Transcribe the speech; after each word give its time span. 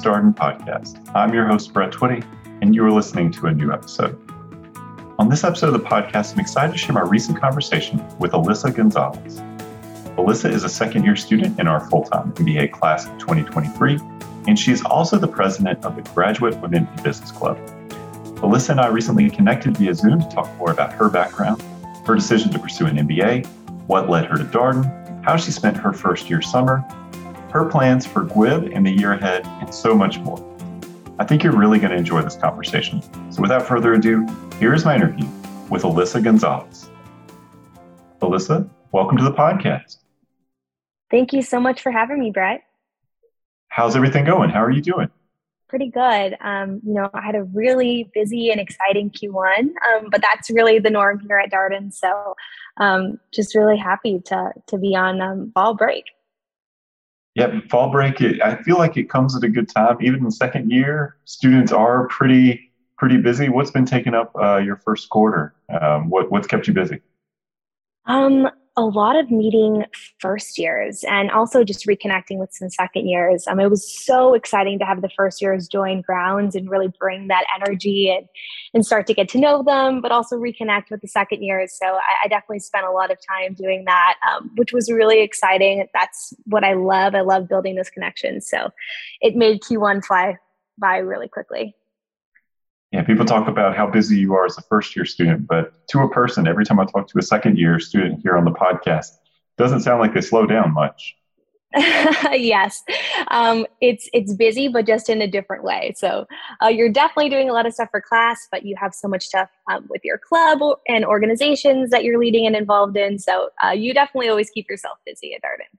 Darden 0.00 0.34
podcast. 0.34 1.00
I'm 1.14 1.34
your 1.34 1.46
host, 1.46 1.72
Brett 1.72 1.90
Twitty, 1.90 2.24
and 2.62 2.74
you 2.74 2.84
are 2.84 2.90
listening 2.90 3.30
to 3.32 3.46
a 3.46 3.52
new 3.52 3.72
episode. 3.72 4.16
On 5.18 5.28
this 5.28 5.44
episode 5.44 5.74
of 5.74 5.82
the 5.82 5.88
podcast, 5.88 6.34
I'm 6.34 6.40
excited 6.40 6.72
to 6.72 6.78
share 6.78 6.92
my 6.92 7.00
recent 7.00 7.40
conversation 7.40 8.04
with 8.18 8.32
Alyssa 8.32 8.74
Gonzalez. 8.74 9.40
Alyssa 10.16 10.50
is 10.50 10.64
a 10.64 10.68
second 10.68 11.04
year 11.04 11.16
student 11.16 11.58
in 11.58 11.66
our 11.66 11.80
full 11.88 12.04
time 12.04 12.32
MBA 12.34 12.70
class 12.70 13.06
of 13.06 13.18
2023, 13.18 13.98
and 14.46 14.58
she 14.58 14.70
is 14.70 14.82
also 14.82 15.18
the 15.18 15.26
president 15.28 15.84
of 15.84 15.96
the 15.96 16.02
Graduate 16.12 16.60
Women 16.60 16.88
in 16.96 17.02
Business 17.02 17.32
Club. 17.32 17.58
Alyssa 18.36 18.70
and 18.70 18.80
I 18.80 18.86
recently 18.86 19.28
connected 19.30 19.76
via 19.76 19.94
Zoom 19.94 20.20
to 20.20 20.28
talk 20.28 20.54
more 20.58 20.70
about 20.70 20.92
her 20.92 21.08
background, 21.08 21.62
her 22.06 22.14
decision 22.14 22.52
to 22.52 22.58
pursue 22.58 22.86
an 22.86 22.96
MBA, 22.96 23.46
what 23.88 24.08
led 24.08 24.26
her 24.26 24.36
to 24.36 24.44
Darden, 24.44 25.24
how 25.24 25.36
she 25.36 25.50
spent 25.50 25.76
her 25.76 25.92
first 25.92 26.30
year 26.30 26.40
summer, 26.40 26.84
her 27.50 27.64
plans 27.64 28.06
for 28.06 28.24
GWIB 28.24 28.72
in 28.72 28.82
the 28.82 28.90
year 28.90 29.12
ahead, 29.12 29.46
and 29.46 29.74
so 29.74 29.94
much 29.94 30.18
more. 30.18 30.44
I 31.18 31.24
think 31.24 31.42
you're 31.42 31.56
really 31.56 31.78
going 31.78 31.90
to 31.90 31.96
enjoy 31.96 32.22
this 32.22 32.36
conversation. 32.36 33.02
So 33.32 33.42
without 33.42 33.66
further 33.66 33.94
ado, 33.94 34.26
here's 34.58 34.84
my 34.84 34.94
interview 34.94 35.26
with 35.70 35.82
Alyssa 35.82 36.22
Gonzalez. 36.22 36.90
Alyssa, 38.20 38.68
welcome 38.92 39.16
to 39.16 39.24
the 39.24 39.32
podcast. 39.32 39.98
Thank 41.10 41.32
you 41.32 41.42
so 41.42 41.58
much 41.58 41.80
for 41.80 41.90
having 41.90 42.18
me, 42.18 42.30
Brett. 42.30 42.62
How's 43.68 43.96
everything 43.96 44.24
going? 44.24 44.50
How 44.50 44.62
are 44.62 44.70
you 44.70 44.82
doing? 44.82 45.08
Pretty 45.68 45.90
good. 45.90 46.36
Um, 46.40 46.80
you 46.84 46.94
know, 46.94 47.10
I 47.12 47.20
had 47.20 47.34
a 47.34 47.44
really 47.44 48.10
busy 48.14 48.50
and 48.50 48.60
exciting 48.60 49.10
Q1, 49.10 49.58
um, 49.58 50.08
but 50.10 50.22
that's 50.22 50.50
really 50.50 50.78
the 50.78 50.90
norm 50.90 51.20
here 51.20 51.38
at 51.38 51.50
Darden. 51.50 51.92
So, 51.92 52.34
um, 52.78 53.18
just 53.32 53.54
really 53.54 53.76
happy 53.76 54.20
to 54.26 54.52
to 54.66 54.78
be 54.78 54.96
on 54.96 55.20
um, 55.20 55.50
fall 55.54 55.74
break. 55.74 56.04
Yep, 57.38 57.70
fall 57.70 57.90
break. 57.90 58.20
It, 58.20 58.42
I 58.42 58.60
feel 58.62 58.78
like 58.78 58.96
it 58.96 59.08
comes 59.08 59.36
at 59.36 59.44
a 59.44 59.48
good 59.48 59.68
time. 59.68 59.96
Even 60.00 60.24
in 60.24 60.30
second 60.32 60.72
year, 60.72 61.16
students 61.24 61.70
are 61.70 62.08
pretty 62.08 62.72
pretty 62.96 63.16
busy. 63.18 63.48
What's 63.48 63.70
been 63.70 63.84
taking 63.84 64.12
up 64.12 64.32
uh, 64.34 64.56
your 64.56 64.74
first 64.74 65.08
quarter? 65.08 65.54
Um, 65.80 66.10
what 66.10 66.32
what's 66.32 66.48
kept 66.48 66.66
you 66.66 66.74
busy? 66.74 67.00
Um, 68.06 68.50
a 68.78 68.86
lot 68.86 69.16
of 69.16 69.28
meeting 69.28 69.84
first 70.20 70.56
years 70.56 71.04
and 71.08 71.32
also 71.32 71.64
just 71.64 71.84
reconnecting 71.84 72.38
with 72.38 72.52
some 72.52 72.70
second 72.70 73.08
years. 73.08 73.44
Um, 73.48 73.58
it 73.58 73.68
was 73.68 73.92
so 74.04 74.34
exciting 74.34 74.78
to 74.78 74.84
have 74.84 75.02
the 75.02 75.08
first 75.08 75.42
years 75.42 75.66
join 75.66 76.00
grounds 76.00 76.54
and 76.54 76.70
really 76.70 76.86
bring 77.00 77.26
that 77.26 77.44
energy 77.56 78.08
and, 78.08 78.28
and 78.72 78.86
start 78.86 79.08
to 79.08 79.14
get 79.14 79.28
to 79.30 79.38
know 79.38 79.64
them, 79.64 80.00
but 80.00 80.12
also 80.12 80.36
reconnect 80.36 80.90
with 80.92 81.00
the 81.00 81.08
second 81.08 81.42
years. 81.42 81.76
So 81.76 81.86
I, 81.86 82.26
I 82.26 82.28
definitely 82.28 82.60
spent 82.60 82.86
a 82.86 82.92
lot 82.92 83.10
of 83.10 83.18
time 83.26 83.54
doing 83.54 83.84
that, 83.86 84.14
um, 84.30 84.52
which 84.54 84.72
was 84.72 84.88
really 84.92 85.22
exciting. 85.22 85.84
That's 85.92 86.32
what 86.44 86.62
I 86.62 86.74
love. 86.74 87.16
I 87.16 87.22
love 87.22 87.48
building 87.48 87.74
those 87.74 87.90
connections. 87.90 88.48
So 88.48 88.70
it 89.20 89.34
made 89.34 89.60
Q1 89.62 90.04
fly 90.04 90.38
by 90.78 90.98
really 90.98 91.26
quickly. 91.26 91.74
Yeah, 92.92 93.02
people 93.02 93.26
talk 93.26 93.48
about 93.48 93.76
how 93.76 93.86
busy 93.86 94.18
you 94.18 94.34
are 94.34 94.46
as 94.46 94.56
a 94.56 94.62
first 94.62 94.96
year 94.96 95.04
student, 95.04 95.46
but 95.46 95.86
to 95.88 96.00
a 96.00 96.10
person, 96.10 96.48
every 96.48 96.64
time 96.64 96.80
I 96.80 96.86
talk 96.86 97.06
to 97.08 97.18
a 97.18 97.22
second 97.22 97.58
year 97.58 97.78
student 97.78 98.20
here 98.22 98.36
on 98.36 98.44
the 98.44 98.50
podcast, 98.50 99.08
doesn't 99.58 99.80
sound 99.80 100.00
like 100.00 100.14
they 100.14 100.22
slow 100.22 100.46
down 100.46 100.72
much. 100.72 101.14
yes, 102.32 102.82
um, 103.30 103.66
it's 103.82 104.08
it's 104.14 104.32
busy, 104.32 104.68
but 104.68 104.86
just 104.86 105.10
in 105.10 105.20
a 105.20 105.30
different 105.30 105.64
way. 105.64 105.92
So 105.96 106.26
uh, 106.62 106.68
you're 106.68 106.90
definitely 106.90 107.28
doing 107.28 107.50
a 107.50 107.52
lot 107.52 107.66
of 107.66 107.74
stuff 107.74 107.90
for 107.90 108.00
class, 108.00 108.48
but 108.50 108.64
you 108.64 108.74
have 108.80 108.94
so 108.94 109.06
much 109.06 109.26
stuff 109.26 109.50
um, 109.70 109.86
with 109.90 110.00
your 110.02 110.16
club 110.16 110.60
and 110.86 111.04
organizations 111.04 111.90
that 111.90 112.04
you're 112.04 112.18
leading 112.18 112.46
and 112.46 112.56
involved 112.56 112.96
in. 112.96 113.18
So 113.18 113.50
uh, 113.62 113.72
you 113.72 113.92
definitely 113.92 114.30
always 114.30 114.48
keep 114.48 114.66
yourself 114.70 114.96
busy 115.04 115.34
at 115.34 115.42
Darden. 115.42 115.78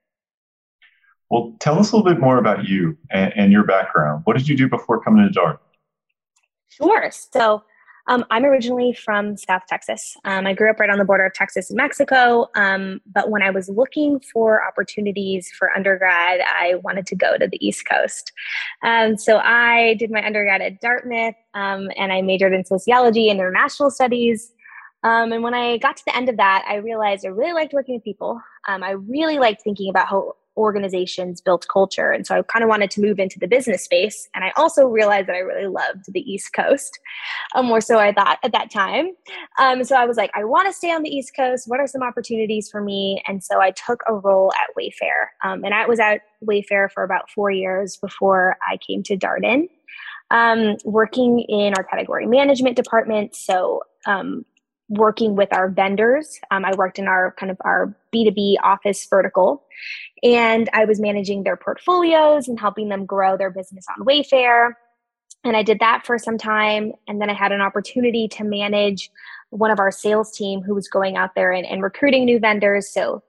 Well, 1.31 1.55
tell 1.59 1.79
us 1.79 1.91
a 1.91 1.97
little 1.97 2.11
bit 2.11 2.21
more 2.21 2.37
about 2.37 2.67
you 2.67 2.95
and, 3.09 3.33
and 3.35 3.51
your 3.51 3.63
background. 3.63 4.21
What 4.25 4.37
did 4.37 4.47
you 4.47 4.55
do 4.55 4.69
before 4.69 5.01
coming 5.01 5.27
to 5.31 5.39
Darden? 5.39 5.57
Sure. 6.69 7.11
So 7.11 7.63
um, 8.09 8.25
I'm 8.31 8.43
originally 8.43 8.93
from 8.93 9.37
South 9.37 9.61
Texas. 9.67 10.17
Um, 10.25 10.47
I 10.47 10.53
grew 10.53 10.71
up 10.71 10.79
right 10.79 10.89
on 10.89 10.97
the 10.97 11.05
border 11.05 11.27
of 11.27 11.33
Texas 11.33 11.69
and 11.69 11.77
Mexico. 11.77 12.47
Um, 12.55 13.01
but 13.05 13.29
when 13.29 13.43
I 13.43 13.51
was 13.51 13.69
looking 13.69 14.19
for 14.19 14.65
opportunities 14.67 15.51
for 15.57 15.69
undergrad, 15.75 16.41
I 16.41 16.75
wanted 16.83 17.05
to 17.07 17.15
go 17.15 17.37
to 17.37 17.47
the 17.47 17.63
East 17.65 17.87
Coast. 17.87 18.31
Um, 18.83 19.15
so 19.15 19.37
I 19.37 19.95
did 19.99 20.09
my 20.09 20.25
undergrad 20.25 20.59
at 20.61 20.81
Dartmouth 20.81 21.35
um, 21.53 21.89
and 21.97 22.11
I 22.11 22.23
majored 22.23 22.53
in 22.53 22.65
sociology 22.65 23.29
and 23.29 23.39
international 23.39 23.91
studies. 23.91 24.51
Um, 25.03 25.31
and 25.31 25.43
when 25.43 25.53
I 25.53 25.77
got 25.77 25.95
to 25.97 26.05
the 26.05 26.15
end 26.15 26.29
of 26.29 26.37
that, 26.37 26.65
I 26.67 26.75
realized 26.75 27.25
I 27.25 27.29
really 27.29 27.53
liked 27.53 27.73
working 27.73 27.95
with 27.95 28.03
people. 28.03 28.41
I 28.67 28.91
really 28.91 29.39
liked 29.39 29.63
thinking 29.63 29.89
about 29.89 30.07
how 30.07 30.33
organizations 30.59 31.41
built 31.41 31.65
culture. 31.71 32.11
And 32.11 32.27
so 32.27 32.37
I 32.37 32.41
kind 32.43 32.63
of 32.63 32.69
wanted 32.69 32.91
to 32.91 33.01
move 33.01 33.17
into 33.17 33.39
the 33.39 33.47
business 33.47 33.83
space. 33.83 34.27
And 34.35 34.43
I 34.43 34.51
also 34.57 34.85
realized 34.85 35.27
that 35.27 35.35
I 35.35 35.39
really 35.39 35.67
loved 35.67 36.11
the 36.11 36.19
East 36.19 36.53
Coast, 36.53 36.99
um, 37.55 37.65
more 37.65 37.81
so 37.81 37.97
I 37.97 38.11
thought 38.11 38.37
at 38.43 38.51
that 38.51 38.69
time. 38.69 39.11
Um, 39.57 39.83
so 39.83 39.95
I 39.95 40.05
was 40.05 40.17
like, 40.17 40.31
I 40.35 40.43
want 40.43 40.67
to 40.67 40.73
stay 40.73 40.91
on 40.91 41.01
the 41.01 41.09
East 41.09 41.31
Coast. 41.35 41.67
What 41.67 41.79
are 41.79 41.87
some 41.87 42.03
opportunities 42.03 42.69
for 42.69 42.81
me? 42.81 43.23
And 43.27 43.43
so 43.43 43.61
I 43.61 43.71
took 43.71 44.03
a 44.07 44.13
role 44.13 44.51
at 44.53 44.75
Wayfair. 44.77 45.27
Um, 45.43 45.63
and 45.63 45.73
I 45.73 45.87
was 45.87 45.99
at 45.99 46.21
Wayfair 46.43 46.91
for 46.91 47.03
about 47.03 47.29
four 47.31 47.49
years 47.49 47.97
before 47.97 48.57
I 48.69 48.77
came 48.77 49.01
to 49.03 49.17
Darden. 49.17 49.69
Um, 50.31 50.75
working 50.85 51.39
in 51.39 51.73
our 51.75 51.83
category 51.83 52.27
management 52.27 52.75
department. 52.75 53.35
So 53.35 53.81
um, 54.05 54.45
working 54.89 55.35
with 55.35 55.53
our 55.53 55.69
vendors. 55.69 56.39
Um, 56.51 56.65
I 56.65 56.73
worked 56.75 56.99
in 56.99 57.07
our 57.07 57.33
kind 57.39 57.51
of 57.51 57.57
our 57.61 57.95
B2B 58.13 58.55
office 58.63 59.05
vertical, 59.09 59.63
and 60.23 60.69
I 60.73 60.85
was 60.85 60.99
managing 60.99 61.43
their 61.43 61.57
portfolios 61.57 62.47
and 62.47 62.59
helping 62.59 62.89
them 62.89 63.05
grow 63.05 63.37
their 63.37 63.51
business 63.51 63.85
on 63.97 64.05
Wayfair. 64.05 64.71
And 65.43 65.55
I 65.55 65.63
did 65.63 65.79
that 65.79 66.05
for 66.05 66.17
some 66.17 66.37
time. 66.37 66.91
And 67.07 67.21
then 67.21 67.29
I 67.29 67.33
had 67.33 67.51
an 67.51 67.61
opportunity 67.61 68.27
to 68.29 68.43
manage 68.43 69.09
one 69.51 69.71
of 69.71 69.79
our 69.79 69.91
sales 69.91 70.31
team 70.31 70.61
who 70.61 70.75
was 70.75 70.89
going 70.89 71.15
out 71.15 71.35
there 71.35 71.51
and, 71.51 71.65
and 71.65 71.81
recruiting 71.81 72.25
new 72.25 72.39
vendors. 72.39 72.91
So 72.91 73.23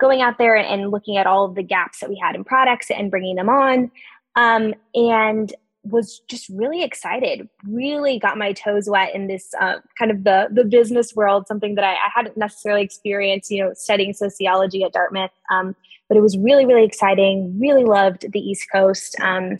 going 0.00 0.20
out 0.20 0.38
there 0.38 0.56
and 0.56 0.90
looking 0.90 1.16
at 1.16 1.26
all 1.26 1.46
of 1.46 1.54
the 1.54 1.62
gaps 1.62 2.00
that 2.00 2.10
we 2.10 2.20
had 2.22 2.34
in 2.34 2.44
products 2.44 2.90
and 2.90 3.10
bringing 3.10 3.36
them 3.36 3.48
on. 3.48 3.90
Um, 4.36 4.74
and 4.94 5.54
was 5.84 6.20
just 6.28 6.48
really 6.48 6.82
excited 6.82 7.48
really 7.66 8.18
got 8.18 8.38
my 8.38 8.52
toes 8.52 8.88
wet 8.88 9.14
in 9.14 9.26
this 9.26 9.52
uh, 9.60 9.76
kind 9.98 10.10
of 10.10 10.24
the 10.24 10.48
the 10.50 10.64
business 10.64 11.14
world 11.14 11.46
something 11.46 11.74
that 11.74 11.84
I, 11.84 11.92
I, 11.92 12.10
hadn't 12.14 12.36
necessarily 12.36 12.82
experienced 12.82 13.50
you 13.50 13.62
know 13.62 13.72
studying 13.74 14.12
sociology 14.12 14.82
at 14.82 14.92
dartmouth 14.92 15.30
um, 15.50 15.76
but 16.08 16.16
it 16.16 16.20
was 16.20 16.36
really 16.38 16.66
really 16.66 16.84
exciting 16.84 17.58
really 17.58 17.84
loved 17.84 18.26
the 18.32 18.40
east 18.40 18.68
coast 18.72 19.18
um, 19.20 19.56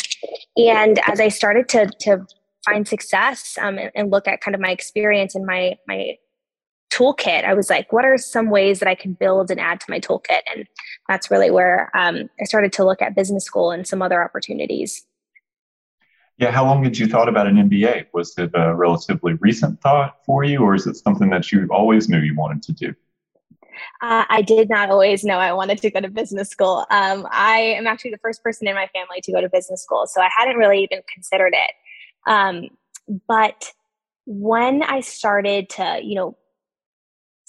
and 0.56 1.00
as 1.06 1.20
i 1.20 1.28
started 1.28 1.68
to 1.70 1.86
to 2.00 2.26
find 2.64 2.88
success 2.88 3.58
um, 3.60 3.78
and, 3.78 3.90
and, 3.94 4.10
look 4.10 4.26
at 4.26 4.40
kind 4.40 4.54
of 4.54 4.60
my 4.60 4.70
experience 4.70 5.34
and 5.34 5.44
my 5.44 5.76
my 5.86 6.16
toolkit 6.90 7.44
i 7.44 7.52
was 7.52 7.68
like 7.68 7.92
what 7.92 8.04
are 8.04 8.16
some 8.16 8.50
ways 8.50 8.78
that 8.78 8.88
i 8.88 8.94
can 8.94 9.12
build 9.14 9.50
and 9.50 9.60
add 9.60 9.80
to 9.80 9.86
my 9.88 9.98
toolkit? 9.98 10.40
And 10.54 10.66
that's 11.08 11.30
really 11.30 11.50
where 11.50 11.90
um, 11.94 12.30
i 12.40 12.44
started 12.44 12.72
to 12.74 12.84
look 12.84 13.02
at 13.02 13.16
business 13.16 13.44
school 13.44 13.70
and 13.70 13.86
some 13.86 14.00
other 14.00 14.22
opportunities 14.22 15.04
yeah, 16.38 16.50
how 16.50 16.64
long 16.64 16.82
had 16.82 16.98
you 16.98 17.06
thought 17.06 17.28
about 17.28 17.46
an 17.46 17.56
MBA? 17.56 18.06
Was 18.12 18.36
it 18.36 18.50
a 18.54 18.74
relatively 18.74 19.34
recent 19.34 19.80
thought 19.80 20.16
for 20.26 20.42
you, 20.42 20.60
or 20.60 20.74
is 20.74 20.86
it 20.86 20.96
something 20.96 21.30
that 21.30 21.52
you 21.52 21.68
always 21.70 22.08
knew 22.08 22.18
you 22.18 22.34
wanted 22.34 22.62
to 22.64 22.72
do? 22.72 22.94
Uh, 24.02 24.24
I 24.28 24.42
did 24.42 24.68
not 24.68 24.90
always 24.90 25.24
know 25.24 25.38
I 25.38 25.52
wanted 25.52 25.78
to 25.78 25.90
go 25.90 26.00
to 26.00 26.08
business 26.08 26.48
school. 26.48 26.86
Um, 26.90 27.26
I 27.30 27.58
am 27.58 27.86
actually 27.86 28.10
the 28.10 28.18
first 28.18 28.42
person 28.42 28.66
in 28.66 28.74
my 28.74 28.88
family 28.88 29.20
to 29.22 29.32
go 29.32 29.40
to 29.40 29.48
business 29.48 29.82
school, 29.82 30.06
so 30.06 30.20
I 30.20 30.28
hadn't 30.36 30.56
really 30.56 30.82
even 30.82 31.02
considered 31.12 31.54
it. 31.54 32.30
Um, 32.30 32.68
but 33.28 33.72
when 34.26 34.82
I 34.82 35.00
started 35.00 35.68
to, 35.70 36.00
you 36.02 36.14
know, 36.14 36.36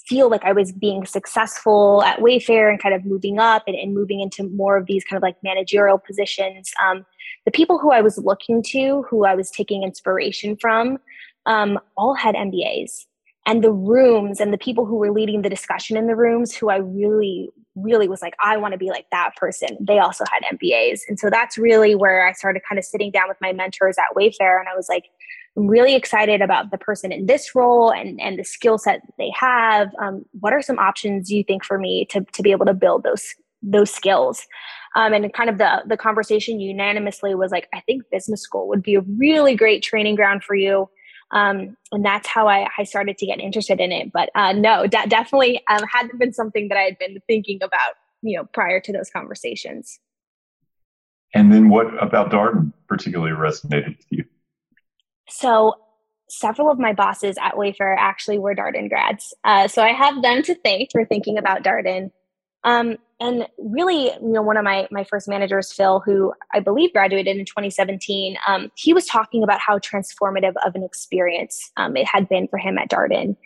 feel 0.06 0.30
like 0.30 0.44
I 0.44 0.52
was 0.52 0.72
being 0.72 1.04
successful 1.04 2.02
at 2.04 2.20
Wayfair 2.20 2.70
and 2.70 2.80
kind 2.80 2.94
of 2.94 3.04
moving 3.04 3.38
up 3.38 3.64
and, 3.66 3.76
and 3.76 3.94
moving 3.94 4.20
into 4.20 4.44
more 4.44 4.76
of 4.76 4.86
these 4.86 5.04
kind 5.04 5.16
of 5.16 5.22
like 5.22 5.36
managerial 5.42 5.98
positions, 5.98 6.72
um, 6.84 7.04
the 7.44 7.50
people 7.50 7.78
who 7.78 7.92
I 7.92 8.00
was 8.00 8.18
looking 8.18 8.62
to, 8.70 9.02
who 9.08 9.24
I 9.24 9.34
was 9.34 9.50
taking 9.50 9.82
inspiration 9.82 10.56
from, 10.56 10.98
um, 11.46 11.78
all 11.96 12.14
had 12.14 12.34
MBAs. 12.34 13.06
And 13.46 13.62
the 13.62 13.70
rooms 13.70 14.40
and 14.40 14.52
the 14.52 14.58
people 14.58 14.86
who 14.86 14.96
were 14.96 15.12
leading 15.12 15.42
the 15.42 15.48
discussion 15.48 15.96
in 15.96 16.08
the 16.08 16.16
rooms, 16.16 16.54
who 16.54 16.68
I 16.68 16.78
really, 16.78 17.48
really 17.76 18.08
was 18.08 18.20
like, 18.20 18.34
I 18.42 18.56
want 18.56 18.72
to 18.72 18.78
be 18.78 18.90
like 18.90 19.06
that 19.12 19.36
person, 19.36 19.76
they 19.80 20.00
also 20.00 20.24
had 20.32 20.42
MBAs. 20.56 21.02
And 21.08 21.18
so 21.18 21.30
that's 21.30 21.56
really 21.56 21.94
where 21.94 22.26
I 22.26 22.32
started 22.32 22.62
kind 22.68 22.78
of 22.78 22.84
sitting 22.84 23.12
down 23.12 23.28
with 23.28 23.36
my 23.40 23.52
mentors 23.52 23.96
at 23.98 24.16
Wayfair. 24.16 24.58
And 24.58 24.68
I 24.68 24.74
was 24.74 24.88
like, 24.88 25.04
I'm 25.56 25.66
really 25.66 25.94
excited 25.94 26.42
about 26.42 26.70
the 26.70 26.78
person 26.78 27.12
in 27.12 27.26
this 27.26 27.54
role 27.54 27.90
and, 27.90 28.20
and 28.20 28.38
the 28.38 28.44
skill 28.44 28.78
set 28.78 29.00
they 29.16 29.30
have. 29.38 29.90
Um, 30.00 30.24
what 30.40 30.52
are 30.52 30.60
some 30.60 30.78
options 30.78 31.30
you 31.30 31.42
think 31.44 31.64
for 31.64 31.78
me 31.78 32.04
to, 32.10 32.20
to 32.32 32.42
be 32.42 32.50
able 32.50 32.66
to 32.66 32.74
build 32.74 33.04
those 33.04 33.24
those 33.62 33.90
skills? 33.90 34.46
Um, 34.94 35.12
and 35.14 35.32
kind 35.32 35.48
of 35.48 35.58
the 35.58 35.82
the 35.86 35.96
conversation 35.96 36.60
unanimously 36.60 37.34
was 37.34 37.50
like, 37.50 37.68
I 37.72 37.80
think 37.80 38.02
business 38.10 38.42
school 38.42 38.68
would 38.68 38.82
be 38.82 38.96
a 38.96 39.00
really 39.00 39.56
great 39.56 39.82
training 39.82 40.14
ground 40.14 40.44
for 40.44 40.54
you. 40.54 40.88
Um, 41.32 41.76
and 41.90 42.04
that's 42.04 42.28
how 42.28 42.46
I, 42.48 42.68
I 42.78 42.84
started 42.84 43.18
to 43.18 43.26
get 43.26 43.40
interested 43.40 43.80
in 43.80 43.90
it. 43.90 44.12
But 44.12 44.30
uh, 44.34 44.52
no, 44.52 44.86
de- 44.86 45.08
definitely 45.08 45.60
um, 45.68 45.82
hadn't 45.92 46.18
been 46.18 46.32
something 46.32 46.68
that 46.68 46.78
I 46.78 46.82
had 46.82 46.98
been 46.98 47.18
thinking 47.26 47.58
about, 47.62 47.94
you 48.22 48.36
know, 48.36 48.44
prior 48.52 48.78
to 48.80 48.92
those 48.92 49.10
conversations. 49.10 49.98
And 51.34 51.52
then 51.52 51.68
what 51.68 52.00
about 52.02 52.30
Darden 52.30 52.72
particularly 52.88 53.32
resonated 53.32 53.96
with 53.96 54.06
you? 54.10 54.24
So 55.28 55.74
several 56.28 56.70
of 56.70 56.78
my 56.78 56.92
bosses 56.92 57.36
at 57.40 57.54
Wayfair 57.54 57.96
actually 57.98 58.38
were 58.38 58.54
Darden 58.54 58.88
grads. 58.88 59.32
Uh, 59.44 59.68
so 59.68 59.82
I 59.82 59.92
have 59.92 60.22
them 60.22 60.42
to 60.42 60.54
thank 60.54 60.90
for 60.92 61.04
thinking 61.04 61.38
about 61.38 61.62
Darden. 61.62 62.10
Um, 62.64 62.96
and 63.20 63.46
really, 63.58 64.06
you 64.06 64.18
know, 64.20 64.42
one 64.42 64.56
of 64.56 64.64
my 64.64 64.88
my 64.90 65.04
first 65.04 65.28
managers, 65.28 65.72
Phil, 65.72 66.00
who 66.00 66.34
I 66.52 66.60
believe 66.60 66.92
graduated 66.92 67.36
in 67.36 67.44
2017, 67.46 68.36
um, 68.46 68.70
he 68.74 68.92
was 68.92 69.06
talking 69.06 69.42
about 69.42 69.60
how 69.60 69.78
transformative 69.78 70.54
of 70.66 70.74
an 70.74 70.82
experience 70.82 71.70
um, 71.76 71.96
it 71.96 72.06
had 72.06 72.28
been 72.28 72.48
for 72.48 72.58
him 72.58 72.76
at 72.76 72.90
Darden. 72.90 73.36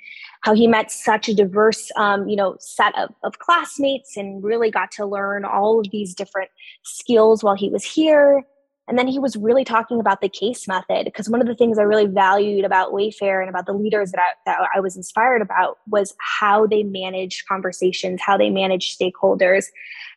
How 0.41 0.55
he 0.55 0.67
met 0.67 0.91
such 0.91 1.29
a 1.29 1.35
diverse, 1.35 1.93
um, 1.97 2.27
you 2.29 2.35
know, 2.35 2.57
set 2.59 2.97
of, 2.99 3.11
of 3.23 3.39
classmates 3.39 4.17
and 4.17 4.43
really 4.43 4.71
got 4.71 4.91
to 4.93 5.05
learn 5.05 5.45
all 5.45 5.81
of 5.81 5.91
these 5.93 6.15
different 6.15 6.51
skills 6.83 7.45
while 7.45 7.55
he 7.55 7.69
was 7.69 7.85
here. 7.85 8.43
And 8.89 8.99
then 8.99 9.07
he 9.07 9.21
was 9.21 9.37
really 9.37 9.65
talking 9.65 10.01
about 10.01 10.21
the 10.21 10.29
case 10.29 10.67
method 10.67 11.05
because 11.05 11.29
one 11.29 11.41
of 11.41 11.47
the 11.47 11.55
things 11.55 11.79
I 11.79 11.83
really 11.83 12.07
valued 12.07 12.65
about 12.65 12.93
Wayfair 12.93 13.41
and 13.41 13.49
about 13.49 13.67
the 13.67 13.73
leaders 13.73 14.11
that 14.11 14.21
I, 14.21 14.33
that 14.47 14.69
I 14.75 14.81
was 14.81 14.97
inspired 14.97 15.43
about 15.43 15.79
was 15.87 16.13
how 16.19 16.67
they 16.67 16.83
managed 16.83 17.47
conversations, 17.47 18.21
how 18.21 18.37
they 18.37 18.51
managed 18.51 18.99
stakeholders, 18.99 19.67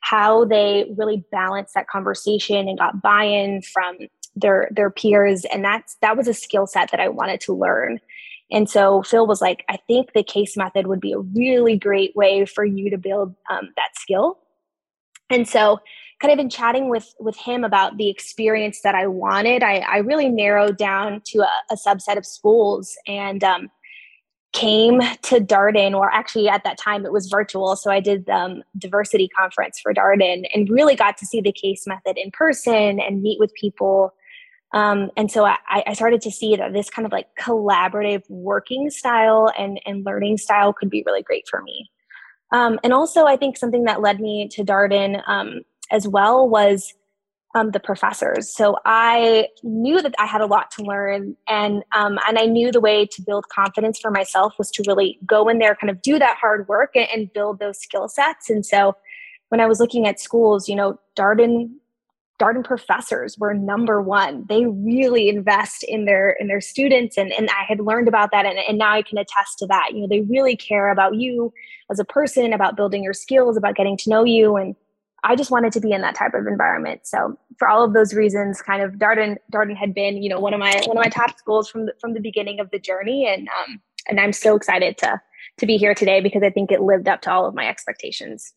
how 0.02 0.46
they 0.46 0.92
really 0.98 1.24
balanced 1.32 1.76
that 1.76 1.88
conversation 1.88 2.68
and 2.68 2.80
got 2.80 3.02
buy-in 3.02 3.62
from 3.62 3.98
their 4.36 4.68
their 4.72 4.90
peers. 4.90 5.46
And 5.46 5.64
that's 5.64 5.96
that 6.02 6.18
was 6.18 6.28
a 6.28 6.34
skill 6.34 6.66
set 6.66 6.90
that 6.92 7.00
I 7.00 7.10
wanted 7.10 7.42
to 7.42 7.54
learn. 7.54 8.00
And 8.52 8.70
so 8.70 9.04
Phil 9.04 9.28
was 9.28 9.42
like, 9.42 9.64
I 9.70 9.78
think 9.88 10.14
the 10.14 10.24
case 10.24 10.58
method 10.58 10.88
would 10.88 11.00
be 11.00 11.14
a 11.14 11.20
really 11.20 11.78
great 11.78 12.16
way 12.16 12.46
for 12.46 12.66
you 12.66 12.90
to 12.90 12.98
build 12.98 13.36
um, 13.50 13.70
that 13.76 13.96
skill. 13.96 14.40
And 15.30 15.48
so 15.48 15.80
kind 16.24 16.32
of 16.32 16.40
in 16.40 16.50
chatting 16.50 16.90
with 16.90 17.14
with 17.20 17.36
him 17.36 17.66
about 17.66 17.98
the 17.98 18.10
experience 18.10 18.80
that 18.82 18.96
I 18.96 19.08
wanted, 19.08 19.62
I, 19.62 19.80
I 19.80 19.98
really 19.98 20.30
narrowed 20.30 20.78
down 20.78 21.22
to 21.26 21.40
a, 21.40 21.52
a 21.72 21.76
subset 21.76 22.18
of 22.18 22.26
schools 22.26 22.96
and 23.06 23.44
um, 23.44 23.70
came 24.54 25.02
to 25.24 25.42
Darden, 25.42 25.94
or 25.94 26.10
actually 26.14 26.48
at 26.48 26.64
that 26.64 26.78
time 26.78 27.06
it 27.06 27.12
was 27.12 27.28
virtual. 27.28 27.76
So 27.76 27.92
I 27.92 28.00
did 28.00 28.26
the 28.26 28.36
um, 28.36 28.64
diversity 28.78 29.28
conference 29.38 29.82
for 29.82 29.94
Darden 29.94 30.46
and 30.54 30.70
really 30.70 30.96
got 30.96 31.18
to 31.18 31.26
see 31.26 31.42
the 31.42 31.52
case 31.52 31.86
method 31.86 32.18
in 32.18 32.32
person 32.32 33.02
and 33.02 33.22
meet 33.22 33.38
with 33.38 33.54
people. 33.56 34.14
Um, 34.74 35.12
and 35.18 35.30
so 35.30 35.46
I, 35.46 35.58
I, 35.70 35.94
started 35.94 36.20
to 36.22 36.32
see 36.32 36.56
that 36.56 36.74
this 36.74 36.90
kind 36.90 37.06
of 37.06 37.12
like 37.12 37.28
collaborative 37.40 38.24
working 38.28 38.90
style 38.90 39.52
and, 39.56 39.80
and 39.86 40.04
learning 40.04 40.38
style 40.40 40.74
could 40.74 40.90
be 40.90 41.04
really 41.06 41.22
great 41.22 41.48
for 41.48 41.62
me. 41.62 41.92
Um, 42.52 42.80
and 42.84 42.92
also, 42.92 43.26
I 43.26 43.38
think 43.38 43.56
something 43.56 43.84
that 43.84 44.02
led 44.02 44.20
me 44.20 44.48
to 44.48 44.64
Darden 44.64 45.22
um, 45.28 45.62
as 45.94 46.08
well 46.08 46.50
was 46.50 46.94
um, 47.56 47.72
the 47.72 47.80
professors. 47.80 48.54
So 48.54 48.78
I 48.84 49.48
knew 49.62 50.02
that 50.02 50.16
I 50.18 50.26
had 50.26 50.42
a 50.42 50.48
lot 50.48 50.72
to 50.72 50.84
learn, 50.84 51.38
and 51.48 51.84
um, 51.96 52.18
and 52.28 52.38
I 52.40 52.46
knew 52.46 52.72
the 52.72 52.82
way 52.82 53.06
to 53.06 53.22
build 53.22 53.48
confidence 53.50 54.00
for 54.00 54.12
myself 54.12 54.56
was 54.58 54.72
to 54.72 54.84
really 54.88 55.20
go 55.26 55.48
in 55.48 55.60
there, 55.60 55.76
kind 55.76 55.92
of 55.92 56.02
do 56.02 56.18
that 56.20 56.38
hard 56.38 56.68
work, 56.68 56.92
and, 56.96 57.08
and 57.14 57.32
build 57.32 57.60
those 57.60 57.80
skill 57.80 58.08
sets. 58.10 58.50
And 58.50 58.66
so 58.66 58.96
when 59.50 59.62
I 59.62 59.68
was 59.68 59.80
looking 59.80 60.08
at 60.08 60.20
schools, 60.20 60.68
you 60.68 60.76
know, 60.76 61.00
Darden 61.16 61.70
Darden 62.42 62.64
professors 62.64 63.38
were 63.38 63.54
number 63.54 64.02
one. 64.02 64.46
They 64.50 64.66
really 64.66 65.30
invest 65.30 65.84
in 65.84 66.06
their 66.06 66.32
in 66.32 66.48
their 66.48 66.62
students, 66.62 67.18
and 67.18 67.32
and 67.34 67.50
I 67.52 67.66
had 67.68 67.80
learned 67.80 68.08
about 68.08 68.32
that, 68.32 68.48
and, 68.48 68.58
and 68.58 68.80
now 68.80 68.94
I 68.94 69.04
can 69.04 69.20
attest 69.20 69.60
to 69.60 69.68
that. 69.68 69.90
You 69.94 70.02
know, 70.02 70.08
they 70.08 70.22
really 70.22 70.56
care 70.56 70.90
about 70.90 71.16
you 71.16 71.54
as 71.92 72.00
a 72.00 72.06
person, 72.06 72.52
about 72.52 72.76
building 72.76 73.04
your 73.04 73.14
skills, 73.14 73.58
about 73.58 73.76
getting 73.76 73.96
to 73.98 74.10
know 74.10 74.24
you, 74.24 74.56
and 74.56 74.76
I 75.24 75.36
just 75.36 75.52
wanted 75.52 75.72
to 75.74 75.80
be 75.80 75.92
in 75.92 76.02
that 76.02 76.16
type 76.16 76.34
of 76.34 76.48
environment. 76.48 77.02
So 77.04 77.38
for 77.58 77.68
all 77.68 77.84
of 77.84 77.94
those 77.94 78.14
reasons, 78.14 78.62
kind 78.62 78.82
of 78.82 78.94
Darden 78.94 79.38
Darden 79.52 79.76
had 79.76 79.94
been, 79.94 80.22
you 80.22 80.30
know, 80.30 80.40
one 80.40 80.54
of 80.54 80.60
my 80.60 80.82
one 80.86 80.98
of 80.98 81.04
my 81.04 81.10
top 81.10 81.38
schools 81.38 81.70
from 81.70 81.86
the, 81.86 81.94
from 82.00 82.14
the 82.14 82.20
beginning 82.20 82.60
of 82.60 82.70
the 82.72 82.80
journey, 82.80 83.28
and 83.28 83.48
um, 83.48 83.82
and 84.10 84.20
I'm 84.20 84.34
so 84.34 84.56
excited 84.56 84.98
to 85.00 85.22
to 85.60 85.66
be 85.66 85.78
here 85.78 85.94
today 85.94 86.20
because 86.22 86.44
I 86.44 86.50
think 86.50 86.72
it 86.72 86.82
lived 86.82 87.08
up 87.08 87.22
to 87.24 87.32
all 87.32 87.46
of 87.46 87.54
my 87.54 87.68
expectations. 87.68 88.54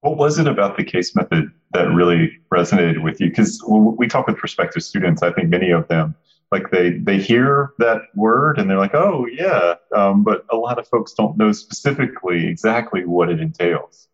What 0.00 0.16
was 0.16 0.38
it 0.38 0.46
about 0.46 0.76
the 0.76 0.84
case 0.84 1.14
method 1.14 1.50
that 1.72 1.92
really 1.92 2.30
resonated 2.52 3.02
with 3.02 3.20
you? 3.20 3.28
Because 3.28 3.62
we 3.68 4.08
talk 4.08 4.26
with 4.26 4.36
prospective 4.36 4.82
students, 4.82 5.22
I 5.22 5.30
think 5.32 5.50
many 5.50 5.70
of 5.70 5.86
them 5.88 6.14
like 6.52 6.70
they 6.70 6.98
they 6.98 7.18
hear 7.18 7.72
that 7.78 8.02
word 8.14 8.58
and 8.58 8.68
they're 8.68 8.78
like, 8.78 8.94
oh 8.94 9.26
yeah, 9.26 9.74
um, 9.94 10.24
but 10.24 10.44
a 10.50 10.56
lot 10.56 10.78
of 10.78 10.88
folks 10.88 11.12
don't 11.14 11.36
know 11.36 11.52
specifically 11.52 12.46
exactly 12.46 13.04
what 13.04 13.30
it 13.30 13.40
entails. 13.40 14.08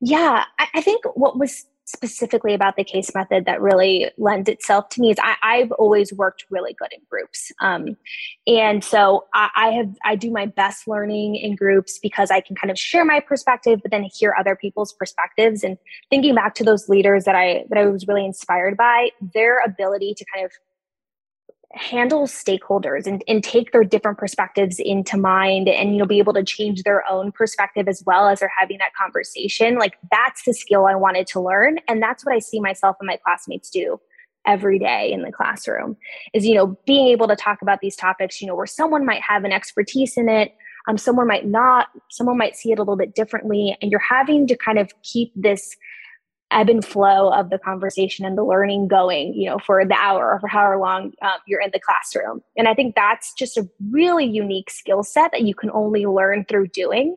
Yeah, 0.00 0.44
I, 0.58 0.66
I 0.74 0.80
think 0.80 1.04
what 1.14 1.38
was 1.38 1.66
specifically 1.86 2.52
about 2.52 2.74
the 2.76 2.82
case 2.82 3.14
method 3.14 3.44
that 3.44 3.60
really 3.60 4.10
lends 4.18 4.48
itself 4.48 4.88
to 4.88 5.00
me 5.00 5.10
is 5.10 5.16
I, 5.22 5.58
have 5.58 5.70
always 5.72 6.12
worked 6.12 6.44
really 6.50 6.74
good 6.74 6.92
in 6.92 7.00
groups. 7.08 7.52
Um, 7.60 7.96
and 8.46 8.82
so 8.82 9.26
I, 9.34 9.50
I, 9.54 9.68
have 9.70 9.94
I 10.04 10.16
do 10.16 10.32
my 10.32 10.46
best 10.46 10.88
learning 10.88 11.36
in 11.36 11.54
groups 11.54 12.00
because 12.00 12.32
I 12.32 12.40
can 12.40 12.56
kind 12.56 12.72
of 12.72 12.78
share 12.78 13.04
my 13.04 13.20
perspective, 13.20 13.80
but 13.82 13.92
then 13.92 14.02
hear 14.12 14.34
other 14.38 14.56
people's 14.56 14.92
perspectives. 14.92 15.62
And 15.62 15.78
thinking 16.10 16.34
back 16.34 16.54
to 16.56 16.64
those 16.64 16.88
leaders 16.88 17.24
that 17.24 17.36
I 17.36 17.64
that 17.70 17.78
I 17.78 17.86
was 17.86 18.06
really 18.08 18.26
inspired 18.26 18.76
by, 18.76 19.10
their 19.32 19.62
ability 19.64 20.14
to 20.14 20.24
kind 20.34 20.44
of 20.44 20.50
handle 21.76 22.26
stakeholders 22.26 23.06
and, 23.06 23.22
and 23.28 23.44
take 23.44 23.72
their 23.72 23.84
different 23.84 24.18
perspectives 24.18 24.78
into 24.78 25.16
mind 25.16 25.68
and 25.68 25.92
you 25.92 25.98
know 25.98 26.06
be 26.06 26.18
able 26.18 26.32
to 26.32 26.42
change 26.42 26.82
their 26.82 27.02
own 27.10 27.30
perspective 27.32 27.88
as 27.88 28.02
well 28.06 28.28
as 28.28 28.40
they're 28.40 28.52
having 28.58 28.78
that 28.78 28.94
conversation. 28.94 29.76
Like 29.76 29.94
that's 30.10 30.44
the 30.44 30.54
skill 30.54 30.86
i 30.86 30.94
wanted 30.94 31.26
to 31.28 31.40
learn. 31.40 31.78
And 31.88 32.02
that's 32.02 32.24
what 32.24 32.34
i 32.34 32.38
see 32.38 32.60
myself 32.60 32.96
and 33.00 33.06
my 33.06 33.18
classmates 33.24 33.70
do 33.70 34.00
every 34.46 34.78
day 34.78 35.10
in 35.12 35.22
the 35.22 35.32
classroom 35.32 35.96
is 36.32 36.46
you 36.46 36.54
know 36.54 36.78
being 36.86 37.08
able 37.08 37.26
to 37.26 37.36
talk 37.36 37.60
about 37.62 37.80
these 37.80 37.96
topics 37.96 38.40
you 38.40 38.46
know 38.46 38.54
where 38.54 38.66
someone 38.66 39.04
might 39.04 39.20
have 39.20 39.44
an 39.44 39.52
expertise 39.52 40.16
in 40.16 40.28
it 40.28 40.54
um, 40.88 40.96
someone 40.96 41.26
might 41.26 41.46
not 41.46 41.88
someone 42.10 42.38
might 42.38 42.56
see 42.56 42.70
it 42.70 42.78
a 42.78 42.82
little 42.82 42.96
bit 42.96 43.14
differently 43.14 43.76
and 43.82 43.90
you're 43.90 43.98
having 43.98 44.46
to 44.46 44.56
kind 44.56 44.78
of 44.78 44.90
keep 45.02 45.32
this 45.34 45.76
ebb 46.50 46.68
and 46.68 46.84
flow 46.84 47.32
of 47.32 47.50
the 47.50 47.58
conversation 47.58 48.24
and 48.24 48.38
the 48.38 48.44
learning 48.44 48.88
going, 48.88 49.34
you 49.34 49.48
know, 49.48 49.58
for 49.58 49.84
the 49.84 49.96
hour 49.96 50.32
or 50.32 50.40
for 50.40 50.48
however 50.48 50.78
long 50.78 51.12
um, 51.22 51.38
you're 51.46 51.60
in 51.60 51.70
the 51.72 51.80
classroom. 51.80 52.40
And 52.56 52.68
I 52.68 52.74
think 52.74 52.94
that's 52.94 53.32
just 53.34 53.56
a 53.56 53.68
really 53.90 54.24
unique 54.24 54.70
skill 54.70 55.02
set 55.02 55.32
that 55.32 55.42
you 55.42 55.54
can 55.54 55.70
only 55.70 56.06
learn 56.06 56.44
through 56.48 56.68
doing. 56.68 57.16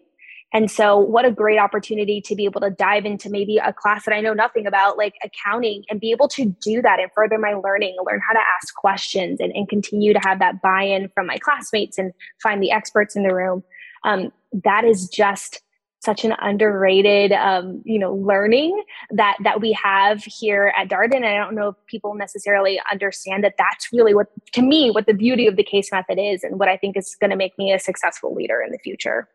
And 0.51 0.71
so, 0.71 0.97
what 0.97 1.25
a 1.25 1.31
great 1.31 1.59
opportunity 1.59 2.21
to 2.21 2.35
be 2.35 2.45
able 2.45 2.61
to 2.61 2.71
dive 2.71 3.05
into 3.05 3.29
maybe 3.29 3.57
a 3.57 3.71
class 3.71 4.05
that 4.05 4.15
I 4.15 4.19
know 4.19 4.33
nothing 4.33 4.65
about, 4.65 4.97
like 4.97 5.13
accounting, 5.23 5.83
and 5.89 5.99
be 5.99 6.09
able 6.09 6.27
to 6.29 6.45
do 6.45 6.81
that 6.81 6.99
and 6.99 7.11
further 7.13 7.37
my 7.37 7.53
learning, 7.53 7.97
learn 8.03 8.19
how 8.27 8.33
to 8.33 8.39
ask 8.39 8.73
questions 8.73 9.39
and, 9.39 9.51
and 9.55 9.69
continue 9.69 10.11
to 10.11 10.19
have 10.23 10.39
that 10.39 10.59
buy 10.63 10.81
in 10.81 11.09
from 11.09 11.27
my 11.27 11.37
classmates 11.37 11.99
and 11.99 12.13
find 12.41 12.63
the 12.63 12.71
experts 12.71 13.15
in 13.15 13.21
the 13.21 13.33
room. 13.33 13.63
Um, 14.03 14.31
that 14.63 14.85
is 14.85 15.07
just 15.07 15.61
such 15.99 16.23
an 16.23 16.33
underrated 16.39 17.31
um, 17.33 17.81
you 17.85 17.99
know 17.99 18.13
learning 18.13 18.83
that 19.11 19.37
that 19.43 19.61
we 19.61 19.71
have 19.73 20.23
here 20.23 20.73
at 20.77 20.87
darden. 20.87 21.17
And 21.17 21.25
i 21.25 21.37
don't 21.37 21.55
know 21.55 21.69
if 21.69 21.75
people 21.87 22.15
necessarily 22.15 22.81
understand 22.91 23.43
that 23.43 23.55
that's 23.57 23.89
really 23.91 24.13
what 24.13 24.27
to 24.53 24.61
me 24.61 24.91
what 24.91 25.05
the 25.05 25.13
beauty 25.13 25.47
of 25.47 25.55
the 25.55 25.63
case 25.63 25.91
method 25.91 26.19
is 26.19 26.43
and 26.43 26.59
what 26.59 26.69
i 26.69 26.77
think 26.77 26.97
is 26.97 27.15
going 27.19 27.31
to 27.31 27.35
make 27.35 27.57
me 27.57 27.73
a 27.73 27.79
successful 27.79 28.33
leader 28.33 28.61
in 28.65 28.71
the 28.71 28.79
future. 28.79 29.27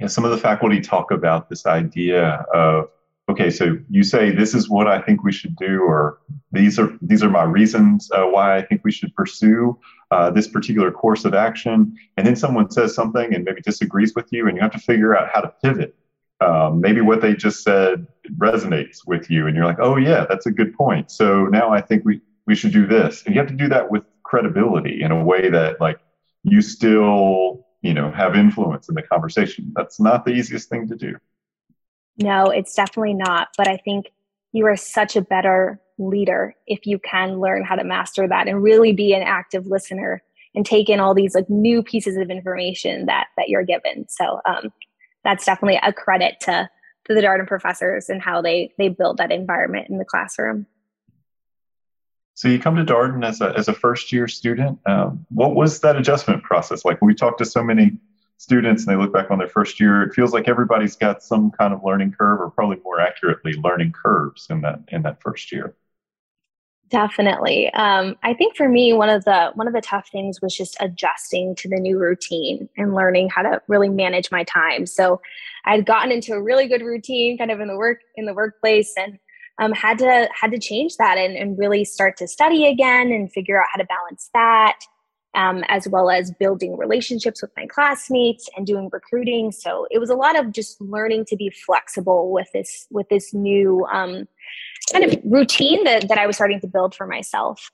Yeah 0.00 0.06
some 0.06 0.24
of 0.24 0.30
the 0.30 0.38
faculty 0.38 0.80
talk 0.80 1.10
about 1.10 1.48
this 1.48 1.66
idea 1.66 2.44
of 2.54 2.88
okay, 3.28 3.50
so 3.50 3.78
you 3.88 4.02
say 4.02 4.30
this 4.30 4.54
is 4.54 4.68
what 4.68 4.86
I 4.86 5.00
think 5.00 5.22
we 5.22 5.32
should 5.32 5.56
do, 5.56 5.82
or 5.82 6.18
these 6.50 6.78
are 6.78 6.96
these 7.00 7.22
are 7.22 7.30
my 7.30 7.44
reasons 7.44 8.10
uh, 8.12 8.24
why 8.24 8.56
I 8.56 8.62
think 8.62 8.82
we 8.84 8.92
should 8.92 9.14
pursue 9.14 9.78
uh, 10.10 10.30
this 10.30 10.48
particular 10.48 10.90
course 10.90 11.24
of 11.24 11.34
action, 11.34 11.96
and 12.16 12.26
then 12.26 12.36
someone 12.36 12.70
says 12.70 12.94
something 12.94 13.34
and 13.34 13.44
maybe 13.44 13.60
disagrees 13.60 14.14
with 14.14 14.32
you, 14.32 14.48
and 14.48 14.56
you 14.56 14.62
have 14.62 14.72
to 14.72 14.78
figure 14.78 15.16
out 15.16 15.30
how 15.32 15.40
to 15.40 15.52
pivot. 15.62 15.94
Um, 16.40 16.80
maybe 16.80 17.00
what 17.00 17.20
they 17.20 17.34
just 17.34 17.62
said 17.62 18.06
resonates 18.36 19.06
with 19.06 19.30
you, 19.30 19.46
and 19.46 19.56
you're 19.56 19.66
like, 19.66 19.80
oh 19.80 19.96
yeah, 19.96 20.26
that's 20.28 20.46
a 20.46 20.50
good 20.50 20.74
point. 20.74 21.10
So 21.10 21.46
now 21.46 21.70
I 21.72 21.80
think 21.80 22.04
we 22.04 22.20
we 22.46 22.54
should 22.54 22.72
do 22.72 22.86
this, 22.86 23.22
and 23.24 23.34
you 23.34 23.40
have 23.40 23.50
to 23.50 23.56
do 23.56 23.68
that 23.68 23.90
with 23.90 24.02
credibility 24.24 25.02
in 25.02 25.12
a 25.12 25.24
way 25.24 25.48
that 25.50 25.80
like 25.80 25.98
you 26.42 26.60
still 26.60 27.66
you 27.82 27.94
know 27.94 28.10
have 28.10 28.34
influence 28.34 28.88
in 28.88 28.94
the 28.96 29.02
conversation. 29.02 29.72
That's 29.76 30.00
not 30.00 30.24
the 30.24 30.32
easiest 30.32 30.68
thing 30.68 30.88
to 30.88 30.96
do. 30.96 31.16
No, 32.18 32.46
it's 32.46 32.74
definitely 32.74 33.14
not. 33.14 33.48
But 33.56 33.68
I 33.68 33.76
think 33.78 34.12
you 34.52 34.66
are 34.66 34.76
such 34.76 35.16
a 35.16 35.22
better 35.22 35.80
leader 35.98 36.54
if 36.66 36.86
you 36.86 36.98
can 36.98 37.40
learn 37.40 37.64
how 37.64 37.76
to 37.76 37.84
master 37.84 38.26
that 38.28 38.48
and 38.48 38.62
really 38.62 38.92
be 38.92 39.14
an 39.14 39.22
active 39.22 39.66
listener 39.66 40.22
and 40.54 40.66
take 40.66 40.88
in 40.88 41.00
all 41.00 41.14
these 41.14 41.34
like 41.34 41.48
new 41.48 41.82
pieces 41.82 42.16
of 42.16 42.30
information 42.30 43.06
that 43.06 43.28
that 43.36 43.48
you're 43.48 43.64
given. 43.64 44.06
So 44.08 44.40
um, 44.46 44.72
that's 45.24 45.44
definitely 45.44 45.80
a 45.82 45.92
credit 45.92 46.40
to 46.42 46.68
to 47.06 47.14
the 47.14 47.20
Darden 47.20 47.46
professors 47.46 48.08
and 48.08 48.22
how 48.22 48.42
they 48.42 48.72
they 48.78 48.88
build 48.88 49.18
that 49.18 49.32
environment 49.32 49.88
in 49.88 49.98
the 49.98 50.04
classroom. 50.04 50.66
So 52.34 52.48
you 52.48 52.58
come 52.58 52.76
to 52.76 52.84
Darden 52.84 53.24
as 53.26 53.40
a 53.40 53.52
as 53.56 53.68
a 53.68 53.72
first 53.72 54.12
year 54.12 54.28
student. 54.28 54.78
Um, 54.86 55.26
what 55.30 55.54
was 55.54 55.80
that 55.80 55.96
adjustment 55.96 56.42
process 56.42 56.84
like? 56.84 57.00
We 57.02 57.14
talked 57.14 57.38
to 57.38 57.44
so 57.44 57.62
many 57.62 57.98
students 58.42 58.84
and 58.84 58.92
they 58.92 59.00
look 59.00 59.12
back 59.12 59.30
on 59.30 59.38
their 59.38 59.48
first 59.48 59.78
year, 59.78 60.02
it 60.02 60.12
feels 60.14 60.32
like 60.32 60.48
everybody's 60.48 60.96
got 60.96 61.22
some 61.22 61.50
kind 61.52 61.72
of 61.72 61.80
learning 61.84 62.12
curve, 62.18 62.40
or 62.40 62.50
probably 62.50 62.78
more 62.84 63.00
accurately, 63.00 63.52
learning 63.54 63.92
curves 63.92 64.48
in 64.50 64.60
that 64.62 64.80
in 64.88 65.02
that 65.02 65.22
first 65.22 65.52
year. 65.52 65.76
Definitely. 66.88 67.72
Um, 67.72 68.16
I 68.22 68.34
think 68.34 68.54
for 68.54 68.68
me, 68.68 68.92
one 68.92 69.08
of 69.08 69.24
the 69.24 69.52
one 69.54 69.66
of 69.66 69.72
the 69.72 69.80
tough 69.80 70.08
things 70.10 70.42
was 70.42 70.54
just 70.54 70.76
adjusting 70.80 71.54
to 71.54 71.68
the 71.68 71.80
new 71.80 71.98
routine 71.98 72.68
and 72.76 72.94
learning 72.94 73.30
how 73.30 73.42
to 73.42 73.62
really 73.68 73.88
manage 73.88 74.30
my 74.30 74.44
time. 74.44 74.84
So 74.86 75.22
I'd 75.64 75.86
gotten 75.86 76.12
into 76.12 76.34
a 76.34 76.42
really 76.42 76.66
good 76.66 76.82
routine, 76.82 77.38
kind 77.38 77.50
of 77.50 77.60
in 77.60 77.68
the 77.68 77.76
work 77.76 78.00
in 78.16 78.26
the 78.26 78.34
workplace, 78.34 78.92
and 78.98 79.18
um, 79.58 79.72
had 79.72 79.98
to 79.98 80.28
had 80.34 80.50
to 80.50 80.58
change 80.58 80.96
that 80.96 81.16
and, 81.16 81.36
and 81.36 81.56
really 81.56 81.84
start 81.84 82.16
to 82.18 82.26
study 82.26 82.66
again 82.66 83.12
and 83.12 83.32
figure 83.32 83.58
out 83.58 83.68
how 83.72 83.78
to 83.80 83.86
balance 83.86 84.28
that, 84.34 84.80
um, 85.34 85.64
as 85.68 85.88
well 85.88 86.10
as 86.10 86.30
building 86.32 86.76
relationships 86.76 87.40
with 87.42 87.50
my 87.56 87.66
classmates 87.66 88.48
and 88.56 88.66
doing 88.66 88.88
recruiting. 88.92 89.52
So 89.52 89.86
it 89.90 89.98
was 89.98 90.10
a 90.10 90.14
lot 90.14 90.38
of 90.38 90.52
just 90.52 90.80
learning 90.80 91.24
to 91.26 91.36
be 91.36 91.50
flexible 91.50 92.30
with 92.30 92.48
this 92.52 92.86
with 92.90 93.08
this 93.08 93.32
new 93.32 93.86
um, 93.92 94.28
kind 94.92 95.04
of 95.04 95.18
routine 95.24 95.84
that, 95.84 96.08
that 96.08 96.18
I 96.18 96.26
was 96.26 96.36
starting 96.36 96.60
to 96.60 96.66
build 96.66 96.94
for 96.94 97.06
myself. 97.06 97.70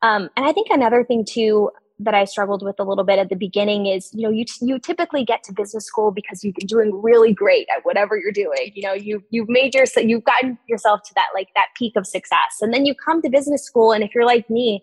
Um, 0.00 0.30
and 0.36 0.46
I 0.46 0.52
think 0.52 0.68
another 0.70 1.04
thing 1.04 1.24
too 1.24 1.70
that 1.98 2.14
I 2.14 2.24
struggled 2.24 2.64
with 2.64 2.76
a 2.80 2.84
little 2.84 3.04
bit 3.04 3.18
at 3.18 3.28
the 3.28 3.36
beginning 3.36 3.86
is, 3.86 4.10
you 4.12 4.22
know, 4.22 4.30
you 4.30 4.44
you 4.60 4.78
typically 4.78 5.24
get 5.24 5.42
to 5.44 5.52
business 5.52 5.84
school 5.84 6.10
because 6.10 6.42
you've 6.42 6.54
been 6.54 6.66
doing 6.66 7.00
really 7.00 7.32
great 7.32 7.68
at 7.74 7.84
whatever 7.84 8.16
you're 8.16 8.32
doing. 8.32 8.72
You 8.74 8.82
know, 8.82 8.94
you 8.94 9.22
you've 9.30 9.48
made 9.48 9.74
your 9.74 9.84
you've 9.96 10.24
gotten 10.24 10.58
yourself 10.66 11.02
to 11.04 11.14
that 11.14 11.28
like 11.34 11.48
that 11.54 11.68
peak 11.76 11.94
of 11.96 12.06
success, 12.06 12.58
and 12.60 12.72
then 12.72 12.86
you 12.86 12.94
come 12.94 13.22
to 13.22 13.30
business 13.30 13.64
school, 13.64 13.92
and 13.92 14.02
if 14.02 14.14
you're 14.14 14.26
like 14.26 14.48
me, 14.50 14.82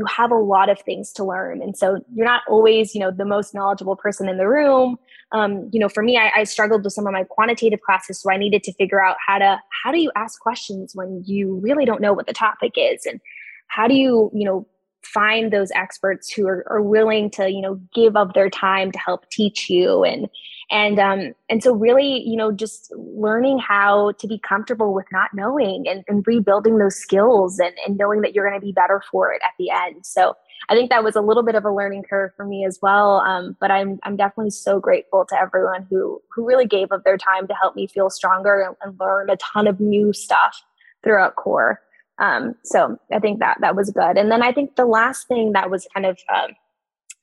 you 0.00 0.06
have 0.06 0.30
a 0.30 0.36
lot 0.36 0.70
of 0.70 0.80
things 0.80 1.12
to 1.12 1.24
learn, 1.24 1.60
and 1.60 1.76
so 1.76 2.02
you're 2.14 2.24
not 2.24 2.40
always, 2.48 2.94
you 2.94 3.00
know, 3.00 3.10
the 3.10 3.26
most 3.26 3.54
knowledgeable 3.54 3.96
person 3.96 4.30
in 4.30 4.38
the 4.38 4.48
room. 4.48 4.98
Um, 5.32 5.68
you 5.72 5.78
know, 5.78 5.90
for 5.90 6.02
me, 6.02 6.16
I, 6.16 6.30
I, 6.34 6.44
struggled 6.44 6.82
with 6.84 6.94
some 6.94 7.06
of 7.06 7.12
my 7.12 7.24
quantitative 7.24 7.82
classes, 7.82 8.18
so 8.18 8.32
I 8.32 8.38
needed 8.38 8.64
to 8.64 8.72
figure 8.72 9.04
out 9.04 9.16
how 9.24 9.38
to 9.38 9.60
how 9.84 9.92
do 9.92 9.98
you 9.98 10.10
ask 10.16 10.40
questions 10.40 10.92
when 10.94 11.22
you 11.26 11.60
really 11.62 11.84
don't 11.84 12.00
know 12.00 12.14
what 12.14 12.26
the 12.26 12.32
topic 12.32 12.72
is, 12.76 13.04
and 13.04 13.20
how 13.66 13.86
do 13.86 13.94
you 13.94 14.30
you 14.32 14.46
know 14.46 14.66
find 15.02 15.52
those 15.52 15.70
experts 15.72 16.32
who 16.32 16.46
are, 16.46 16.64
are 16.70 16.82
willing 16.82 17.30
to 17.32 17.50
you 17.50 17.60
know 17.60 17.78
give 17.94 18.16
of 18.16 18.32
their 18.32 18.48
time 18.48 18.90
to 18.92 18.98
help 18.98 19.28
teach 19.28 19.68
you? 19.68 20.02
And 20.02 20.28
and 20.70 20.98
um 20.98 21.32
and 21.48 21.62
so 21.62 21.74
really 21.74 22.22
you 22.26 22.36
know 22.36 22.52
just 22.52 22.92
learning 22.96 23.58
how 23.58 24.12
to 24.12 24.26
be 24.26 24.38
comfortable 24.38 24.94
with 24.94 25.06
not 25.12 25.30
knowing 25.34 25.86
and, 25.88 26.04
and 26.08 26.26
rebuilding 26.26 26.78
those 26.78 26.96
skills 26.96 27.58
and, 27.58 27.74
and 27.86 27.96
knowing 27.96 28.20
that 28.20 28.34
you're 28.34 28.48
going 28.48 28.58
to 28.58 28.64
be 28.64 28.72
better 28.72 29.02
for 29.10 29.32
it 29.32 29.40
at 29.44 29.52
the 29.58 29.70
end 29.70 30.04
so 30.04 30.34
I 30.68 30.74
think 30.74 30.90
that 30.90 31.02
was 31.02 31.16
a 31.16 31.20
little 31.20 31.42
bit 31.42 31.54
of 31.54 31.64
a 31.64 31.72
learning 31.72 32.04
curve 32.08 32.32
for 32.36 32.44
me 32.44 32.64
as 32.64 32.78
well. 32.82 33.20
Um, 33.20 33.56
but 33.60 33.70
I'm 33.70 33.98
I'm 34.02 34.16
definitely 34.16 34.50
so 34.50 34.78
grateful 34.78 35.24
to 35.28 35.40
everyone 35.40 35.86
who 35.90 36.20
who 36.34 36.46
really 36.46 36.66
gave 36.66 36.92
of 36.92 37.02
their 37.02 37.16
time 37.16 37.48
to 37.48 37.54
help 37.54 37.74
me 37.74 37.86
feel 37.86 38.10
stronger 38.10 38.60
and, 38.60 38.76
and 38.82 39.00
learn 39.00 39.30
a 39.30 39.36
ton 39.36 39.66
of 39.66 39.80
new 39.80 40.12
stuff 40.12 40.62
throughout 41.02 41.36
core. 41.36 41.80
Um, 42.18 42.54
so 42.64 42.98
I 43.10 43.18
think 43.18 43.40
that 43.40 43.58
that 43.62 43.74
was 43.74 43.90
good. 43.90 44.18
And 44.18 44.30
then 44.30 44.42
I 44.42 44.52
think 44.52 44.76
the 44.76 44.84
last 44.84 45.26
thing 45.26 45.52
that 45.52 45.70
was 45.70 45.88
kind 45.94 46.04
of 46.04 46.18
um, 46.32 46.50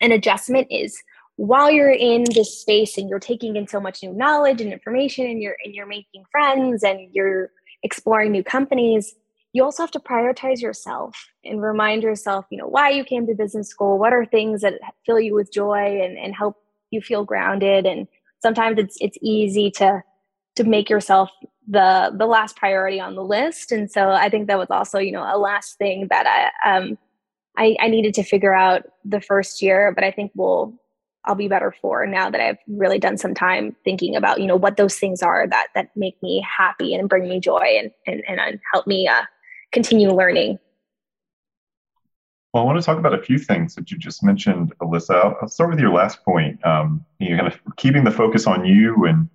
an 0.01 0.11
adjustment 0.11 0.67
is 0.71 1.01
while 1.37 1.71
you're 1.71 1.89
in 1.89 2.25
this 2.33 2.59
space 2.59 2.97
and 2.97 3.09
you're 3.09 3.19
taking 3.19 3.55
in 3.55 3.67
so 3.67 3.79
much 3.79 4.03
new 4.03 4.13
knowledge 4.13 4.61
and 4.61 4.73
information 4.73 5.25
and 5.25 5.41
you're 5.41 5.57
and 5.63 5.73
you're 5.73 5.87
making 5.87 6.23
friends 6.31 6.83
and 6.83 7.09
you're 7.13 7.51
exploring 7.83 8.31
new 8.31 8.43
companies 8.43 9.15
you 9.57 9.63
also 9.63 9.81
have 9.81 9.91
to 9.91 9.99
prioritize 9.99 10.61
yourself 10.61 11.29
and 11.43 11.63
remind 11.63 12.03
yourself, 12.03 12.45
you 12.51 12.59
know, 12.59 12.67
why 12.67 12.89
you 12.91 13.03
came 13.03 13.25
to 13.25 13.33
business 13.33 13.67
school, 13.67 13.97
what 13.97 14.13
are 14.13 14.23
things 14.23 14.61
that 14.61 14.75
fill 15.03 15.19
you 15.19 15.33
with 15.33 15.51
joy 15.51 15.99
and, 15.99 16.15
and 16.15 16.35
help 16.35 16.57
you 16.91 17.01
feel 17.01 17.25
grounded. 17.25 17.87
And 17.87 18.07
sometimes 18.39 18.77
it's 18.77 18.97
it's 18.99 19.17
easy 19.19 19.71
to 19.71 20.03
to 20.57 20.63
make 20.63 20.91
yourself 20.91 21.31
the 21.67 22.13
the 22.15 22.27
last 22.27 22.55
priority 22.55 22.99
on 22.99 23.15
the 23.15 23.23
list. 23.23 23.71
And 23.71 23.89
so 23.89 24.11
I 24.11 24.29
think 24.29 24.45
that 24.45 24.59
was 24.59 24.69
also, 24.69 24.99
you 24.99 25.11
know, 25.11 25.23
a 25.23 25.39
last 25.39 25.79
thing 25.79 26.07
that 26.11 26.27
I 26.27 26.77
um 26.77 26.97
I, 27.57 27.75
I 27.79 27.87
needed 27.87 28.13
to 28.13 28.23
figure 28.23 28.53
out 28.53 28.83
the 29.03 29.21
first 29.21 29.63
year, 29.63 29.91
but 29.91 30.03
I 30.03 30.11
think 30.11 30.31
we'll 30.35 30.79
I'll 31.27 31.35
be 31.35 31.47
better 31.47 31.75
for 31.81 32.05
now 32.07 32.29
that 32.29 32.41
I've 32.41 32.57
really 32.67 32.99
done 32.99 33.17
some 33.17 33.35
time 33.35 33.75
thinking 33.83 34.15
about, 34.15 34.39
you 34.39 34.47
know, 34.47 34.55
what 34.55 34.77
those 34.77 34.95
things 34.95 35.21
are 35.21 35.45
that 35.47 35.67
that 35.75 35.89
make 35.95 36.21
me 36.23 36.45
happy 36.57 36.95
and 36.95 37.09
bring 37.09 37.27
me 37.27 37.39
joy 37.39 37.77
and 37.79 37.91
and, 38.07 38.23
and 38.27 38.59
help 38.73 38.87
me 38.87 39.07
uh, 39.07 39.23
continue 39.71 40.11
learning. 40.11 40.57
Well, 42.53 42.63
I 42.63 42.65
want 42.65 42.79
to 42.79 42.85
talk 42.85 42.97
about 42.97 43.13
a 43.13 43.21
few 43.21 43.37
things 43.37 43.75
that 43.75 43.91
you 43.91 43.97
just 43.97 44.23
mentioned, 44.23 44.73
Alyssa. 44.81 45.35
I'll, 45.41 45.47
start 45.49 45.69
with 45.69 45.79
your 45.79 45.91
last 45.91 46.23
point. 46.23 46.65
Um, 46.65 47.05
you 47.19 47.29
know, 47.29 47.43
kind 47.43 47.53
of 47.67 47.75
keeping 47.75 48.03
the 48.03 48.11
focus 48.11 48.47
on 48.47 48.65
you 48.65 49.05
and 49.05 49.29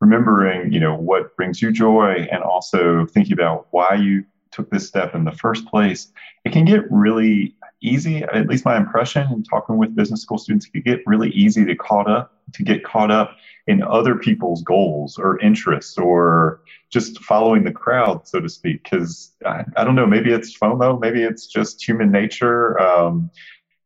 remembering, 0.00 0.72
you 0.72 0.80
know, 0.80 0.96
what 0.96 1.36
brings 1.36 1.60
you 1.60 1.70
joy, 1.70 2.26
and 2.32 2.42
also 2.42 3.06
thinking 3.06 3.34
about 3.34 3.68
why 3.70 3.94
you 3.94 4.24
took 4.50 4.70
this 4.70 4.86
step 4.86 5.14
in 5.14 5.24
the 5.24 5.32
first 5.32 5.66
place. 5.66 6.12
It 6.44 6.52
can 6.52 6.64
get 6.64 6.90
really 6.90 7.54
easy, 7.84 8.22
at 8.22 8.46
least 8.48 8.64
my 8.64 8.76
impression 8.76 9.30
in 9.32 9.42
talking 9.42 9.76
with 9.76 9.94
business 9.94 10.22
school 10.22 10.38
students, 10.38 10.66
it 10.66 10.72
can 10.72 10.82
get 10.82 11.00
really 11.06 11.30
easy 11.30 11.64
to 11.64 11.76
caught 11.76 12.10
up 12.10 12.34
to 12.52 12.62
get 12.62 12.84
caught 12.84 13.10
up 13.10 13.36
in 13.66 13.82
other 13.82 14.16
people's 14.16 14.62
goals 14.62 15.18
or 15.18 15.40
interests 15.40 15.96
or 15.98 16.60
just 16.90 17.22
following 17.22 17.64
the 17.64 17.72
crowd, 17.72 18.26
so 18.26 18.40
to 18.40 18.48
speak. 18.48 18.84
Because 18.84 19.32
I, 19.44 19.64
I, 19.76 19.84
don't 19.84 19.94
know, 19.94 20.06
maybe 20.06 20.32
it's 20.32 20.56
FOMO, 20.56 21.00
maybe 21.00 21.22
it's 21.22 21.46
just 21.46 21.86
human 21.86 22.10
nature. 22.10 22.78
Um, 22.80 23.30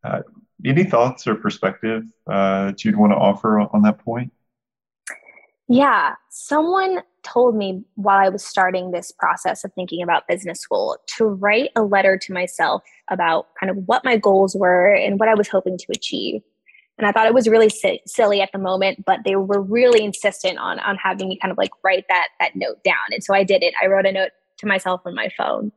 uh, 0.04 0.20
any 0.64 0.84
thoughts 0.84 1.26
or 1.26 1.34
perspective 1.36 2.04
uh, 2.26 2.66
that 2.66 2.84
you'd 2.84 2.96
want 2.96 3.12
to 3.12 3.16
offer 3.16 3.60
on 3.60 3.82
that 3.82 3.98
point? 3.98 4.32
Yeah, 5.68 6.14
someone 6.30 7.02
told 7.22 7.56
me 7.56 7.82
while 7.94 8.18
I 8.18 8.28
was 8.28 8.44
starting 8.44 8.90
this 8.90 9.12
process 9.12 9.64
of 9.64 9.72
thinking 9.72 10.02
about 10.02 10.28
business 10.28 10.60
school 10.60 10.96
to 11.16 11.24
write 11.26 11.70
a 11.76 11.82
letter 11.82 12.18
to 12.18 12.32
myself 12.32 12.82
about 13.10 13.48
kind 13.58 13.70
of 13.70 13.76
what 13.86 14.04
my 14.04 14.16
goals 14.16 14.54
were 14.54 14.94
and 14.94 15.18
what 15.18 15.28
I 15.28 15.34
was 15.34 15.48
hoping 15.48 15.78
to 15.78 15.86
achieve. 15.94 16.42
And 16.98 17.06
I 17.06 17.12
thought 17.12 17.26
it 17.26 17.34
was 17.34 17.48
really 17.48 17.68
si- 17.68 18.02
silly 18.06 18.40
at 18.40 18.50
the 18.52 18.58
moment, 18.58 19.04
but 19.04 19.20
they 19.24 19.36
were 19.36 19.60
really 19.60 20.04
insistent 20.04 20.58
on 20.58 20.80
on 20.80 20.96
having 20.96 21.28
me 21.28 21.38
kind 21.40 21.52
of 21.52 21.58
like 21.58 21.70
write 21.84 22.06
that 22.08 22.28
that 22.40 22.56
note 22.56 22.82
down. 22.84 22.96
And 23.12 23.22
so 23.22 23.34
I 23.34 23.44
did 23.44 23.62
it. 23.62 23.74
I 23.80 23.86
wrote 23.86 24.06
a 24.06 24.12
note 24.12 24.30
to 24.58 24.66
myself 24.66 25.02
on 25.04 25.14
my 25.14 25.30
phone. 25.36 25.72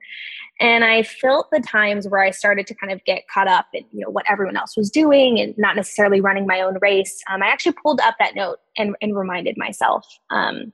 And 0.59 0.83
I 0.83 1.01
felt 1.01 1.49
the 1.51 1.59
times 1.59 2.07
where 2.07 2.21
I 2.21 2.29
started 2.29 2.67
to 2.67 2.75
kind 2.75 2.91
of 2.91 3.03
get 3.05 3.27
caught 3.27 3.47
up 3.47 3.67
in 3.73 3.83
you 3.91 4.01
know 4.01 4.09
what 4.09 4.25
everyone 4.29 4.57
else 4.57 4.75
was 4.75 4.89
doing 4.89 5.39
and 5.39 5.55
not 5.57 5.75
necessarily 5.75 6.21
running 6.21 6.45
my 6.45 6.61
own 6.61 6.77
race. 6.81 7.21
Um, 7.31 7.41
I 7.41 7.47
actually 7.47 7.73
pulled 7.73 7.99
up 8.01 8.15
that 8.19 8.35
note 8.35 8.57
and, 8.77 8.95
and 9.01 9.15
reminded 9.15 9.57
myself. 9.57 10.05
Um, 10.29 10.73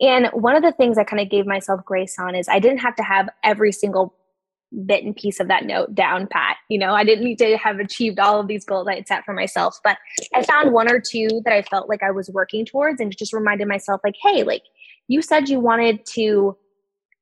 and 0.00 0.28
one 0.32 0.56
of 0.56 0.62
the 0.62 0.72
things 0.72 0.98
I 0.98 1.04
kind 1.04 1.20
of 1.20 1.30
gave 1.30 1.46
myself 1.46 1.84
grace 1.84 2.16
on 2.18 2.34
is 2.34 2.48
I 2.48 2.58
didn't 2.58 2.78
have 2.78 2.96
to 2.96 3.02
have 3.02 3.28
every 3.42 3.72
single 3.72 4.14
bit 4.86 5.04
and 5.04 5.14
piece 5.14 5.38
of 5.38 5.48
that 5.48 5.64
note 5.64 5.94
down 5.94 6.26
pat. 6.26 6.56
You 6.68 6.78
know, 6.78 6.94
I 6.94 7.04
didn't 7.04 7.24
need 7.24 7.38
to 7.38 7.56
have 7.56 7.78
achieved 7.78 8.18
all 8.18 8.40
of 8.40 8.48
these 8.48 8.64
goals 8.64 8.88
I 8.88 8.96
had 8.96 9.06
set 9.06 9.24
for 9.24 9.32
myself, 9.32 9.78
but 9.84 9.98
I 10.34 10.42
found 10.42 10.72
one 10.72 10.90
or 10.90 11.00
two 11.00 11.28
that 11.44 11.52
I 11.52 11.62
felt 11.62 11.88
like 11.88 12.02
I 12.02 12.10
was 12.10 12.28
working 12.30 12.66
towards 12.66 13.00
and 13.00 13.16
just 13.16 13.32
reminded 13.32 13.68
myself, 13.68 14.00
like, 14.02 14.16
hey, 14.20 14.42
like 14.42 14.62
you 15.06 15.22
said 15.22 15.48
you 15.48 15.60
wanted 15.60 16.04
to 16.06 16.56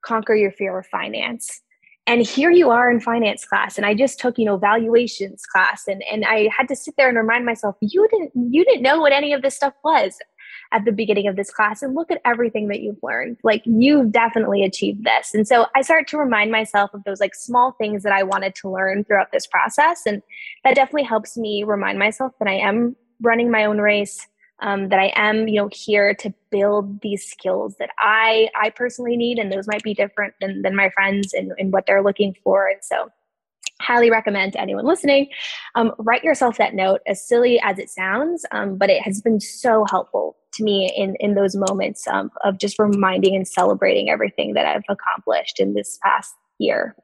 conquer 0.05 0.35
your 0.35 0.52
fear 0.52 0.79
of 0.79 0.87
finance. 0.87 1.61
And 2.07 2.23
here 2.23 2.50
you 2.50 2.71
are 2.71 2.91
in 2.91 2.99
finance 2.99 3.45
class. 3.45 3.76
And 3.76 3.87
I 3.87 3.95
just 3.95 4.19
took, 4.19 4.37
you 4.37 4.45
know, 4.45 4.57
valuations 4.57 5.45
class 5.47 5.85
and, 5.87 6.02
and 6.11 6.25
I 6.25 6.49
had 6.57 6.67
to 6.69 6.75
sit 6.75 6.95
there 6.97 7.09
and 7.09 7.17
remind 7.17 7.45
myself, 7.45 7.76
you 7.81 8.09
didn't 8.11 8.33
you 8.52 8.64
didn't 8.64 8.83
know 8.83 8.99
what 8.99 9.12
any 9.12 9.33
of 9.33 9.43
this 9.43 9.55
stuff 9.55 9.75
was 9.85 10.17
at 10.73 10.85
the 10.85 10.93
beginning 10.93 11.29
of 11.29 11.37
this 11.37 11.50
class 11.50 11.83
and 11.83 11.95
look 11.95 12.11
at 12.11 12.21
everything 12.25 12.69
that 12.69 12.81
you've 12.81 13.02
learned. 13.02 13.37
Like 13.43 13.62
you've 13.64 14.11
definitely 14.11 14.64
achieved 14.64 15.05
this. 15.05 15.35
And 15.35 15.47
so 15.47 15.67
I 15.76 15.83
start 15.83 16.09
to 16.09 16.19
remind 16.19 16.50
myself 16.50 16.93
of 16.95 17.05
those 17.05 17.21
like 17.21 17.35
small 17.35 17.73
things 17.73 18.02
that 18.02 18.12
I 18.12 18.23
wanted 18.23 18.55
to 18.57 18.71
learn 18.71 19.05
throughout 19.05 19.33
this 19.33 19.47
process. 19.47 20.02
And 20.07 20.23
that 20.64 20.75
definitely 20.75 21.05
helps 21.05 21.37
me 21.37 21.62
remind 21.62 21.99
myself 21.99 22.33
that 22.38 22.49
I 22.49 22.55
am 22.55 22.97
running 23.21 23.50
my 23.50 23.64
own 23.64 23.79
race. 23.79 24.26
Um, 24.61 24.91
that 24.91 25.00
I 25.00 25.12
am, 25.17 25.49
you 25.49 25.61
know, 25.61 25.69
here 25.73 26.14
to 26.14 26.33
build 26.52 27.00
these 27.00 27.26
skills 27.26 27.75
that 27.81 27.91
I 27.99 28.49
I 28.55 28.71
personally 28.71 29.17
need, 29.17 29.41
and 29.41 29.50
those 29.50 29.67
might 29.67 29.83
be 29.83 29.93
different 29.93 30.35
than 30.41 30.62
than 30.62 30.76
my 30.76 30.88
friends 30.91 31.35
and, 31.35 31.50
and 31.59 31.73
what 31.73 31.85
they're 31.85 32.02
looking 32.02 32.37
for. 32.45 32.69
And 32.69 32.79
so 32.81 33.11
highly 33.83 34.11
recommend 34.11 34.53
to 34.55 34.61
anyone 34.61 34.87
listening. 34.87 35.29
Um, 35.75 35.93
write 35.99 36.25
yourself 36.25 36.57
that 36.59 36.75
note 36.75 37.01
as 37.07 37.27
silly 37.27 37.61
as 37.61 37.79
it 37.79 37.91
sounds 37.91 38.45
um, 38.53 38.77
but 38.77 38.91
it 38.91 39.03
has 39.03 39.21
been 39.21 39.41
so 39.41 39.85
helpful 39.91 40.37
to 40.55 40.65
me 40.65 40.93
in 40.97 41.17
in 41.21 41.35
those 41.35 41.57
moments 41.57 42.07
um, 42.09 42.31
of 42.45 42.59
just 42.59 42.79
reminding 42.79 43.35
and 43.35 43.47
celebrating 43.47 44.11
everything 44.11 44.55
that 44.55 44.67
i've 44.67 44.83
accomplished 44.89 45.61
in 45.61 45.75
this 45.75 45.99
past 46.03 46.35
year. 46.59 46.95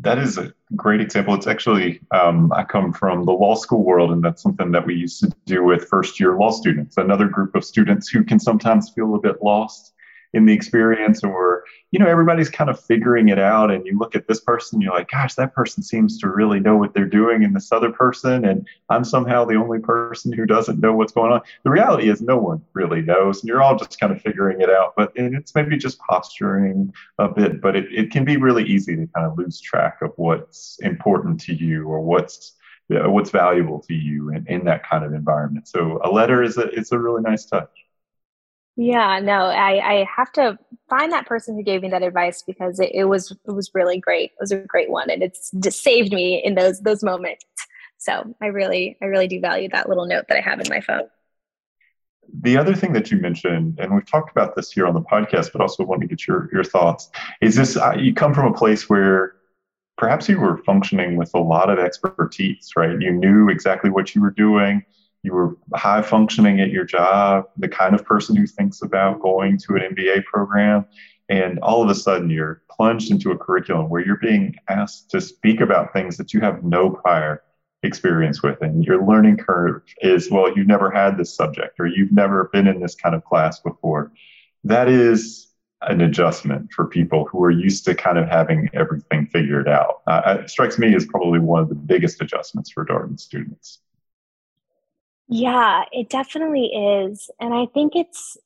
That 0.00 0.18
is 0.18 0.38
a 0.38 0.52
great 0.74 1.00
example. 1.00 1.34
It's 1.34 1.46
actually 1.46 2.00
um, 2.10 2.52
i 2.52 2.64
come 2.64 2.92
from 2.92 3.24
the 3.24 3.32
law 3.32 3.54
school 3.54 3.84
world 3.84 4.10
and 4.10 4.24
that's 4.24 4.42
something 4.42 4.72
that 4.72 4.86
we 4.86 4.94
used 4.94 5.20
to 5.20 5.32
do 5.46 5.62
with 5.62 5.88
first 5.88 6.18
year 6.18 6.36
law 6.36 6.50
students. 6.50 6.96
Another 6.96 7.28
group 7.28 7.54
of 7.54 7.64
students 7.64 8.08
who 8.08 8.24
can 8.24 8.40
sometimes 8.40 8.90
feel 8.90 9.14
a 9.14 9.20
bit 9.20 9.42
lost 9.42 9.92
in 10.34 10.46
the 10.46 10.52
experience 10.52 11.22
or 11.22 11.64
you 11.92 11.98
know 11.98 12.06
everybody's 12.06 12.50
kind 12.50 12.68
of 12.68 12.78
figuring 12.78 13.28
it 13.28 13.38
out 13.38 13.70
and 13.70 13.86
you 13.86 13.96
look 13.96 14.14
at 14.14 14.26
this 14.26 14.40
person 14.40 14.80
you're 14.80 14.92
like 14.92 15.08
gosh 15.10 15.34
that 15.34 15.54
person 15.54 15.82
seems 15.82 16.18
to 16.18 16.28
really 16.28 16.58
know 16.58 16.76
what 16.76 16.92
they're 16.92 17.06
doing 17.06 17.44
and 17.44 17.54
this 17.54 17.70
other 17.70 17.90
person 17.90 18.44
and 18.44 18.66
i'm 18.90 19.04
somehow 19.04 19.44
the 19.44 19.54
only 19.54 19.78
person 19.78 20.32
who 20.32 20.44
doesn't 20.44 20.80
know 20.80 20.92
what's 20.94 21.12
going 21.12 21.32
on. 21.32 21.40
The 21.62 21.70
reality 21.70 22.10
is 22.10 22.20
no 22.20 22.36
one 22.36 22.60
really 22.72 23.00
knows 23.00 23.40
and 23.40 23.48
you're 23.48 23.62
all 23.62 23.76
just 23.76 23.98
kind 23.98 24.12
of 24.12 24.20
figuring 24.20 24.60
it 24.60 24.68
out 24.68 24.94
but 24.96 25.12
it's 25.14 25.54
maybe 25.54 25.76
just 25.76 25.98
posturing 26.00 26.92
a 27.18 27.28
bit 27.28 27.60
but 27.60 27.76
it, 27.76 27.86
it 27.92 28.10
can 28.10 28.24
be 28.24 28.36
really 28.36 28.64
easy 28.64 28.96
to 28.96 29.06
kind 29.14 29.26
of 29.26 29.38
lose 29.38 29.60
track 29.60 30.02
of 30.02 30.12
what's 30.16 30.78
important 30.80 31.40
to 31.42 31.54
you 31.54 31.86
or 31.86 32.00
what's 32.00 32.56
uh, 32.90 33.10
what's 33.10 33.30
valuable 33.30 33.80
to 33.80 33.94
you 33.94 34.30
in, 34.30 34.44
in 34.46 34.64
that 34.64 34.86
kind 34.86 35.04
of 35.04 35.14
environment. 35.14 35.66
So 35.66 35.98
a 36.04 36.10
letter 36.10 36.42
is 36.42 36.58
a 36.58 36.66
it's 36.68 36.92
a 36.92 36.98
really 36.98 37.22
nice 37.22 37.46
touch 37.46 37.70
yeah, 38.76 39.20
no, 39.20 39.46
I, 39.46 40.00
I 40.00 40.08
have 40.16 40.32
to 40.32 40.58
find 40.90 41.12
that 41.12 41.26
person 41.26 41.54
who 41.54 41.62
gave 41.62 41.82
me 41.82 41.90
that 41.90 42.02
advice 42.02 42.42
because 42.42 42.80
it, 42.80 42.90
it 42.92 43.04
was 43.04 43.30
it 43.46 43.52
was 43.52 43.70
really 43.72 43.98
great. 43.98 44.30
It 44.32 44.40
was 44.40 44.50
a 44.50 44.56
great 44.56 44.90
one, 44.90 45.10
and 45.10 45.22
it's 45.22 45.50
just 45.60 45.82
saved 45.82 46.12
me 46.12 46.42
in 46.44 46.56
those 46.56 46.80
those 46.80 47.02
moments. 47.02 47.44
So 47.98 48.34
I 48.42 48.46
really 48.46 48.96
I 49.00 49.06
really 49.06 49.28
do 49.28 49.40
value 49.40 49.68
that 49.70 49.88
little 49.88 50.06
note 50.06 50.24
that 50.28 50.36
I 50.36 50.40
have 50.40 50.60
in 50.60 50.66
my 50.68 50.80
phone. 50.80 51.08
The 52.40 52.56
other 52.56 52.74
thing 52.74 52.92
that 52.94 53.12
you 53.12 53.18
mentioned, 53.18 53.78
and 53.78 53.94
we've 53.94 54.10
talked 54.10 54.32
about 54.32 54.56
this 54.56 54.72
here 54.72 54.86
on 54.86 54.94
the 54.94 55.02
podcast, 55.02 55.52
but 55.52 55.60
also 55.60 55.84
want 55.84 56.00
to 56.00 56.08
get 56.08 56.26
your 56.26 56.48
your 56.52 56.64
thoughts, 56.64 57.10
is 57.40 57.54
this: 57.54 57.76
uh, 57.76 57.94
you 57.96 58.12
come 58.12 58.34
from 58.34 58.52
a 58.52 58.56
place 58.56 58.88
where 58.90 59.36
perhaps 59.96 60.28
you 60.28 60.40
were 60.40 60.58
functioning 60.64 61.16
with 61.16 61.30
a 61.34 61.40
lot 61.40 61.70
of 61.70 61.78
expertise, 61.78 62.70
right? 62.76 63.00
You 63.00 63.12
knew 63.12 63.48
exactly 63.50 63.90
what 63.90 64.16
you 64.16 64.20
were 64.20 64.32
doing 64.32 64.84
you 65.24 65.32
were 65.32 65.56
high 65.74 66.02
functioning 66.02 66.60
at 66.60 66.70
your 66.70 66.84
job, 66.84 67.46
the 67.56 67.68
kind 67.68 67.94
of 67.94 68.04
person 68.04 68.36
who 68.36 68.46
thinks 68.46 68.82
about 68.82 69.20
going 69.20 69.58
to 69.58 69.74
an 69.74 69.94
MBA 69.94 70.24
program, 70.26 70.84
and 71.30 71.58
all 71.60 71.82
of 71.82 71.88
a 71.88 71.94
sudden 71.94 72.28
you're 72.28 72.62
plunged 72.70 73.10
into 73.10 73.30
a 73.30 73.38
curriculum 73.38 73.88
where 73.88 74.04
you're 74.04 74.18
being 74.18 74.54
asked 74.68 75.10
to 75.10 75.20
speak 75.22 75.60
about 75.60 75.94
things 75.94 76.18
that 76.18 76.34
you 76.34 76.40
have 76.40 76.62
no 76.62 76.90
prior 76.90 77.42
experience 77.82 78.42
with 78.42 78.60
and 78.62 78.84
your 78.84 79.06
learning 79.06 79.36
curve 79.36 79.82
is 80.00 80.30
well 80.30 80.50
you've 80.56 80.66
never 80.66 80.90
had 80.90 81.18
this 81.18 81.34
subject 81.34 81.78
or 81.78 81.86
you've 81.86 82.12
never 82.12 82.48
been 82.50 82.66
in 82.66 82.80
this 82.80 82.94
kind 82.94 83.14
of 83.14 83.24
class 83.24 83.60
before. 83.60 84.12
That 84.64 84.88
is 84.88 85.48
an 85.82 86.00
adjustment 86.00 86.72
for 86.72 86.86
people 86.86 87.26
who 87.26 87.42
are 87.44 87.50
used 87.50 87.84
to 87.84 87.94
kind 87.94 88.16
of 88.18 88.26
having 88.26 88.70
everything 88.72 89.26
figured 89.26 89.68
out. 89.68 90.00
Uh, 90.06 90.38
it 90.40 90.50
strikes 90.50 90.78
me 90.78 90.94
as 90.94 91.04
probably 91.04 91.38
one 91.38 91.62
of 91.62 91.68
the 91.68 91.74
biggest 91.74 92.22
adjustments 92.22 92.70
for 92.70 92.86
darden 92.86 93.18
students 93.18 93.80
yeah, 95.28 95.84
it 95.92 96.10
definitely 96.10 96.66
is. 96.66 97.30
And 97.40 97.54
I 97.54 97.66
think 97.72 97.96
it's 97.96 98.36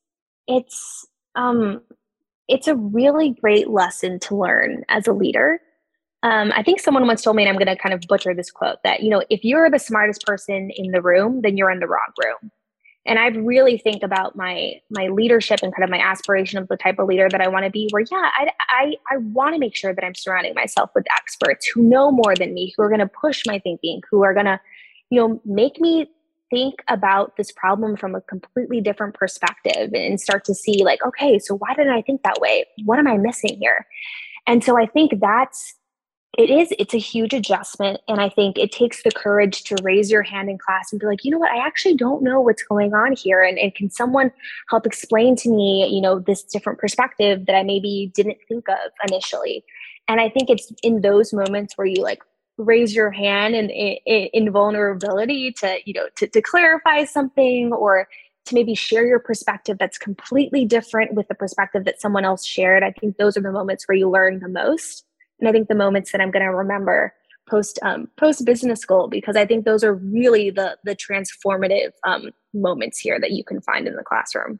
it's 0.46 1.06
um 1.34 1.82
it's 2.48 2.68
a 2.68 2.74
really 2.74 3.36
great 3.40 3.68
lesson 3.68 4.18
to 4.20 4.36
learn 4.36 4.84
as 4.88 5.06
a 5.06 5.12
leader. 5.12 5.60
Um, 6.22 6.52
I 6.56 6.62
think 6.62 6.80
someone 6.80 7.06
once 7.06 7.22
told 7.22 7.36
me, 7.36 7.44
and 7.44 7.50
I'm 7.50 7.62
going 7.62 7.74
to 7.74 7.80
kind 7.80 7.94
of 7.94 8.00
butcher 8.08 8.34
this 8.34 8.50
quote, 8.50 8.78
that 8.82 9.02
you 9.02 9.10
know, 9.10 9.22
if 9.30 9.44
you're 9.44 9.70
the 9.70 9.78
smartest 9.78 10.24
person 10.24 10.70
in 10.74 10.90
the 10.90 11.02
room, 11.02 11.42
then 11.42 11.56
you're 11.56 11.70
in 11.70 11.78
the 11.78 11.86
wrong 11.86 12.12
room. 12.24 12.50
And 13.06 13.18
I 13.18 13.28
really 13.28 13.78
think 13.78 14.02
about 14.02 14.36
my 14.36 14.74
my 14.90 15.08
leadership 15.08 15.60
and 15.62 15.74
kind 15.74 15.84
of 15.84 15.90
my 15.90 15.98
aspiration 15.98 16.58
of 16.58 16.68
the 16.68 16.76
type 16.76 16.98
of 16.98 17.08
leader 17.08 17.28
that 17.30 17.40
I 17.40 17.48
want 17.48 17.64
to 17.64 17.70
be. 17.70 17.88
Where 17.90 18.04
yeah, 18.10 18.30
I 18.36 18.50
I, 18.70 18.94
I 19.10 19.16
want 19.18 19.54
to 19.54 19.58
make 19.58 19.74
sure 19.74 19.94
that 19.94 20.04
I'm 20.04 20.14
surrounding 20.14 20.54
myself 20.54 20.90
with 20.94 21.06
experts 21.10 21.66
who 21.66 21.82
know 21.82 22.10
more 22.10 22.34
than 22.34 22.54
me, 22.54 22.74
who 22.76 22.82
are 22.82 22.88
going 22.88 23.00
to 23.00 23.08
push 23.08 23.44
my 23.46 23.58
thinking, 23.58 24.02
who 24.10 24.24
are 24.24 24.34
going 24.34 24.46
to, 24.46 24.60
you 25.10 25.20
know, 25.20 25.40
make 25.44 25.80
me 25.80 26.10
think 26.50 26.82
about 26.88 27.36
this 27.36 27.52
problem 27.52 27.96
from 27.96 28.14
a 28.14 28.20
completely 28.22 28.80
different 28.80 29.14
perspective 29.14 29.92
and 29.92 30.20
start 30.20 30.44
to 30.44 30.54
see 30.54 30.82
like 30.84 31.04
okay 31.04 31.38
so 31.38 31.54
why 31.54 31.74
didn't 31.74 31.92
i 31.92 32.02
think 32.02 32.22
that 32.22 32.40
way? 32.40 32.64
What 32.84 32.98
am 32.98 33.06
i 33.06 33.16
missing 33.16 33.58
here? 33.60 33.86
And 34.46 34.62
so 34.64 34.78
i 34.78 34.86
think 34.86 35.20
that's 35.20 35.74
it 36.36 36.50
is 36.50 36.72
it's 36.78 36.94
a 36.94 36.98
huge 36.98 37.32
adjustment. 37.32 38.00
And 38.08 38.20
i 38.20 38.28
think 38.28 38.58
it 38.58 38.72
takes 38.72 39.02
the 39.02 39.10
courage 39.10 39.64
to 39.64 39.76
raise 39.82 40.10
your 40.10 40.22
hand 40.22 40.50
in 40.50 40.58
class 40.58 40.92
and 40.92 41.00
be 41.00 41.06
like 41.06 41.24
you 41.24 41.30
know 41.30 41.38
what? 41.38 41.52
I 41.52 41.66
actually 41.66 41.94
don't 41.94 42.22
know 42.22 42.40
what's 42.40 42.62
going 42.62 42.94
on 42.94 43.14
here. 43.14 43.42
And, 43.42 43.58
and 43.58 43.74
can 43.74 43.90
someone 43.90 44.30
help 44.68 44.86
explain 44.86 45.36
to 45.36 45.48
me 45.48 45.88
you 45.90 46.00
know 46.00 46.18
this 46.18 46.42
different 46.42 46.78
perspective 46.78 47.46
that 47.46 47.54
i 47.54 47.62
maybe 47.62 48.12
didn't 48.14 48.38
think 48.48 48.68
of 48.68 48.92
initially? 49.10 49.64
And 50.06 50.20
i 50.20 50.28
think 50.28 50.50
it's 50.50 50.72
in 50.82 51.02
those 51.02 51.32
moments 51.32 51.76
where 51.76 51.86
you 51.86 52.02
like 52.02 52.22
raise 52.58 52.94
your 52.94 53.10
hand 53.10 53.54
in, 53.54 53.70
in, 53.70 54.28
in 54.32 54.50
vulnerability 54.50 55.52
to 55.52 55.78
you 55.84 55.94
know 55.94 56.08
to, 56.16 56.26
to 56.26 56.42
clarify 56.42 57.04
something 57.04 57.72
or 57.72 58.08
to 58.44 58.54
maybe 58.54 58.74
share 58.74 59.06
your 59.06 59.18
perspective 59.18 59.76
that's 59.78 59.98
completely 59.98 60.64
different 60.64 61.14
with 61.14 61.28
the 61.28 61.34
perspective 61.34 61.84
that 61.84 62.00
someone 62.00 62.24
else 62.24 62.46
shared. 62.46 62.82
I 62.82 62.92
think 62.92 63.16
those 63.16 63.36
are 63.36 63.42
the 63.42 63.52
moments 63.52 63.86
where 63.86 63.96
you 63.96 64.08
learn 64.10 64.40
the 64.40 64.48
most. 64.48 65.04
And 65.40 65.48
i 65.48 65.52
think 65.52 65.68
the 65.68 65.74
moments 65.74 66.12
that 66.12 66.20
i'm 66.20 66.30
going 66.30 66.44
to 66.44 66.54
remember 66.54 67.14
post 67.48 67.78
um, 67.82 68.08
post 68.16 68.44
business 68.44 68.80
school 68.80 69.08
because 69.08 69.36
i 69.36 69.46
think 69.46 69.64
those 69.64 69.84
are 69.84 69.94
really 69.94 70.50
the 70.50 70.76
the 70.84 70.96
transformative 70.96 71.92
um, 72.04 72.30
moments 72.52 72.98
here 72.98 73.20
that 73.20 73.32
you 73.32 73.44
can 73.44 73.60
find 73.60 73.86
in 73.86 73.96
the 73.96 74.02
classroom 74.02 74.58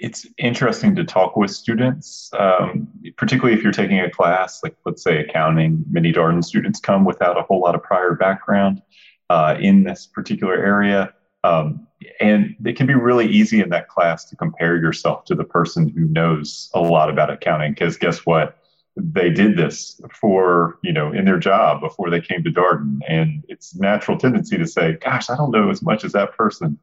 it's 0.00 0.26
interesting 0.38 0.96
to 0.96 1.04
talk 1.04 1.36
with 1.36 1.50
students, 1.50 2.30
um, 2.38 2.88
particularly 3.16 3.56
if 3.56 3.62
you're 3.62 3.70
taking 3.72 4.00
a 4.00 4.10
class 4.10 4.62
like, 4.62 4.74
let's 4.86 5.02
say, 5.02 5.18
accounting. 5.18 5.84
Many 5.90 6.10
Darden 6.12 6.42
students 6.42 6.80
come 6.80 7.04
without 7.04 7.38
a 7.38 7.42
whole 7.42 7.60
lot 7.60 7.74
of 7.74 7.82
prior 7.82 8.14
background 8.14 8.80
uh, 9.28 9.56
in 9.60 9.84
this 9.84 10.06
particular 10.06 10.54
area. 10.54 11.12
Um, 11.44 11.86
and 12.18 12.56
it 12.64 12.76
can 12.76 12.86
be 12.86 12.94
really 12.94 13.26
easy 13.26 13.60
in 13.60 13.68
that 13.70 13.88
class 13.88 14.24
to 14.30 14.36
compare 14.36 14.76
yourself 14.76 15.26
to 15.26 15.34
the 15.34 15.44
person 15.44 15.88
who 15.88 16.06
knows 16.06 16.70
a 16.74 16.80
lot 16.80 17.10
about 17.10 17.30
accounting, 17.30 17.72
because 17.72 17.98
guess 17.98 18.24
what? 18.24 18.56
They 18.96 19.30
did 19.30 19.56
this 19.56 20.00
for, 20.18 20.78
you 20.82 20.92
know, 20.92 21.12
in 21.12 21.24
their 21.26 21.38
job 21.38 21.80
before 21.80 22.10
they 22.10 22.20
came 22.20 22.42
to 22.44 22.50
Darden. 22.50 23.00
And 23.06 23.44
it's 23.48 23.74
natural 23.76 24.18
tendency 24.18 24.56
to 24.56 24.66
say, 24.66 24.94
gosh, 24.94 25.28
I 25.30 25.36
don't 25.36 25.52
know 25.52 25.70
as 25.70 25.82
much 25.82 26.04
as 26.04 26.12
that 26.12 26.36
person. 26.36 26.78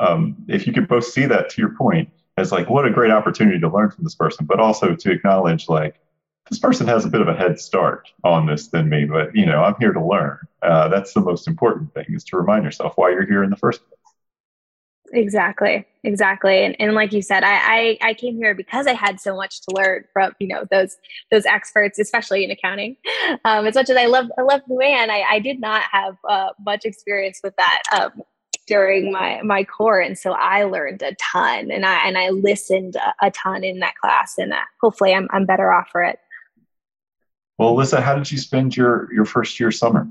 Um, 0.00 0.36
if 0.48 0.66
you 0.66 0.72
could 0.72 0.88
both 0.88 1.04
see 1.04 1.26
that 1.26 1.50
to 1.50 1.60
your 1.60 1.74
point, 1.76 2.08
as 2.36 2.52
like 2.52 2.68
what 2.68 2.86
a 2.86 2.90
great 2.90 3.10
opportunity 3.10 3.60
to 3.60 3.68
learn 3.68 3.90
from 3.90 4.04
this 4.04 4.14
person, 4.14 4.46
but 4.46 4.60
also 4.60 4.94
to 4.94 5.10
acknowledge 5.10 5.68
like 5.68 6.00
this 6.50 6.58
person 6.58 6.86
has 6.86 7.04
a 7.04 7.08
bit 7.08 7.20
of 7.20 7.28
a 7.28 7.34
head 7.34 7.58
start 7.58 8.08
on 8.22 8.46
this 8.46 8.68
than 8.68 8.88
me, 8.88 9.04
but 9.04 9.34
you 9.34 9.46
know 9.46 9.62
I'm 9.62 9.76
here 9.78 9.92
to 9.92 10.04
learn. 10.04 10.38
Uh, 10.62 10.88
that's 10.88 11.12
the 11.12 11.20
most 11.20 11.46
important 11.48 11.94
thing 11.94 12.06
is 12.10 12.24
to 12.24 12.36
remind 12.36 12.64
yourself 12.64 12.94
why 12.96 13.10
you're 13.10 13.26
here 13.26 13.42
in 13.42 13.50
the 13.50 13.56
first 13.56 13.80
place. 13.88 13.98
Exactly, 15.12 15.86
exactly, 16.02 16.64
and, 16.64 16.74
and 16.80 16.94
like 16.94 17.12
you 17.12 17.22
said, 17.22 17.44
I, 17.44 17.98
I 18.02 18.08
I 18.10 18.14
came 18.14 18.36
here 18.36 18.54
because 18.54 18.86
I 18.86 18.94
had 18.94 19.20
so 19.20 19.36
much 19.36 19.60
to 19.62 19.74
learn 19.74 20.04
from 20.12 20.32
you 20.40 20.48
know 20.48 20.64
those 20.70 20.96
those 21.30 21.46
experts, 21.46 21.98
especially 21.98 22.44
in 22.44 22.50
accounting. 22.50 22.96
Um, 23.44 23.66
as 23.66 23.74
much 23.74 23.90
as 23.90 23.96
I 23.96 24.06
love 24.06 24.26
I 24.38 24.42
love 24.42 24.62
the 24.66 24.74
Luann, 24.74 25.08
I, 25.10 25.22
I 25.22 25.38
did 25.38 25.60
not 25.60 25.82
have 25.92 26.16
uh, 26.28 26.48
much 26.64 26.84
experience 26.84 27.40
with 27.44 27.54
that. 27.56 27.82
Um, 27.92 28.22
during 28.66 29.12
my 29.12 29.40
my 29.42 29.64
core. 29.64 30.00
And 30.00 30.18
so 30.18 30.32
i 30.32 30.64
learned 30.64 31.02
a 31.02 31.14
ton 31.32 31.70
and 31.70 31.84
i 31.84 32.06
and 32.06 32.16
i 32.18 32.30
listened 32.30 32.96
a, 32.96 33.26
a 33.26 33.30
ton 33.30 33.64
in 33.64 33.80
that 33.80 33.94
class 33.96 34.34
and 34.38 34.52
uh, 34.52 34.58
hopefully 34.80 35.14
I'm, 35.14 35.28
I'm 35.30 35.46
better 35.46 35.72
off 35.72 35.88
for 35.90 36.02
it. 36.02 36.18
Well 37.58 37.74
alyssa 37.74 38.02
how 38.02 38.14
did 38.14 38.30
you 38.30 38.38
spend 38.38 38.76
your 38.76 39.12
your 39.12 39.24
first 39.24 39.60
year 39.60 39.70
summer? 39.70 40.08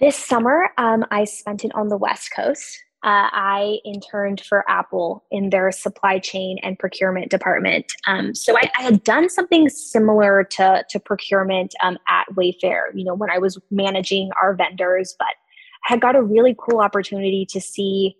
This 0.00 0.16
summer 0.16 0.70
um, 0.78 1.04
i 1.10 1.24
spent 1.24 1.64
it 1.64 1.74
on 1.74 1.88
the 1.88 1.96
west 1.96 2.30
coast. 2.34 2.82
Uh, 3.04 3.30
I 3.30 3.78
interned 3.84 4.40
for 4.40 4.68
Apple 4.68 5.22
in 5.30 5.50
their 5.50 5.70
supply 5.70 6.18
chain 6.18 6.58
and 6.64 6.76
procurement 6.76 7.30
department. 7.30 7.92
Um, 8.08 8.34
so 8.34 8.56
I, 8.56 8.68
I, 8.76 8.82
had 8.82 9.04
done 9.04 9.28
something 9.28 9.68
similar 9.68 10.42
to, 10.42 10.84
to 10.90 10.98
procurement 10.98 11.74
um, 11.84 11.98
at 12.08 12.24
Wayfair, 12.34 12.86
you 12.94 13.04
know, 13.04 13.14
when 13.14 13.30
I 13.30 13.38
was 13.38 13.60
managing 13.70 14.30
our 14.42 14.54
vendors, 14.54 15.14
but 15.20 15.28
had 15.86 16.00
got 16.00 16.16
a 16.16 16.22
really 16.22 16.54
cool 16.58 16.80
opportunity 16.80 17.46
to 17.48 17.60
see 17.60 18.16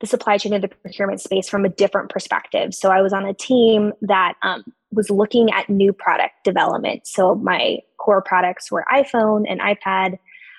the 0.00 0.06
supply 0.06 0.38
chain 0.38 0.52
and 0.52 0.62
the 0.62 0.68
procurement 0.68 1.20
space 1.20 1.48
from 1.48 1.64
a 1.64 1.68
different 1.68 2.08
perspective. 2.08 2.72
So 2.72 2.90
I 2.90 3.02
was 3.02 3.12
on 3.12 3.26
a 3.26 3.34
team 3.34 3.92
that 4.02 4.34
um, 4.42 4.62
was 4.92 5.10
looking 5.10 5.50
at 5.52 5.68
new 5.68 5.92
product 5.92 6.34
development. 6.44 7.08
So 7.08 7.34
my 7.34 7.80
core 7.98 8.22
products 8.22 8.70
were 8.70 8.84
iPhone 8.92 9.44
and 9.48 9.60
iPad. 9.60 10.18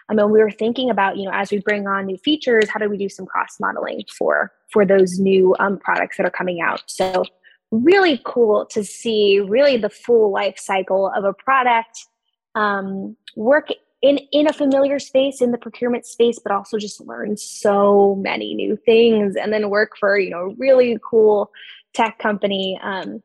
I 0.10 0.14
mean, 0.14 0.30
we 0.30 0.40
were 0.40 0.52
thinking 0.52 0.90
about, 0.90 1.16
you 1.16 1.24
know, 1.24 1.32
as 1.34 1.52
we 1.52 1.60
bring 1.60 1.88
on 1.88 2.06
new 2.06 2.18
features, 2.18 2.70
how 2.70 2.80
do 2.82 2.90
we 2.90 2.98
do 2.98 3.08
some 3.08 3.26
cross 3.26 3.58
modeling 3.62 4.04
for 4.18 4.52
for 4.74 4.86
those 4.86 5.20
new 5.20 5.56
um, 5.60 5.80
products 5.80 6.18
that 6.18 6.26
are 6.26 6.32
coming 6.32 6.60
out? 6.60 6.84
So 6.88 7.24
really 7.72 8.20
cool 8.26 8.66
to 8.72 8.84
see 8.84 9.40
really 9.40 9.78
the 9.78 9.90
full 9.90 10.34
life 10.34 10.60
cycle 10.60 11.10
of 11.16 11.24
a 11.24 11.34
product 11.34 12.06
um, 12.56 13.16
work 13.38 13.70
in 14.02 14.18
in 14.32 14.48
a 14.48 14.54
familiar 14.54 15.00
space 15.00 15.42
in 15.42 15.52
the 15.52 15.58
procurement 15.58 16.06
space 16.06 16.40
but 16.40 16.52
also 16.52 16.78
just 16.78 17.00
learn 17.02 17.38
so 17.38 18.16
many 18.16 18.56
new 18.56 18.76
things 18.76 19.36
and 19.36 19.54
then 19.54 19.70
work 19.70 19.92
for 20.00 20.18
you 20.18 20.30
know 20.30 20.56
really 20.58 20.98
cool 21.08 21.52
tech 21.94 22.18
company. 22.20 22.80
Um, 22.82 23.22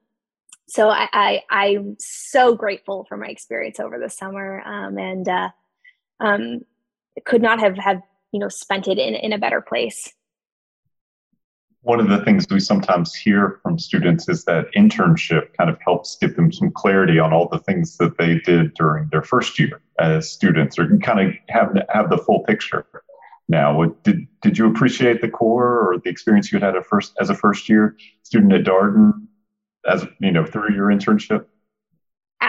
so 0.69 0.89
I, 0.91 1.09
I 1.13 1.43
i'm 1.51 1.97
so 2.01 2.57
grateful 2.57 3.07
for 3.09 3.17
my 3.17 3.29
experience 3.29 3.79
over 3.79 3.99
the 4.01 4.11
summer 4.11 4.63
um, 4.67 4.99
and 4.99 5.29
uh, 5.29 5.51
um, 6.21 6.61
could 7.25 7.43
not 7.43 7.61
have 7.61 7.77
have 7.79 8.03
you 8.33 8.41
know 8.41 8.49
spent 8.49 8.89
it 8.89 8.99
in 8.99 9.15
in 9.15 9.33
a 9.33 9.39
better 9.39 9.61
place. 9.61 10.13
One 11.83 12.01
of 12.01 12.09
the 12.09 12.25
things 12.25 12.47
we 12.51 12.59
sometimes 12.59 13.15
hear 13.15 13.61
from 13.63 13.79
students 13.79 14.29
is 14.29 14.45
that 14.47 14.67
internship 14.77 15.57
kind 15.57 15.71
of 15.71 15.79
helps 15.85 16.17
give 16.17 16.35
them 16.35 16.51
some 16.51 16.73
clarity 16.73 17.21
on 17.21 17.33
all 17.33 17.49
the 17.49 17.61
things 17.61 17.97
that 17.99 18.19
they 18.19 18.41
did 18.41 18.75
during 18.75 19.09
their 19.11 19.23
first 19.23 19.57
year 19.61 19.81
as 19.99 20.31
students 20.31 20.79
or 20.79 20.89
kind 20.99 21.21
of 21.21 21.35
have 21.49 21.77
have 21.89 22.11
the 22.11 22.19
full 22.19 22.41
picture 22.41 22.85
now. 23.49 23.85
Did 24.03 24.27
did 24.43 24.59
you 24.59 24.69
appreciate 24.69 25.21
the 25.21 25.29
core 25.29 25.81
or 25.81 25.99
the 26.03 26.11
experience 26.11 26.53
you 26.53 26.59
had 26.59 26.77
a 26.77 26.83
first 26.83 27.13
as 27.21 27.31
a 27.31 27.35
first 27.35 27.69
year 27.69 27.97
student 28.23 28.53
at 28.53 28.65
darden 28.65 29.13
as 29.89 30.07
you 30.21 30.33
know 30.33 30.45
through 30.45 30.75
your 30.75 30.87
internship 30.87 31.47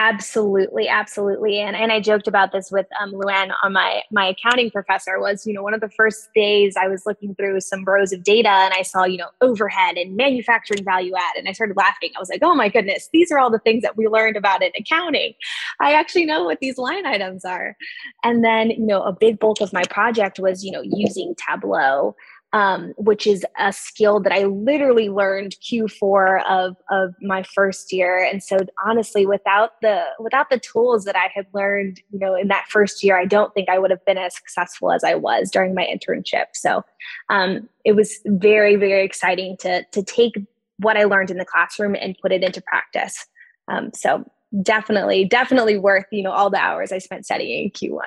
Absolutely, 0.00 0.86
absolutely. 0.86 1.58
And 1.58 1.74
and 1.74 1.90
I 1.90 1.98
joked 1.98 2.28
about 2.28 2.52
this 2.52 2.70
with 2.70 2.86
um, 3.00 3.10
Luann 3.10 3.50
on 3.64 3.72
my 3.72 4.02
my 4.12 4.28
accounting 4.28 4.70
professor 4.70 5.18
was, 5.18 5.44
you 5.44 5.52
know, 5.52 5.60
one 5.60 5.74
of 5.74 5.80
the 5.80 5.90
first 5.90 6.28
days 6.36 6.76
I 6.80 6.86
was 6.86 7.02
looking 7.04 7.34
through 7.34 7.60
some 7.62 7.84
rows 7.84 8.12
of 8.12 8.22
data 8.22 8.48
and 8.48 8.72
I 8.72 8.82
saw, 8.82 9.02
you 9.04 9.16
know, 9.16 9.30
overhead 9.40 9.96
and 9.96 10.16
manufacturing 10.16 10.84
value 10.84 11.14
add. 11.16 11.36
And 11.36 11.48
I 11.48 11.52
started 11.52 11.76
laughing. 11.76 12.10
I 12.16 12.20
was 12.20 12.28
like, 12.28 12.44
oh 12.44 12.54
my 12.54 12.68
goodness, 12.68 13.08
these 13.12 13.32
are 13.32 13.40
all 13.40 13.50
the 13.50 13.58
things 13.58 13.82
that 13.82 13.96
we 13.96 14.06
learned 14.06 14.36
about 14.36 14.62
in 14.62 14.70
accounting. 14.78 15.32
I 15.80 15.94
actually 15.94 16.26
know 16.26 16.44
what 16.44 16.60
these 16.60 16.78
line 16.78 17.04
items 17.04 17.44
are. 17.44 17.76
And 18.22 18.44
then, 18.44 18.70
you 18.70 18.86
know, 18.86 19.02
a 19.02 19.12
big 19.12 19.40
bulk 19.40 19.60
of 19.60 19.72
my 19.72 19.82
project 19.90 20.38
was, 20.38 20.62
you 20.62 20.70
know, 20.70 20.82
using 20.84 21.34
Tableau 21.34 22.14
um, 22.52 22.94
which 22.96 23.26
is 23.26 23.44
a 23.58 23.72
skill 23.72 24.20
that 24.20 24.32
I 24.32 24.44
literally 24.44 25.10
learned 25.10 25.56
Q4 25.62 26.44
of 26.48 26.76
of 26.90 27.14
my 27.20 27.42
first 27.42 27.92
year. 27.92 28.24
And 28.24 28.42
so 28.42 28.58
honestly, 28.84 29.26
without 29.26 29.72
the 29.82 30.04
without 30.18 30.48
the 30.48 30.58
tools 30.58 31.04
that 31.04 31.16
I 31.16 31.30
had 31.34 31.46
learned, 31.52 32.00
you 32.10 32.18
know, 32.18 32.34
in 32.34 32.48
that 32.48 32.66
first 32.68 33.02
year, 33.02 33.18
I 33.18 33.26
don't 33.26 33.52
think 33.52 33.68
I 33.68 33.78
would 33.78 33.90
have 33.90 34.04
been 34.06 34.18
as 34.18 34.34
successful 34.34 34.92
as 34.92 35.04
I 35.04 35.14
was 35.14 35.50
during 35.50 35.74
my 35.74 35.86
internship. 35.86 36.46
So 36.54 36.82
um, 37.28 37.68
it 37.84 37.92
was 37.92 38.18
very 38.26 38.76
very 38.76 39.04
exciting 39.04 39.56
to 39.58 39.84
to 39.84 40.02
take 40.02 40.34
what 40.78 40.96
I 40.96 41.04
learned 41.04 41.30
in 41.30 41.38
the 41.38 41.44
classroom 41.44 41.96
and 42.00 42.16
put 42.22 42.32
it 42.32 42.42
into 42.42 42.62
practice. 42.62 43.26
Um, 43.68 43.90
so 43.94 44.24
definitely 44.62 45.26
definitely 45.26 45.76
worth 45.76 46.06
you 46.10 46.22
know 46.22 46.32
all 46.32 46.48
the 46.48 46.56
hours 46.56 46.90
I 46.90 46.98
spent 46.98 47.26
studying 47.26 47.70
Q1 47.70 48.06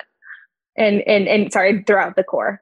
and 0.75 1.01
and 1.01 1.27
and 1.27 1.54
sorry 1.54 1.84
throughout 1.84 2.15
the 2.15 2.23
core. 2.23 2.62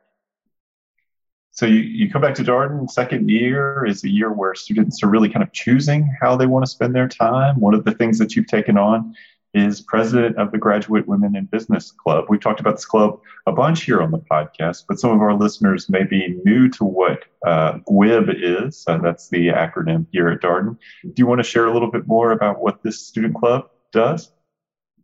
So 1.60 1.65
you, 1.65 1.82
you 1.82 2.10
come 2.10 2.22
back 2.22 2.36
to 2.36 2.41
Darden, 2.41 2.89
second 2.89 3.30
year 3.30 3.86
is 3.86 4.02
a 4.06 4.10
year 4.10 4.32
where 4.32 4.56
students 4.56 5.04
are 5.04 5.10
really 5.10 5.28
kind 5.28 5.43
of 5.43 5.52
choosing 5.52 6.10
how 6.22 6.38
they 6.38 6.45
want 6.45 6.63
to 6.63 6.72
spend 6.72 6.95
their 6.95 7.10
time. 7.10 7.60
One 7.60 7.74
of 7.74 7.84
the 7.84 7.91
things 7.91 8.17
that 8.19 8.34
you've 8.34 8.48
taken 8.48 8.78
on 8.78 9.13
is 9.54 9.82
president 9.82 10.38
of 10.38 10.54
the 10.54 10.58
Graduate 10.58 11.06
Women 11.06 11.36
in 11.36 11.48
Business 11.48 11.91
Club. 11.91 12.28
We've 12.30 12.39
talked 12.39 12.62
about 12.62 12.78
this 12.78 12.86
club 12.86 13.19
a 13.45 13.52
bunch 13.52 13.84
here 13.84 14.02
on 14.02 14.12
the 14.12 14.19
podcast, 14.19 14.86
but 14.88 15.02
some 15.02 15.12
of 15.12 15.19
our 15.19 15.34
listeners 15.34 15.89
may 15.89 16.06
be 16.06 16.39
new 16.45 16.69
to 16.69 16.86
what 16.86 17.26
uh, 17.45 17.80
GWIB 17.89 18.67
is. 18.67 18.86
Uh, 18.88 19.00
that's 19.00 19.28
the 19.28 19.48
acronym 19.48 20.06
here 20.13 20.30
at 20.30 20.39
Darden. 20.39 20.78
Do 21.04 21.13
you 21.17 21.28
want 21.28 21.39
to 21.39 21.43
share 21.43 21.65
a 21.65 21.74
little 21.74 21.91
bit 21.91 22.08
more 22.08 22.32
about 22.32 22.62
what 22.62 22.84
this 22.84 23.06
student 23.06 23.36
club 23.36 23.69
does? 23.91 24.32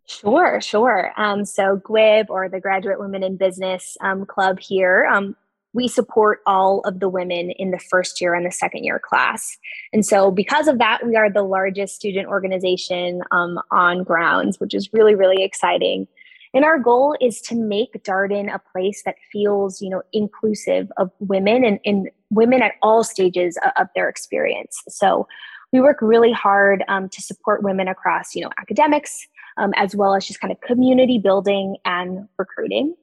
Sure, 0.07 0.61
sure. 0.61 1.11
Um, 1.17 1.43
so 1.43 1.81
GWIB 1.83 2.27
or 2.29 2.47
the 2.47 2.61
Graduate 2.61 2.97
Women 2.97 3.23
in 3.23 3.35
Business 3.35 3.97
um, 3.99 4.25
Club 4.25 4.61
here 4.61 5.05
um, 5.11 5.35
we 5.75 5.89
support 5.89 6.39
all 6.45 6.79
of 6.85 7.01
the 7.01 7.09
women 7.09 7.51
in 7.51 7.71
the 7.71 7.79
first 7.79 8.21
year 8.21 8.33
and 8.33 8.45
the 8.45 8.51
second 8.51 8.85
year 8.85 8.97
class. 8.97 9.57
And 9.91 10.05
so, 10.05 10.31
because 10.31 10.69
of 10.69 10.79
that, 10.79 11.05
we 11.05 11.17
are 11.17 11.29
the 11.29 11.43
largest 11.43 11.95
student 11.95 12.27
organization 12.27 13.21
um, 13.31 13.59
on 13.71 14.03
grounds, 14.03 14.59
which 14.59 14.73
is 14.73 14.89
really, 14.93 15.15
really 15.15 15.43
exciting. 15.43 16.07
And 16.53 16.63
our 16.63 16.79
goal 16.79 17.17
is 17.19 17.41
to 17.41 17.55
make 17.55 17.91
Darden 18.03 18.53
a 18.53 18.61
place 18.71 19.03
that 19.03 19.15
feels, 19.29 19.81
you 19.81 19.89
know, 19.89 20.01
inclusive 20.13 20.89
of 20.95 21.11
women 21.19 21.65
and, 21.65 21.79
and 21.83 22.09
women 22.29 22.61
at 22.61 22.75
all 22.81 23.03
stages 23.03 23.57
of 23.77 23.87
their 23.93 24.07
experience. 24.07 24.81
So 24.87 25.27
we 25.73 25.81
work 25.81 25.97
really 26.01 26.31
hard 26.31 26.85
um, 26.87 27.09
to 27.09 27.21
support 27.21 27.61
women 27.61 27.89
across, 27.89 28.33
you 28.33 28.41
know, 28.41 28.51
academics, 28.57 29.27
um, 29.57 29.73
as 29.75 29.93
well 29.93 30.15
as 30.15 30.25
just 30.25 30.39
kind 30.39 30.53
of 30.53 30.61
community 30.61 31.19
building 31.19 31.75
and 31.83 32.29
recruiting. 32.39 32.95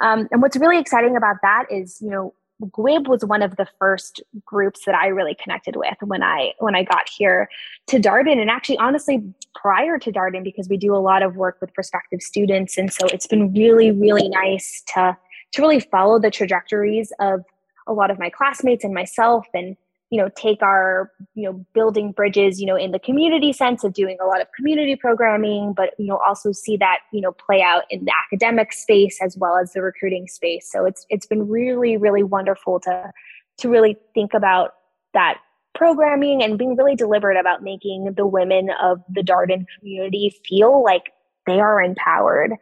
Um, 0.00 0.28
and 0.32 0.42
what's 0.42 0.56
really 0.56 0.78
exciting 0.78 1.16
about 1.16 1.36
that 1.42 1.66
is, 1.70 1.98
you 2.00 2.10
know, 2.10 2.34
GWIB 2.62 3.08
was 3.08 3.24
one 3.24 3.42
of 3.42 3.56
the 3.56 3.66
first 3.78 4.22
groups 4.44 4.84
that 4.86 4.94
I 4.94 5.08
really 5.08 5.34
connected 5.34 5.76
with 5.76 5.96
when 6.02 6.22
I 6.22 6.52
when 6.58 6.76
I 6.76 6.84
got 6.84 7.08
here 7.08 7.48
to 7.88 7.98
Darden, 7.98 8.40
and 8.40 8.48
actually, 8.48 8.78
honestly, 8.78 9.22
prior 9.54 9.98
to 9.98 10.12
Darden, 10.12 10.44
because 10.44 10.68
we 10.68 10.76
do 10.76 10.94
a 10.94 10.98
lot 10.98 11.22
of 11.22 11.36
work 11.36 11.58
with 11.60 11.74
prospective 11.74 12.22
students, 12.22 12.78
and 12.78 12.92
so 12.92 13.06
it's 13.08 13.26
been 13.26 13.52
really, 13.52 13.90
really 13.90 14.28
nice 14.28 14.82
to 14.94 15.16
to 15.52 15.62
really 15.62 15.80
follow 15.80 16.18
the 16.18 16.30
trajectories 16.30 17.12
of 17.20 17.44
a 17.86 17.92
lot 17.92 18.10
of 18.10 18.18
my 18.18 18.30
classmates 18.30 18.84
and 18.84 18.94
myself, 18.94 19.46
and 19.52 19.76
you 20.14 20.20
know 20.20 20.30
take 20.36 20.62
our 20.62 21.10
you 21.34 21.42
know 21.42 21.66
building 21.74 22.12
bridges 22.12 22.60
you 22.60 22.66
know 22.66 22.76
in 22.76 22.92
the 22.92 23.00
community 23.00 23.52
sense 23.52 23.82
of 23.82 23.92
doing 23.92 24.16
a 24.22 24.26
lot 24.26 24.40
of 24.40 24.46
community 24.56 24.94
programming 24.94 25.72
but 25.72 25.90
you 25.98 26.06
know 26.06 26.20
also 26.24 26.52
see 26.52 26.76
that 26.76 26.98
you 27.12 27.20
know 27.20 27.32
play 27.32 27.62
out 27.62 27.82
in 27.90 28.04
the 28.04 28.12
academic 28.24 28.72
space 28.72 29.18
as 29.20 29.36
well 29.36 29.58
as 29.58 29.72
the 29.72 29.82
recruiting 29.82 30.28
space. 30.28 30.70
So 30.70 30.84
it's 30.84 31.04
it's 31.08 31.26
been 31.26 31.48
really 31.48 31.96
really 31.96 32.22
wonderful 32.22 32.78
to 32.80 33.10
to 33.58 33.68
really 33.68 33.96
think 34.14 34.34
about 34.34 34.74
that 35.14 35.38
programming 35.74 36.42
and 36.42 36.58
being 36.58 36.76
really 36.76 36.94
deliberate 36.94 37.38
about 37.38 37.62
making 37.62 38.14
the 38.16 38.26
women 38.26 38.70
of 38.80 39.02
the 39.08 39.22
Darden 39.22 39.66
community 39.78 40.32
feel 40.48 40.84
like 40.84 41.12
they 41.46 41.58
are 41.58 41.82
empowered 41.82 42.52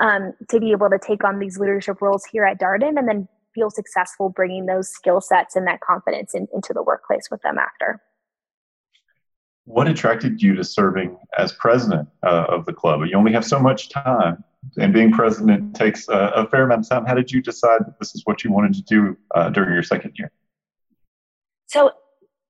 um, 0.00 0.34
to 0.50 0.60
be 0.60 0.72
able 0.72 0.90
to 0.90 0.98
take 0.98 1.24
on 1.24 1.38
these 1.38 1.58
leadership 1.58 2.02
roles 2.02 2.24
here 2.26 2.44
at 2.44 2.60
Darden 2.60 2.98
and 2.98 3.08
then 3.08 3.28
feel 3.58 3.70
successful 3.70 4.28
bringing 4.28 4.66
those 4.66 4.88
skill 4.88 5.20
sets 5.20 5.56
and 5.56 5.66
that 5.66 5.80
confidence 5.80 6.34
in, 6.34 6.46
into 6.54 6.72
the 6.72 6.82
workplace 6.82 7.28
with 7.30 7.42
them 7.42 7.58
after. 7.58 8.00
What 9.64 9.88
attracted 9.88 10.40
you 10.40 10.54
to 10.54 10.64
serving 10.64 11.16
as 11.36 11.52
president 11.52 12.08
uh, 12.24 12.46
of 12.48 12.64
the 12.64 12.72
club? 12.72 13.00
You 13.06 13.16
only 13.16 13.32
have 13.32 13.44
so 13.44 13.58
much 13.58 13.90
time, 13.90 14.42
and 14.78 14.94
being 14.94 15.12
president 15.12 15.76
takes 15.76 16.08
a, 16.08 16.32
a, 16.36 16.48
fair 16.48 16.62
amount 16.62 16.86
of 16.86 16.88
time. 16.88 17.04
How 17.04 17.14
did 17.14 17.30
you 17.30 17.42
decide 17.42 17.80
that 17.80 17.98
this 17.98 18.14
is 18.14 18.22
what 18.24 18.44
you 18.44 18.50
wanted 18.50 18.74
to 18.74 18.82
do 18.82 19.16
uh, 19.34 19.50
during 19.50 19.74
your 19.74 19.82
second 19.82 20.14
year? 20.16 20.30
So, 21.66 21.90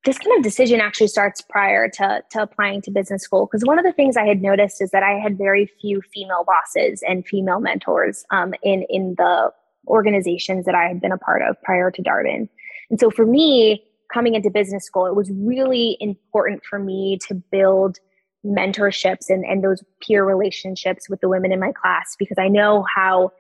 this 0.04 0.16
kind 0.16 0.36
of 0.38 0.44
decision 0.44 0.80
actually 0.80 1.08
starts 1.08 1.40
prior 1.40 1.88
to, 1.88 2.22
to 2.30 2.42
applying 2.42 2.80
to 2.82 2.90
business 2.92 3.24
school 3.24 3.46
because 3.46 3.64
one 3.66 3.80
of 3.80 3.84
the 3.84 3.92
things 3.92 4.16
I 4.16 4.26
had 4.26 4.40
noticed 4.40 4.80
is 4.80 4.90
that 4.92 5.02
I 5.02 5.14
had 5.18 5.36
very 5.36 5.66
few 5.80 6.00
female 6.14 6.44
bosses 6.46 7.02
and 7.06 7.26
female 7.26 7.58
mentors 7.58 8.24
um, 8.30 8.54
in 8.62 8.86
in 8.88 9.16
the 9.18 9.52
organizations 9.88 10.64
that 10.66 10.74
I 10.74 10.84
had 10.88 11.00
been 11.00 11.12
a 11.12 11.18
part 11.18 11.42
of 11.42 11.60
prior 11.62 11.90
to 11.90 12.02
Darden. 12.02 12.48
And 12.90 13.00
so 13.00 13.10
for 13.10 13.26
me, 13.26 13.84
coming 14.12 14.34
into 14.34 14.50
business 14.50 14.84
school, 14.84 15.06
it 15.06 15.14
was 15.14 15.30
really 15.34 15.96
important 16.00 16.64
for 16.64 16.78
me 16.78 17.18
to 17.28 17.34
build 17.34 17.98
mentorships 18.44 19.28
and, 19.28 19.44
and 19.44 19.62
those 19.62 19.82
peer 20.00 20.24
relationships 20.24 21.08
with 21.08 21.20
the 21.20 21.28
women 21.28 21.52
in 21.52 21.60
my 21.60 21.72
class 21.72 22.14
because 22.18 22.38
I 22.38 22.48
know 22.48 22.84
how 22.94 23.32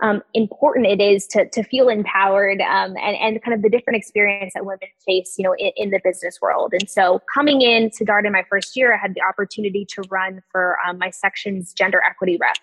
um, 0.00 0.22
important 0.32 0.86
it 0.86 1.00
is 1.00 1.26
to, 1.28 1.48
to 1.50 1.62
feel 1.64 1.88
empowered 1.88 2.60
um, 2.60 2.96
and, 2.96 3.16
and 3.16 3.42
kind 3.42 3.54
of 3.54 3.62
the 3.62 3.68
different 3.68 3.96
experience 3.96 4.52
that 4.54 4.64
women 4.64 4.88
face, 5.04 5.34
you 5.36 5.44
know, 5.44 5.54
in, 5.58 5.72
in, 5.76 5.90
the 5.90 6.00
business 6.04 6.38
world. 6.40 6.72
And 6.72 6.88
so 6.88 7.20
coming 7.34 7.62
in 7.62 7.90
to 7.90 8.04
Darden 8.04 8.30
my 8.30 8.44
first 8.48 8.76
year, 8.76 8.94
I 8.94 8.96
had 8.96 9.14
the 9.14 9.22
opportunity 9.22 9.84
to 9.94 10.02
run 10.08 10.40
for 10.52 10.76
um, 10.86 10.98
my 10.98 11.10
section's 11.10 11.72
gender 11.72 12.00
equity 12.08 12.38
rep. 12.40 12.56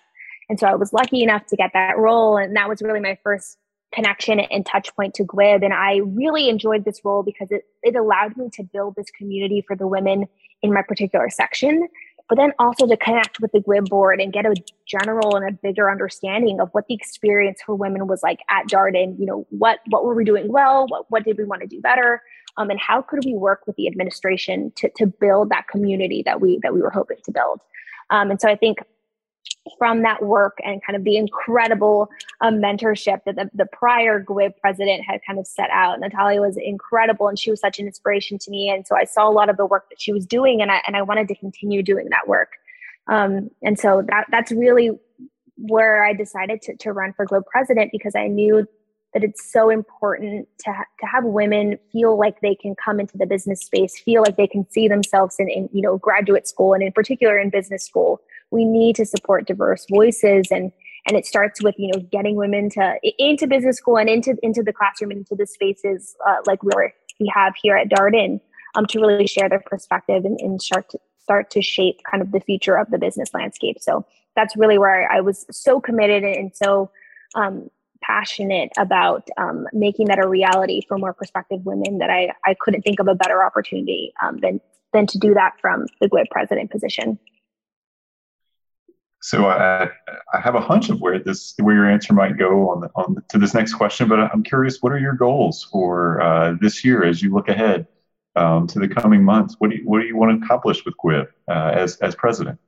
And 0.48 0.60
so 0.60 0.66
I 0.66 0.74
was 0.74 0.92
lucky 0.92 1.22
enough 1.22 1.46
to 1.46 1.56
get 1.56 1.70
that 1.74 1.98
role. 1.98 2.36
And 2.36 2.54
that 2.56 2.68
was 2.68 2.82
really 2.82 3.00
my 3.00 3.18
first 3.22 3.58
connection 3.92 4.40
and 4.40 4.64
touch 4.64 4.94
point 4.94 5.14
to 5.14 5.24
GWIB. 5.24 5.64
And 5.64 5.72
I 5.72 6.00
really 6.04 6.48
enjoyed 6.48 6.84
this 6.84 7.00
role 7.04 7.22
because 7.22 7.50
it, 7.50 7.64
it 7.82 7.96
allowed 7.96 8.36
me 8.36 8.48
to 8.54 8.62
build 8.62 8.94
this 8.96 9.10
community 9.10 9.64
for 9.66 9.76
the 9.76 9.86
women 9.86 10.26
in 10.62 10.72
my 10.72 10.82
particular 10.82 11.30
section, 11.30 11.88
but 12.28 12.36
then 12.36 12.52
also 12.58 12.86
to 12.86 12.96
connect 12.96 13.40
with 13.40 13.52
the 13.52 13.60
GWIB 13.60 13.88
board 13.88 14.20
and 14.20 14.32
get 14.32 14.44
a 14.44 14.54
general 14.86 15.36
and 15.36 15.48
a 15.48 15.52
bigger 15.52 15.90
understanding 15.90 16.60
of 16.60 16.68
what 16.72 16.86
the 16.88 16.94
experience 16.94 17.60
for 17.64 17.74
women 17.74 18.06
was 18.06 18.22
like 18.22 18.40
at 18.50 18.66
Darden. 18.66 19.18
You 19.18 19.26
know, 19.26 19.46
what 19.50 19.80
what 19.88 20.04
were 20.04 20.14
we 20.14 20.24
doing 20.24 20.52
well? 20.52 20.86
What 20.88 21.06
what 21.10 21.24
did 21.24 21.38
we 21.38 21.44
want 21.44 21.62
to 21.62 21.68
do 21.68 21.80
better? 21.80 22.22
Um, 22.58 22.70
and 22.70 22.80
how 22.80 23.02
could 23.02 23.24
we 23.24 23.34
work 23.34 23.66
with 23.66 23.76
the 23.76 23.86
administration 23.86 24.72
to 24.76 24.90
to 24.96 25.06
build 25.06 25.50
that 25.50 25.68
community 25.68 26.22
that 26.24 26.40
we 26.40 26.58
that 26.62 26.74
we 26.74 26.80
were 26.80 26.90
hoping 26.90 27.18
to 27.24 27.32
build? 27.32 27.60
Um, 28.10 28.30
and 28.30 28.40
so 28.40 28.48
I 28.48 28.56
think 28.56 28.78
from 29.78 30.02
that 30.02 30.22
work 30.22 30.58
and 30.64 30.82
kind 30.84 30.96
of 30.96 31.04
the 31.04 31.16
incredible 31.16 32.08
um, 32.40 32.56
mentorship 32.56 33.20
that 33.24 33.36
the, 33.36 33.50
the 33.54 33.66
prior 33.66 34.22
GWIB 34.22 34.52
president 34.60 35.04
had 35.04 35.20
kind 35.26 35.38
of 35.38 35.46
set 35.46 35.70
out. 35.70 36.00
Natalia 36.00 36.40
was 36.40 36.56
incredible 36.56 37.28
and 37.28 37.38
she 37.38 37.50
was 37.50 37.60
such 37.60 37.78
an 37.78 37.86
inspiration 37.86 38.38
to 38.38 38.50
me. 38.50 38.70
And 38.70 38.86
so 38.86 38.96
I 38.96 39.04
saw 39.04 39.28
a 39.28 39.32
lot 39.32 39.48
of 39.48 39.56
the 39.56 39.66
work 39.66 39.88
that 39.90 40.00
she 40.00 40.12
was 40.12 40.26
doing 40.26 40.62
and 40.62 40.70
I, 40.70 40.82
and 40.86 40.96
I 40.96 41.02
wanted 41.02 41.28
to 41.28 41.34
continue 41.34 41.82
doing 41.82 42.08
that 42.10 42.28
work. 42.28 42.52
Um, 43.08 43.50
and 43.62 43.78
so 43.78 44.02
that, 44.08 44.26
that's 44.30 44.52
really 44.52 44.90
where 45.56 46.04
I 46.04 46.12
decided 46.12 46.62
to, 46.62 46.76
to 46.76 46.92
run 46.92 47.12
for 47.12 47.26
GWIB 47.26 47.46
president 47.46 47.92
because 47.92 48.14
I 48.14 48.26
knew 48.26 48.66
that 49.14 49.24
it's 49.24 49.50
so 49.50 49.70
important 49.70 50.46
to, 50.60 50.72
ha- 50.72 50.84
to 51.00 51.06
have 51.06 51.24
women 51.24 51.78
feel 51.90 52.18
like 52.18 52.40
they 52.40 52.54
can 52.54 52.74
come 52.74 53.00
into 53.00 53.16
the 53.16 53.24
business 53.24 53.62
space, 53.62 53.98
feel 53.98 54.20
like 54.20 54.36
they 54.36 54.46
can 54.46 54.68
see 54.70 54.88
themselves 54.88 55.36
in, 55.38 55.48
in, 55.48 55.70
you 55.72 55.80
know, 55.80 55.96
graduate 55.96 56.46
school 56.46 56.74
and 56.74 56.82
in 56.82 56.92
particular 56.92 57.38
in 57.38 57.48
business 57.48 57.84
school 57.84 58.20
we 58.50 58.64
need 58.64 58.96
to 58.96 59.04
support 59.04 59.46
diverse 59.46 59.86
voices 59.90 60.46
and 60.50 60.72
and 61.08 61.16
it 61.16 61.24
starts 61.24 61.62
with 61.62 61.74
you 61.78 61.90
know 61.92 62.00
getting 62.10 62.36
women 62.36 62.68
to 62.70 62.98
into 63.18 63.46
business 63.46 63.76
school 63.76 63.98
and 63.98 64.08
into 64.08 64.36
into 64.42 64.62
the 64.62 64.72
classroom 64.72 65.10
and 65.10 65.18
into 65.18 65.34
the 65.34 65.46
spaces 65.46 66.16
uh, 66.26 66.36
like 66.46 66.62
we 66.62 66.72
we 67.20 67.30
have 67.34 67.54
here 67.60 67.76
at 67.76 67.88
Darden 67.88 68.40
um, 68.74 68.86
to 68.86 69.00
really 69.00 69.26
share 69.26 69.48
their 69.48 69.62
perspective 69.64 70.24
and, 70.24 70.38
and 70.40 70.60
start 70.60 70.88
to 70.90 70.98
start 71.26 71.50
to 71.50 71.60
shape 71.60 72.00
kind 72.08 72.22
of 72.22 72.30
the 72.30 72.40
future 72.40 72.76
of 72.76 72.88
the 72.90 72.98
business 72.98 73.30
landscape. 73.34 73.78
So 73.80 74.06
that's 74.36 74.56
really 74.56 74.78
where 74.78 75.10
I, 75.10 75.20
was 75.20 75.44
so 75.50 75.80
committed 75.80 76.22
and 76.22 76.54
so 76.54 76.88
um, 77.34 77.68
passionate 78.00 78.70
about 78.78 79.26
um, 79.36 79.66
making 79.72 80.06
that 80.06 80.24
a 80.24 80.28
reality 80.28 80.82
for 80.86 80.98
more 80.98 81.12
prospective 81.12 81.66
women 81.66 81.98
that 81.98 82.10
I, 82.10 82.32
I 82.44 82.54
couldn't 82.60 82.82
think 82.82 83.00
of 83.00 83.08
a 83.08 83.14
better 83.16 83.44
opportunity 83.44 84.12
um, 84.22 84.38
than 84.38 84.60
than 84.92 85.06
to 85.08 85.18
do 85.18 85.34
that 85.34 85.54
from 85.60 85.86
the 86.00 86.08
GWIB 86.08 86.30
president 86.30 86.70
position. 86.70 87.18
So 89.26 89.46
I, 89.46 89.88
I 90.32 90.40
have 90.40 90.54
a 90.54 90.60
hunch 90.60 90.88
of 90.88 91.00
where 91.00 91.18
this 91.18 91.54
where 91.58 91.74
your 91.74 91.90
answer 91.90 92.14
might 92.14 92.38
go 92.38 92.70
on 92.70 92.82
the, 92.82 92.90
on 92.94 93.16
to 93.30 93.38
this 93.38 93.54
next 93.54 93.74
question, 93.74 94.08
but 94.08 94.20
I'm 94.20 94.44
curious, 94.44 94.80
what 94.80 94.92
are 94.92 95.00
your 95.00 95.14
goals 95.14 95.66
for 95.72 96.20
uh, 96.20 96.54
this 96.60 96.84
year 96.84 97.02
as 97.02 97.20
you 97.20 97.34
look 97.34 97.48
ahead 97.48 97.88
um, 98.36 98.68
to 98.68 98.78
the 98.78 98.86
coming 98.86 99.24
months? 99.24 99.56
What 99.58 99.70
do 99.70 99.78
you 99.78 99.82
what 99.82 100.00
do 100.00 100.06
you 100.06 100.16
want 100.16 100.38
to 100.38 100.46
accomplish 100.46 100.84
with 100.84 100.94
GWIB 101.04 101.26
uh, 101.48 101.72
as 101.74 101.96
as 101.96 102.14
president? 102.14 102.60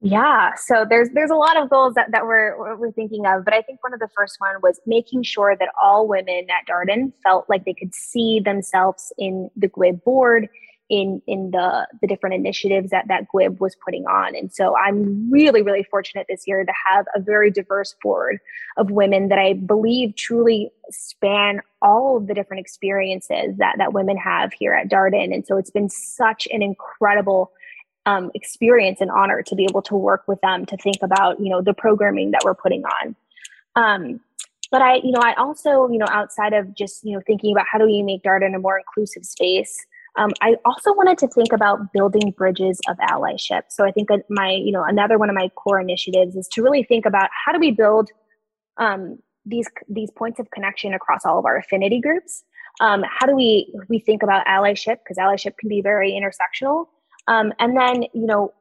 Yeah, 0.00 0.52
so 0.54 0.86
there's 0.88 1.08
there's 1.12 1.30
a 1.30 1.34
lot 1.34 1.60
of 1.60 1.68
goals 1.70 1.94
that, 1.94 2.12
that 2.12 2.24
we're 2.24 2.76
we're 2.76 2.92
thinking 2.92 3.26
of, 3.26 3.44
but 3.44 3.52
I 3.52 3.60
think 3.62 3.82
one 3.82 3.92
of 3.92 3.98
the 3.98 4.08
first 4.14 4.36
one 4.38 4.54
was 4.62 4.80
making 4.86 5.24
sure 5.24 5.56
that 5.58 5.70
all 5.82 6.06
women 6.06 6.46
at 6.50 6.72
Darden 6.72 7.12
felt 7.24 7.46
like 7.48 7.64
they 7.64 7.74
could 7.74 7.96
see 7.96 8.38
themselves 8.38 9.12
in 9.18 9.50
the 9.56 9.66
GWIB 9.68 10.04
board, 10.04 10.48
in 10.88 11.20
in 11.26 11.50
the 11.50 11.86
the 12.00 12.06
different 12.06 12.34
initiatives 12.34 12.90
that 12.90 13.08
that 13.08 13.26
GWIB 13.32 13.60
was 13.60 13.76
putting 13.84 14.06
on. 14.06 14.34
And 14.34 14.52
so 14.52 14.76
I'm 14.76 15.30
really 15.30 15.62
really 15.62 15.82
fortunate 15.82 16.26
this 16.28 16.46
year 16.46 16.64
to 16.64 16.72
have 16.90 17.06
a 17.14 17.20
very 17.20 17.50
diverse 17.50 17.94
board 18.02 18.38
of 18.76 18.90
women 18.90 19.28
that 19.28 19.38
I 19.38 19.54
believe 19.54 20.16
truly 20.16 20.70
span 20.90 21.60
all 21.82 22.16
of 22.16 22.26
the 22.26 22.34
different 22.34 22.60
experiences 22.60 23.56
that 23.58 23.76
that 23.78 23.92
women 23.92 24.16
have 24.16 24.52
here 24.52 24.74
at 24.74 24.88
Darden. 24.88 25.34
And 25.34 25.46
so 25.46 25.56
it's 25.56 25.70
been 25.70 25.90
such 25.90 26.48
an 26.50 26.62
incredible 26.62 27.52
um, 28.06 28.30
experience 28.34 29.00
and 29.00 29.10
honor 29.10 29.42
to 29.42 29.54
be 29.54 29.64
able 29.64 29.82
to 29.82 29.94
work 29.94 30.24
with 30.26 30.40
them 30.40 30.64
to 30.66 30.76
think 30.78 30.96
about 31.02 31.38
you 31.40 31.50
know 31.50 31.60
the 31.60 31.74
programming 31.74 32.30
that 32.30 32.42
we're 32.44 32.54
putting 32.54 32.84
on. 32.84 33.16
Um, 33.76 34.20
but 34.70 34.82
I, 34.82 34.96
you 34.96 35.12
know, 35.12 35.20
I 35.22 35.34
also, 35.34 35.88
you 35.88 35.98
know, 35.98 36.06
outside 36.10 36.52
of 36.52 36.74
just, 36.74 37.04
you 37.04 37.14
know, 37.14 37.22
thinking 37.26 37.52
about 37.52 37.66
how 37.70 37.78
do 37.78 37.86
we 37.86 38.02
make 38.02 38.22
Darden 38.22 38.54
a 38.54 38.58
more 38.58 38.78
inclusive 38.78 39.24
space, 39.24 39.86
um, 40.16 40.30
I 40.40 40.56
also 40.64 40.92
wanted 40.94 41.18
to 41.18 41.28
think 41.28 41.52
about 41.52 41.92
building 41.92 42.32
bridges 42.36 42.80
of 42.88 42.96
allyship. 42.98 43.62
So 43.68 43.84
I 43.84 43.92
think 43.92 44.08
my, 44.28 44.50
you 44.50 44.72
know, 44.72 44.84
another 44.84 45.18
one 45.18 45.30
of 45.30 45.36
my 45.36 45.48
core 45.50 45.80
initiatives 45.80 46.34
is 46.36 46.48
to 46.48 46.62
really 46.62 46.82
think 46.82 47.06
about 47.06 47.30
how 47.32 47.52
do 47.52 47.58
we 47.58 47.70
build 47.70 48.10
um, 48.78 49.18
these 49.44 49.66
these 49.88 50.10
points 50.10 50.38
of 50.38 50.50
connection 50.50 50.94
across 50.94 51.24
all 51.24 51.38
of 51.38 51.44
our 51.44 51.56
affinity 51.56 52.00
groups. 52.00 52.44
Um, 52.80 53.04
how 53.08 53.26
do 53.26 53.34
we 53.34 53.72
we 53.88 53.98
think 53.98 54.22
about 54.22 54.46
allyship 54.46 54.98
because 55.04 55.16
allyship 55.18 55.56
can 55.58 55.68
be 55.68 55.80
very 55.80 56.12
intersectional. 56.12 56.86
Um, 57.26 57.52
and 57.58 57.76
then, 57.76 58.04
you 58.14 58.26
know, 58.26 58.54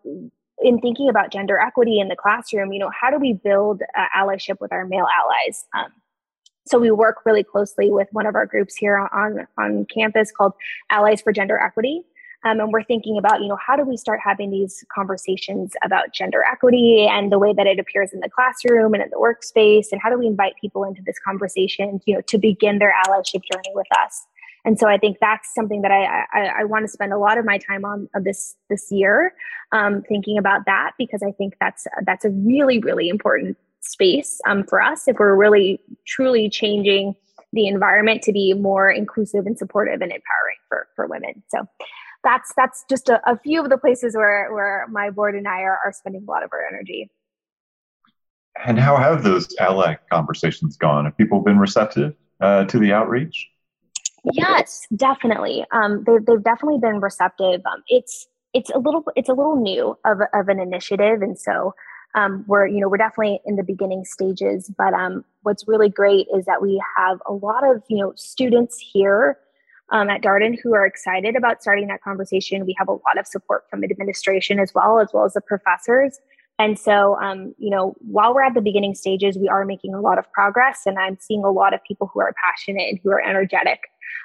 in 0.60 0.80
thinking 0.80 1.08
about 1.10 1.32
gender 1.32 1.58
equity 1.58 2.00
in 2.00 2.08
the 2.08 2.16
classroom, 2.16 2.74
you 2.74 2.80
know, 2.80 2.92
how 3.00 3.10
do 3.10 3.18
we 3.18 3.34
build 3.34 3.82
uh, 3.98 4.06
allyship 4.16 4.60
with 4.60 4.74
our 4.74 4.86
male 4.86 5.08
allies? 5.22 5.66
So 6.68 6.80
we 6.80 6.92
work 6.92 7.26
really 7.26 7.44
closely 7.44 7.90
with 7.92 8.08
one 8.12 8.26
of 8.26 8.36
our 8.36 8.46
groups 8.46 8.76
here 8.76 8.98
on 8.98 9.48
on 9.58 9.86
campus 9.86 10.32
called 10.32 10.54
Allies 10.90 11.22
for 11.22 11.32
Gender 11.32 11.58
Equity. 11.58 12.04
Um, 12.46 12.60
and 12.60 12.72
we're 12.72 12.84
thinking 12.84 13.18
about, 13.18 13.42
you 13.42 13.48
know, 13.48 13.58
how 13.66 13.76
do 13.76 13.84
we 13.84 13.98
start 13.98 14.20
having 14.24 14.52
these 14.52 14.86
conversations 14.94 15.74
about 15.84 16.14
gender 16.14 16.44
equity 16.50 17.08
and 17.10 17.32
the 17.32 17.40
way 17.40 17.52
that 17.52 17.66
it 17.66 17.80
appears 17.80 18.14
in 18.14 18.20
the 18.20 18.30
classroom 18.30 18.94
and 18.94 19.02
in 19.02 19.10
the 19.10 19.18
workspace, 19.18 19.88
and 19.92 20.00
how 20.02 20.10
do 20.10 20.20
we 20.20 20.28
invite 20.28 20.54
people 20.62 20.84
into 20.84 21.02
this 21.04 21.18
conversation, 21.20 22.00
you 22.06 22.14
know, 22.14 22.22
to 22.22 22.38
begin 22.38 22.78
their 22.78 22.94
allyship 23.06 23.42
journey 23.52 23.72
with 23.74 23.88
us. 24.00 24.26
And 24.66 24.78
so 24.78 24.88
I 24.88 24.98
think 24.98 25.18
that's 25.20 25.54
something 25.56 25.82
that 25.82 25.92
I 25.92 26.26
I, 26.34 26.46
I 26.60 26.64
want 26.66 26.84
to 26.86 26.90
spend 26.90 27.12
a 27.12 27.18
lot 27.18 27.38
of 27.38 27.46
my 27.46 27.58
time 27.58 27.84
on 27.86 28.08
this 28.22 28.56
this 28.70 28.92
year, 28.92 29.34
um, 29.72 30.04
thinking 30.04 30.38
about 30.38 30.66
that 30.68 30.92
because 30.98 31.24
I 31.24 31.32
think 31.32 31.56
that's 31.60 31.88
that's 32.06 32.24
a 32.24 32.30
really 32.30 32.80
really 32.80 33.10
important 33.10 33.58
space 33.82 34.40
um, 34.48 34.63
for 34.63 34.82
us 34.82 35.08
if 35.08 35.18
we're 35.20 35.36
really 35.36 35.80
truly 36.06 36.50
changing 36.50 37.16
the 37.54 37.68
environment 37.68 38.22
to 38.24 38.32
be 38.32 38.54
more 38.54 38.90
inclusive 38.90 39.46
and 39.46 39.58
supportive 39.58 40.02
and 40.02 40.12
empowering 40.12 40.58
for, 40.68 40.88
for 40.96 41.08
women. 41.08 41.44
So 41.48 41.66
that's 42.24 42.52
that's 42.58 42.84
just 42.90 43.10
a, 43.10 43.22
a 43.30 43.38
few 43.38 43.63
of 43.63 43.70
the 43.70 43.78
places 43.78 44.16
where 44.16 44.52
where 44.54 44.86
my 44.90 45.10
board 45.10 45.36
and 45.36 45.48
I 45.48 45.62
are, 45.62 45.80
are 45.86 45.94
spending 45.94 46.26
a 46.28 46.32
lot 46.32 46.44
of 46.44 46.50
our 46.52 46.66
energy. 46.68 47.10
And 48.66 48.80
how 48.80 48.98
have 48.98 49.24
those 49.24 49.48
ally 49.60 49.96
conversations 50.12 50.78
gone? 50.78 51.06
Have 51.06 51.16
people 51.16 51.42
been 51.42 51.60
receptive 51.60 52.16
uh, 52.42 52.66
to 52.66 52.80
the 52.80 52.92
outreach? 52.92 53.50
Yes, 54.34 54.86
definitely. 54.96 55.63
Um, 55.72 56.04
they've 56.06 56.26
they've 56.26 56.44
definitely 56.44 56.80
been 56.80 57.00
receptive. 57.00 57.62
Um, 57.66 57.84
it's 57.88 58.28
it's 58.54 58.70
a 58.72 58.80
little 58.80 59.04
it's 59.16 59.30
a 59.30 59.34
little 59.34 59.56
new 59.56 59.98
of 60.06 60.20
of 60.34 60.50
an 60.50 60.60
initiative, 60.60 61.22
and 61.22 61.40
so 61.40 61.74
um, 62.18 62.44
we're 62.48 62.68
you 62.68 62.80
know 62.80 62.90
we're 62.90 62.98
definitely 62.98 63.40
in 63.46 63.56
the 63.56 63.64
beginning 63.64 64.04
stages 64.04 64.72
but 64.78 64.94
um, 64.94 65.24
what's 65.44 65.68
really 65.68 65.90
great 65.90 66.28
is 66.36 66.46
that 66.46 66.62
we 66.62 66.82
have 66.98 67.22
a 67.28 67.34
lot 67.34 67.64
of 67.70 67.82
you 67.88 67.98
know 67.98 68.12
students 68.16 68.78
here 68.78 69.38
um, 69.92 70.10
at 70.10 70.22
darden 70.22 70.58
who 70.62 70.74
are 70.74 70.86
excited 70.86 71.36
about 71.36 71.62
starting 71.62 71.88
that 71.88 72.02
conversation. 72.02 72.66
We 72.66 72.76
have 72.78 72.88
a 72.88 72.94
lot 72.94 73.18
of 73.18 73.28
support 73.28 73.66
from 73.70 73.84
administration 73.84 74.60
as 74.60 74.74
well 74.74 75.00
as 75.00 75.10
well 75.14 75.26
as 75.26 75.34
the 75.34 75.42
professors 75.42 76.20
and 76.60 76.78
so 76.80 77.20
um, 77.22 77.54
you 77.58 77.70
know 77.70 77.96
while 78.00 78.34
we're 78.34 78.43
at 78.43 78.54
the 78.54 78.62
beginning 78.62 78.96
stages 78.96 79.38
we 79.38 79.48
are 79.48 79.65
making 79.65 79.93
a 79.93 80.02
lot 80.02 80.17
of 80.17 80.32
progress 80.32 80.82
and 80.86 80.98
i'm 80.98 81.17
seeing 81.20 81.43
a 81.43 81.52
lot 81.52 81.74
of 81.74 81.80
people 81.88 82.10
who 82.13 82.20
are 82.20 82.34
passionate 82.43 82.89
and 82.89 83.00
who 83.04 83.12
are 83.12 83.22
energetic 83.22 83.82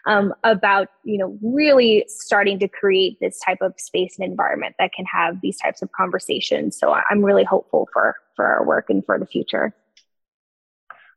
um, 0.07 0.35
about 0.45 0.89
you 1.05 1.19
know 1.19 1.39
really 1.43 2.05
starting 2.09 2.59
to 2.59 2.69
create 2.69 3.19
this 3.21 3.39
type 3.41 3.59
of 3.61 3.75
space 3.79 4.19
and 4.19 4.29
environment 4.29 4.75
that 4.79 4.93
can 4.93 5.05
have 5.07 5.41
these 5.41 5.59
types 5.59 5.83
of 5.83 5.91
conversations. 5.93 6.79
So 6.79 6.93
I'm 6.93 7.25
really 7.25 7.45
hopeful 7.45 7.89
for 7.93 8.17
for 8.35 8.45
our 8.45 8.67
work 8.67 8.87
and 8.89 9.05
for 9.05 9.19
the 9.19 9.27
future. 9.27 9.75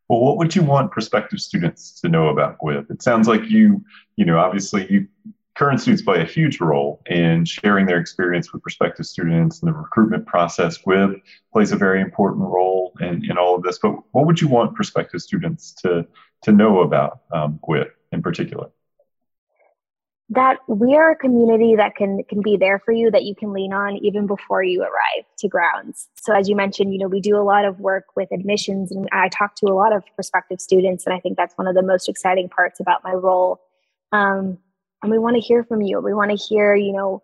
Well, 0.08 0.20
what 0.20 0.38
would 0.38 0.56
you 0.56 0.62
want 0.62 0.92
prospective 0.92 1.40
students 1.40 2.00
to 2.02 2.10
know 2.10 2.28
about 2.28 2.60
GWIB? 2.60 2.92
It 2.92 3.02
sounds 3.02 3.28
like 3.28 3.50
you, 3.50 3.84
you 4.18 4.26
know, 4.26 4.38
obviously 4.38 4.86
you 4.92 5.08
current 5.56 5.82
students 5.82 6.04
play 6.04 6.22
a 6.22 6.26
huge 6.26 6.60
role 6.60 7.02
in 7.06 7.46
sharing 7.46 7.86
their 7.86 8.00
experience 8.00 8.50
GWIB 8.50 8.62
prospective 8.62 9.06
students 9.06 9.62
and 9.62 9.70
the 9.70 9.74
recruitment 9.74 10.26
process. 10.26 10.86
with 10.86 11.16
plays 11.54 11.72
a 11.72 11.78
very 11.78 12.02
important 12.02 12.44
role 12.44 12.94
in, 13.00 13.24
in 13.30 13.38
all 13.38 13.56
of 13.56 13.64
this. 13.64 13.80
But 13.82 13.96
what 14.12 14.26
would 14.26 14.42
you 14.42 14.50
want 14.50 14.76
prospective 14.76 15.22
students 15.22 15.74
to, 15.76 16.06
to 16.44 16.52
know 16.52 16.82
about 16.82 17.22
um, 17.34 17.60
in 18.12 18.22
particular? 18.22 18.70
that 20.30 20.58
we 20.68 20.96
are 20.96 21.12
a 21.12 21.16
community 21.16 21.76
that 21.76 21.96
can 21.96 22.24
can 22.28 22.42
be 22.42 22.58
there 22.58 22.80
for 22.80 22.92
you 22.92 23.12
that 23.12 23.24
you 23.24 23.36
can 23.36 23.54
lean 23.54 23.72
on 23.72 23.96
even 23.98 24.26
before 24.26 24.64
you 24.64 24.82
arrive 24.82 25.24
to 25.38 25.48
grounds 25.48 26.08
so 26.16 26.34
as 26.34 26.50
you 26.50 26.56
mentioned 26.56 26.92
you 26.92 26.98
know 26.98 27.08
we 27.08 27.22
do 27.22 27.38
a 27.38 27.44
lot 27.44 27.64
of 27.64 27.80
work 27.80 28.06
with 28.16 28.28
admissions 28.32 28.92
and 28.92 29.08
i 29.12 29.30
talk 29.30 29.54
to 29.56 29.68
a 29.68 29.76
lot 29.76 29.94
of 29.94 30.04
prospective 30.16 30.60
students 30.60 31.06
and 31.06 31.14
i 31.14 31.20
think 31.20 31.38
that's 31.38 31.56
one 31.60 31.68
of 31.68 31.76
the 31.76 31.84
most 31.84 32.10
exciting 32.10 32.50
parts 32.50 32.80
about 32.80 33.04
my 33.04 33.14
role 33.14 33.62
um, 34.12 34.58
and 35.02 35.12
we 35.12 35.20
want 35.20 35.36
to 35.36 35.42
hear 35.42 35.64
from 35.64 35.82
you. 35.82 36.00
We 36.00 36.14
want 36.14 36.32
to 36.32 36.38
hear 36.38 36.76
you 36.76 36.94
know 36.94 37.24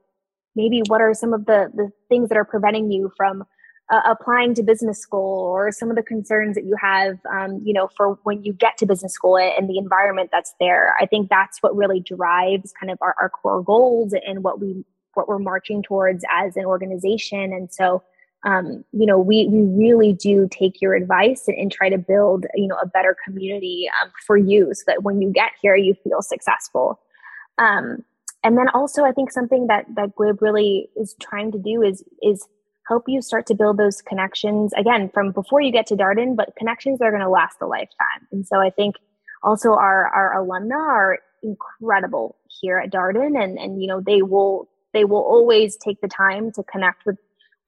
maybe 0.55 0.81
what 0.88 1.01
are 1.01 1.13
some 1.13 1.34
of 1.34 1.45
the 1.45 1.71
the 1.73 1.91
things 2.10 2.29
that 2.29 2.38
are 2.38 2.45
preventing 2.45 2.91
you 2.91 3.12
from 3.15 3.43
uh, 3.91 4.01
applying 4.05 4.53
to 4.55 4.63
business 4.63 4.99
school 4.99 5.39
or 5.43 5.71
some 5.71 5.89
of 5.89 5.97
the 5.97 6.03
concerns 6.03 6.55
that 6.55 6.63
you 6.63 6.75
have 6.81 7.19
um, 7.31 7.62
you 7.63 7.73
know 7.73 7.89
for 7.97 8.17
when 8.23 8.43
you 8.43 8.53
get 8.53 8.77
to 8.77 8.86
business 8.86 9.13
school 9.13 9.38
and 9.38 9.69
the 9.69 9.77
environment 9.77 10.29
that's 10.31 10.53
there. 10.60 10.95
I 10.99 11.05
think 11.05 11.29
that's 11.29 11.62
what 11.62 11.75
really 11.75 11.99
drives 11.99 12.73
kind 12.79 12.91
of 12.91 12.97
our, 13.01 13.15
our 13.19 13.29
core 13.29 13.63
goals 13.63 14.13
and 14.25 14.43
what 14.43 14.60
we 14.60 14.86
what 15.13 15.27
we're 15.27 15.39
marching 15.39 15.84
towards 15.84 16.23
as 16.31 16.55
an 16.55 16.65
organization. 16.65 17.51
And 17.51 17.71
so 17.71 18.01
um, 18.43 18.84
you 18.91 19.05
know 19.05 19.19
we 19.19 19.47
we 19.47 19.62
really 19.77 20.13
do 20.13 20.47
take 20.49 20.81
your 20.81 20.95
advice 20.95 21.47
and, 21.47 21.57
and 21.57 21.71
try 21.71 21.89
to 21.89 21.97
build 21.97 22.45
you 22.55 22.67
know 22.67 22.77
a 22.81 22.88
better 22.88 23.15
community 23.25 23.89
um, 24.01 24.12
for 24.25 24.38
you 24.38 24.73
so 24.73 24.84
that 24.88 25.03
when 25.03 25.21
you 25.21 25.31
get 25.31 25.51
here 25.62 25.75
you 25.75 25.93
feel 26.03 26.21
successful 26.21 26.99
um, 27.62 28.04
and 28.43 28.58
then 28.58 28.67
also 28.74 29.04
i 29.04 29.12
think 29.12 29.32
something 29.32 29.67
that 29.67 29.86
that 29.95 30.15
GWIB 30.15 30.41
really 30.41 30.89
is 30.95 31.15
trying 31.21 31.52
to 31.52 31.60
do 31.60 31.82
is 31.82 32.04
is 32.21 32.47
help 32.88 33.04
you 33.08 33.21
start 33.21 33.45
to 33.47 33.56
build 33.56 33.78
those 33.78 34.02
connections 34.02 34.74
again 34.74 35.10
from 35.13 35.32
before 35.32 35.62
you 35.62 35.71
get 35.71 35.88
to 35.88 35.95
Darden, 35.95 36.36
but 36.36 36.56
connections 36.58 37.00
are 37.02 37.10
going 37.10 37.21
to 37.21 37.30
last 37.30 37.58
a 37.62 37.65
lifetime. 37.65 38.28
And 38.32 38.45
so 38.45 38.60
I 38.60 38.69
think 38.69 38.95
also 39.43 39.71
our 39.71 40.08
our 40.08 40.38
alumni 40.38 40.76
are 40.76 41.19
incredible 41.43 42.36
here 42.62 42.78
at 42.78 42.91
Darden, 42.91 43.41
and 43.41 43.58
and 43.58 43.82
you 43.82 43.88
know 43.88 44.02
they 44.02 44.21
will 44.21 44.69
they 44.93 45.06
will 45.06 45.21
always 45.21 45.78
take 45.78 46.02
the 46.02 46.08
time 46.08 46.52
to 46.54 46.63
connect 46.63 47.06
with 47.06 47.17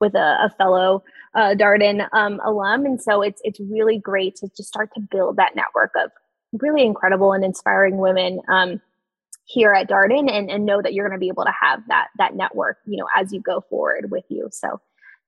with 0.00 0.14
a, 0.14 0.36
a 0.44 0.54
fellow 0.58 1.02
uh, 1.34 1.54
Darden 1.54 2.06
um, 2.12 2.40
alum, 2.44 2.84
and 2.84 3.00
so 3.00 3.22
it's 3.22 3.40
it's 3.44 3.60
really 3.60 3.98
great 3.98 4.36
to 4.36 4.48
just 4.56 4.68
start 4.68 4.90
to 4.94 5.00
build 5.00 5.36
that 5.36 5.56
network 5.56 5.92
of 5.96 6.10
really 6.60 6.84
incredible 6.84 7.32
and 7.32 7.44
inspiring 7.44 7.96
women. 7.96 8.40
Um, 8.48 8.80
here 9.44 9.72
at 9.72 9.88
Darden 9.88 10.30
and, 10.30 10.50
and 10.50 10.64
know 10.64 10.80
that 10.80 10.94
you're 10.94 11.06
going 11.06 11.18
to 11.18 11.20
be 11.20 11.28
able 11.28 11.44
to 11.44 11.52
have 11.60 11.80
that 11.88 12.08
that 12.18 12.34
network, 12.34 12.78
you 12.86 12.96
know, 12.96 13.06
as 13.16 13.32
you 13.32 13.40
go 13.40 13.60
forward 13.68 14.10
with 14.10 14.24
you. 14.28 14.48
So 14.50 14.80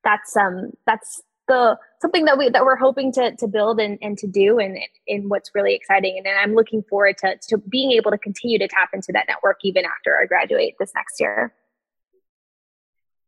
that's 0.04 0.36
um 0.36 0.70
that's 0.86 1.22
the 1.48 1.78
something 2.00 2.24
that 2.24 2.38
we 2.38 2.48
that 2.50 2.64
we're 2.64 2.76
hoping 2.76 3.12
to 3.12 3.34
to 3.36 3.46
build 3.46 3.80
and, 3.80 3.98
and 4.02 4.18
to 4.18 4.26
do 4.26 4.58
and 4.58 4.78
in 5.06 5.28
what's 5.28 5.50
really 5.54 5.74
exciting 5.74 6.18
and 6.18 6.26
i'm 6.38 6.54
looking 6.54 6.82
forward 6.82 7.16
to, 7.18 7.36
to 7.48 7.58
being 7.58 7.92
able 7.92 8.10
to 8.10 8.18
continue 8.18 8.58
to 8.58 8.68
tap 8.68 8.90
into 8.92 9.12
that 9.12 9.26
network 9.28 9.58
even 9.62 9.84
after 9.84 10.18
i 10.20 10.26
graduate 10.26 10.74
this 10.78 10.92
next 10.94 11.20
year 11.20 11.52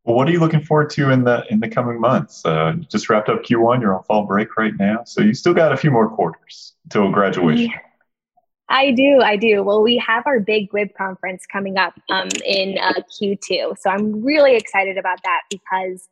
well 0.03 0.15
what 0.15 0.27
are 0.27 0.31
you 0.31 0.39
looking 0.39 0.61
forward 0.61 0.89
to 0.89 1.09
in 1.11 1.23
the 1.23 1.45
in 1.49 1.59
the 1.59 1.69
coming 1.69 1.99
months 1.99 2.45
uh, 2.45 2.73
just 2.89 3.09
wrapped 3.09 3.29
up 3.29 3.41
q1 3.43 3.81
you're 3.81 3.95
on 3.95 4.03
fall 4.03 4.25
break 4.25 4.57
right 4.57 4.73
now 4.77 5.03
so 5.05 5.21
you 5.21 5.33
still 5.33 5.53
got 5.53 5.71
a 5.71 5.77
few 5.77 5.91
more 5.91 6.09
quarters 6.09 6.73
till 6.89 7.09
graduation 7.11 7.69
yeah. 7.71 7.88
I 8.69 8.91
do, 8.91 9.21
I 9.23 9.35
do. 9.35 9.63
Well, 9.63 9.81
we 9.81 9.97
have 9.97 10.25
our 10.27 10.39
big 10.39 10.69
GWIB 10.69 10.93
conference 10.95 11.45
coming 11.51 11.77
up 11.77 11.93
um, 12.09 12.29
in 12.45 12.77
uh, 12.77 13.01
Q2, 13.19 13.75
so 13.79 13.89
I'm 13.89 14.23
really 14.23 14.55
excited 14.55 14.97
about 14.97 15.21
that 15.23 15.41
because 15.49 16.07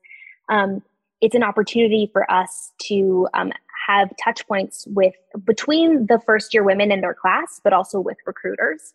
um, 0.50 0.82
it's 1.22 1.36
an 1.36 1.44
opportunity 1.44 2.10
for 2.12 2.30
us 2.32 2.72
to 2.88 3.28
um, 3.36 3.52
have 3.88 4.12
touch 4.24 4.48
points 4.48 4.86
with 4.88 5.14
between 5.46 6.08
the 6.08 6.20
first 6.26 6.54
year 6.54 6.64
women 6.64 6.92
in 6.92 7.02
their 7.02 7.14
class, 7.14 7.62
but 7.64 7.74
also 7.74 8.00
with 8.00 8.18
recruiters. 8.26 8.94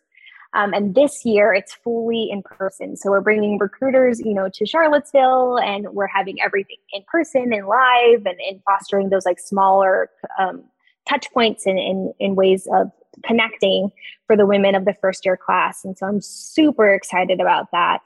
Um, 0.55 0.73
and 0.73 0.93
this 0.93 1.25
year 1.25 1.51
it's 1.53 1.73
fully 1.73 2.29
in 2.29 2.43
person. 2.43 2.95
So 2.95 3.09
we're 3.09 3.21
bringing 3.21 3.57
recruiters, 3.57 4.19
you 4.19 4.35
know, 4.35 4.49
to 4.53 4.65
Charlottesville 4.67 5.57
and 5.57 5.89
we're 5.93 6.07
having 6.07 6.39
everything 6.41 6.77
in 6.91 7.01
person 7.11 7.51
and 7.53 7.65
live 7.65 8.25
and, 8.25 8.39
and 8.47 8.61
fostering 8.63 9.09
those 9.09 9.25
like 9.25 9.39
smaller 9.39 10.11
um, 10.39 10.63
touch 11.07 11.31
points 11.33 11.65
in, 11.65 11.77
in, 11.77 12.13
in 12.19 12.35
ways 12.35 12.67
of 12.73 12.91
connecting 13.25 13.91
for 14.27 14.35
the 14.35 14.45
women 14.45 14.75
of 14.75 14.85
the 14.85 14.95
first 15.01 15.25
year 15.25 15.37
class. 15.37 15.83
And 15.83 15.97
so 15.97 16.07
I'm 16.07 16.21
super 16.21 16.93
excited 16.93 17.39
about 17.39 17.71
that. 17.71 18.01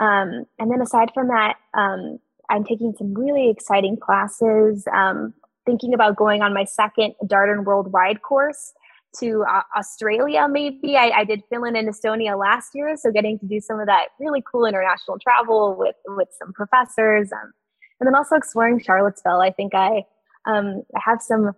Um, 0.00 0.46
and 0.58 0.70
then 0.70 0.80
aside 0.80 1.10
from 1.12 1.28
that, 1.28 1.56
um, 1.74 2.18
I'm 2.48 2.64
taking 2.64 2.94
some 2.96 3.14
really 3.14 3.50
exciting 3.50 3.96
classes, 3.96 4.86
um, 4.92 5.34
thinking 5.66 5.94
about 5.94 6.16
going 6.16 6.42
on 6.42 6.54
my 6.54 6.64
second 6.64 7.14
Darden 7.24 7.64
Worldwide 7.64 8.22
course 8.22 8.72
to 9.18 9.44
uh, 9.48 9.62
Australia, 9.76 10.46
maybe. 10.48 10.96
I, 10.96 11.10
I, 11.10 11.24
did 11.24 11.42
Finland 11.50 11.76
and 11.76 11.88
Estonia 11.88 12.38
last 12.38 12.70
year, 12.74 12.96
so 12.96 13.10
getting 13.10 13.38
to 13.40 13.46
do 13.46 13.60
some 13.60 13.80
of 13.80 13.86
that 13.86 14.08
really 14.20 14.42
cool 14.50 14.66
international 14.66 15.18
travel 15.18 15.74
with, 15.76 15.96
with 16.06 16.28
some 16.38 16.52
professors. 16.52 17.30
Um, 17.32 17.52
and 17.98 18.06
then 18.06 18.14
also 18.14 18.36
exploring 18.36 18.80
Charlottesville. 18.80 19.40
I 19.40 19.50
think 19.50 19.74
I, 19.74 20.04
um, 20.46 20.82
I 20.96 21.00
have 21.04 21.20
some 21.20 21.52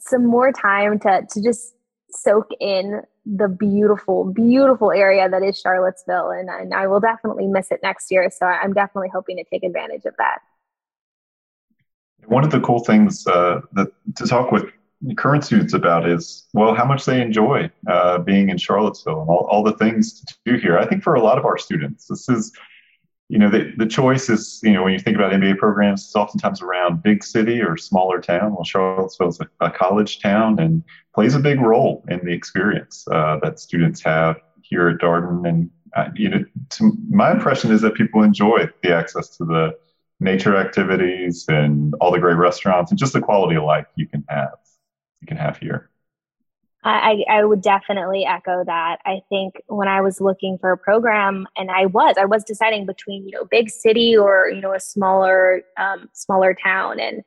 some 0.00 0.26
more 0.26 0.52
time 0.52 0.98
to, 1.00 1.26
to 1.30 1.42
just 1.42 1.74
soak 2.10 2.48
in 2.60 3.02
the 3.26 3.48
beautiful, 3.48 4.32
beautiful 4.32 4.90
area 4.90 5.28
that 5.28 5.42
is 5.42 5.58
Charlottesville. 5.58 6.30
And, 6.30 6.48
and 6.48 6.72
I 6.72 6.86
will 6.86 7.00
definitely 7.00 7.46
miss 7.46 7.70
it 7.70 7.80
next 7.82 8.10
year. 8.10 8.30
So 8.30 8.46
I'm 8.46 8.72
definitely 8.72 9.10
hoping 9.12 9.36
to 9.36 9.44
take 9.44 9.62
advantage 9.62 10.04
of 10.06 10.14
that. 10.18 10.38
One 12.26 12.44
of 12.44 12.50
the 12.50 12.60
cool 12.60 12.80
things 12.84 13.26
uh, 13.26 13.60
that 13.72 13.88
to 14.16 14.26
talk 14.26 14.50
with 14.50 14.64
current 15.16 15.44
students 15.44 15.74
about 15.74 16.08
is, 16.08 16.46
well, 16.52 16.74
how 16.74 16.84
much 16.84 17.04
they 17.04 17.20
enjoy 17.20 17.70
uh, 17.86 18.18
being 18.18 18.48
in 18.48 18.58
Charlottesville 18.58 19.20
and 19.20 19.30
all, 19.30 19.46
all 19.50 19.62
the 19.62 19.76
things 19.76 20.20
to 20.22 20.34
do 20.44 20.56
here. 20.56 20.78
I 20.78 20.86
think 20.86 21.02
for 21.02 21.14
a 21.14 21.22
lot 21.22 21.38
of 21.38 21.44
our 21.44 21.56
students, 21.56 22.06
this 22.06 22.28
is 22.28 22.52
you 23.28 23.38
know, 23.38 23.50
the, 23.50 23.72
the 23.76 23.86
choice 23.86 24.30
is, 24.30 24.60
you 24.62 24.72
know, 24.72 24.82
when 24.82 24.94
you 24.94 24.98
think 24.98 25.16
about 25.16 25.32
MBA 25.32 25.58
programs, 25.58 26.04
it's 26.04 26.16
oftentimes 26.16 26.62
around 26.62 27.02
big 27.02 27.22
city 27.22 27.60
or 27.60 27.76
smaller 27.76 28.20
town. 28.20 28.54
Well, 28.54 28.64
Charlottesville 28.64 29.28
is 29.28 29.40
a, 29.40 29.48
a 29.60 29.70
college 29.70 30.20
town 30.20 30.58
and 30.58 30.82
plays 31.14 31.34
a 31.34 31.38
big 31.38 31.60
role 31.60 32.04
in 32.08 32.24
the 32.24 32.32
experience 32.32 33.06
uh, 33.12 33.38
that 33.42 33.60
students 33.60 34.02
have 34.02 34.40
here 34.62 34.88
at 34.88 34.98
Darden. 34.98 35.46
And, 35.46 35.70
uh, 35.94 36.08
you 36.14 36.30
know, 36.30 36.44
to, 36.70 36.92
my 37.10 37.30
impression 37.30 37.70
is 37.70 37.82
that 37.82 37.94
people 37.94 38.22
enjoy 38.22 38.66
the 38.82 38.94
access 38.94 39.36
to 39.36 39.44
the 39.44 39.76
nature 40.20 40.56
activities 40.56 41.44
and 41.48 41.94
all 42.00 42.10
the 42.10 42.18
great 42.18 42.36
restaurants 42.36 42.90
and 42.90 42.98
just 42.98 43.12
the 43.12 43.20
quality 43.20 43.56
of 43.56 43.64
life 43.64 43.86
you 43.96 44.06
can 44.06 44.24
have, 44.30 44.56
you 45.20 45.26
can 45.26 45.36
have 45.36 45.58
here. 45.58 45.90
I, 46.84 47.24
I 47.28 47.44
would 47.44 47.60
definitely 47.60 48.24
echo 48.24 48.62
that. 48.64 48.98
I 49.04 49.20
think 49.28 49.60
when 49.66 49.88
I 49.88 50.00
was 50.00 50.20
looking 50.20 50.58
for 50.58 50.70
a 50.70 50.78
program, 50.78 51.46
and 51.56 51.70
I 51.70 51.86
was, 51.86 52.14
I 52.18 52.24
was 52.24 52.44
deciding 52.44 52.86
between 52.86 53.26
you 53.26 53.32
know 53.32 53.44
big 53.50 53.68
city 53.68 54.16
or 54.16 54.48
you 54.48 54.60
know 54.60 54.72
a 54.72 54.80
smaller 54.80 55.62
um, 55.76 56.08
smaller 56.12 56.54
town, 56.54 57.00
and 57.00 57.24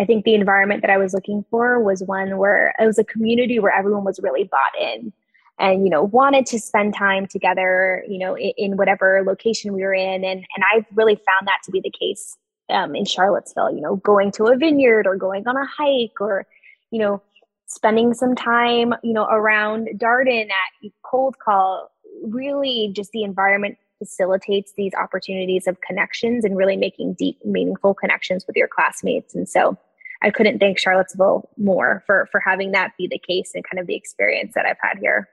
I 0.00 0.06
think 0.06 0.24
the 0.24 0.34
environment 0.34 0.80
that 0.80 0.90
I 0.90 0.96
was 0.96 1.12
looking 1.12 1.44
for 1.50 1.82
was 1.82 2.02
one 2.02 2.38
where 2.38 2.74
it 2.78 2.86
was 2.86 2.98
a 2.98 3.04
community 3.04 3.58
where 3.58 3.72
everyone 3.72 4.04
was 4.04 4.18
really 4.22 4.44
bought 4.44 4.80
in, 4.80 5.12
and 5.58 5.84
you 5.84 5.90
know 5.90 6.04
wanted 6.04 6.46
to 6.46 6.58
spend 6.58 6.94
time 6.94 7.26
together, 7.26 8.02
you 8.08 8.18
know, 8.18 8.34
in, 8.34 8.52
in 8.56 8.76
whatever 8.78 9.22
location 9.26 9.74
we 9.74 9.82
were 9.82 9.94
in, 9.94 10.24
and 10.24 10.46
and 10.56 10.64
I 10.72 10.86
really 10.94 11.16
found 11.16 11.46
that 11.46 11.58
to 11.64 11.70
be 11.70 11.82
the 11.82 11.92
case 12.00 12.38
um, 12.70 12.96
in 12.96 13.04
Charlottesville. 13.04 13.74
You 13.74 13.82
know, 13.82 13.96
going 13.96 14.32
to 14.32 14.44
a 14.44 14.56
vineyard 14.56 15.06
or 15.06 15.16
going 15.16 15.46
on 15.46 15.58
a 15.58 15.66
hike 15.66 16.18
or 16.18 16.46
you 16.90 16.98
know 16.98 17.22
spending 17.66 18.14
some 18.14 18.34
time, 18.34 18.94
you 19.02 19.12
know, 19.12 19.26
around 19.26 19.88
Darden 19.96 20.48
at 20.48 20.90
cold 21.02 21.38
call, 21.38 21.90
really 22.22 22.90
just 22.94 23.12
the 23.12 23.22
environment 23.22 23.76
facilitates 23.98 24.72
these 24.76 24.92
opportunities 24.94 25.66
of 25.66 25.80
connections 25.80 26.44
and 26.44 26.56
really 26.56 26.76
making 26.76 27.14
deep, 27.14 27.38
meaningful 27.44 27.94
connections 27.94 28.46
with 28.46 28.56
your 28.56 28.68
classmates. 28.68 29.34
And 29.34 29.48
so 29.48 29.76
I 30.22 30.30
couldn't 30.30 30.58
thank 30.58 30.78
Charlottesville 30.78 31.48
more 31.56 32.02
for 32.06 32.28
for 32.30 32.40
having 32.40 32.72
that 32.72 32.92
be 32.98 33.06
the 33.06 33.18
case 33.18 33.52
and 33.54 33.64
kind 33.64 33.80
of 33.80 33.86
the 33.86 33.94
experience 33.94 34.52
that 34.54 34.66
I've 34.66 34.78
had 34.80 34.98
here. 34.98 35.28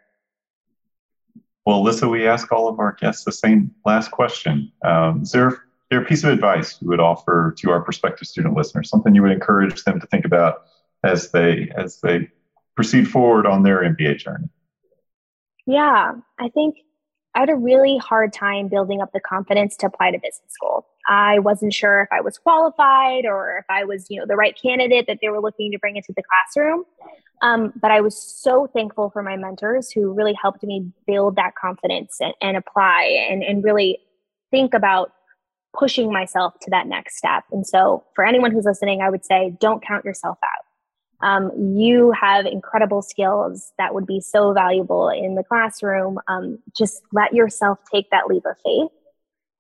Well, 1.65 1.82
Alyssa, 1.82 2.10
we 2.10 2.28
ask 2.28 2.52
all 2.52 2.67
of 2.67 2.80
our 2.80 2.91
guests 2.93 3.24
the 3.24 3.32
same 3.32 3.74
last 3.86 4.12
question. 4.12 4.72
Um, 4.84 5.22
is 5.22 5.32
there, 5.32 5.63
there 5.89 6.02
a 6.02 6.06
piece 6.06 6.26
of 6.26 6.30
advice 6.32 6.78
you 6.82 6.89
would 6.89 7.00
offer 7.00 7.56
to 7.60 7.72
our 7.72 7.82
prospective 7.82 8.28
student 8.28 8.56
listeners, 8.58 8.89
something 8.89 9.15
you 9.15 9.22
would 9.22 9.32
encourage 9.32 9.82
them 9.86 10.00
to 10.02 10.08
think 10.08 10.26
about 10.26 10.63
as 11.04 11.32
they 11.32 11.72
as 11.76 12.00
they 12.02 12.30
proceed 12.76 13.08
forward 13.08 13.46
on 13.46 13.63
their 13.63 13.82
MBA 13.82 14.18
journey? 14.18 14.50
Yeah, 15.66 16.13
I 16.39 16.50
think 16.50 16.76
I 17.36 17.39
had 17.39 17.50
a 17.50 17.56
really 17.56 17.98
hard 17.98 18.32
time 18.32 18.68
building 18.68 19.02
up 19.02 19.12
the 19.12 19.20
confidence 19.20 19.76
to 19.78 19.88
apply 19.88 20.12
to 20.12 20.18
business 20.18 20.52
school. 20.52 20.86
I 21.08 21.39
wasn't 21.39 21.74
sure 21.74 22.02
if 22.02 22.10
I 22.12 22.22
was 22.22 22.38
qualified 22.38 23.26
or 23.26 23.58
if 23.58 23.66
I 23.70 23.84
was, 23.84 24.06
you 24.10 24.20
know, 24.20 24.26
the 24.28 24.36
right 24.36 24.58
candidate 24.60 25.08
that 25.08 25.20
they 25.22 25.30
were 25.30 25.42
looking 25.42 25.72
to 25.72 25.80
bring 25.80 25.96
into 25.96 26.13
the 26.16 26.24
classroom. 26.24 26.84
Um, 27.42 27.74
but 27.76 27.92
I 27.92 28.02
was 28.02 28.22
so 28.22 28.68
thankful 28.68 29.10
for 29.10 29.24
my 29.24 29.36
mentors 29.36 29.92
who 29.92 30.13
really 30.13 30.36
helped 30.39 30.63
me 30.63 30.92
build 31.08 31.36
that 31.36 31.56
confidence 31.56 32.18
and, 32.22 32.34
and 32.39 32.56
apply 32.56 33.28
and, 33.30 33.44
and 33.44 33.63
really 33.63 34.00
think 34.52 34.74
about 34.74 35.12
pushing 35.78 36.13
myself 36.13 36.54
to 36.62 36.70
that 36.70 36.88
next 36.88 37.18
step. 37.18 37.44
And 37.52 37.66
so, 37.66 38.04
for 38.16 38.24
anyone 38.24 38.52
who's 38.52 38.66
listening, 38.66 39.02
I 39.02 39.10
would 39.10 39.26
say 39.26 39.58
don't 39.60 39.84
count 39.86 40.06
yourself 40.06 40.38
out 40.44 40.66
um, 41.23 41.51
you 41.75 42.12
have 42.12 42.45
incredible 42.45 43.01
skills 43.01 43.71
that 43.77 43.93
would 43.93 44.05
be 44.05 44.19
so 44.19 44.53
valuable 44.53 45.09
in 45.09 45.36
the 45.36 45.43
classroom. 45.43 46.19
Um, 46.27 46.59
just 46.77 47.01
let 47.13 47.33
yourself 47.33 47.79
take 47.91 48.09
that 48.12 48.27
leap 48.27 48.45
of 48.45 48.57
faith. 48.63 48.91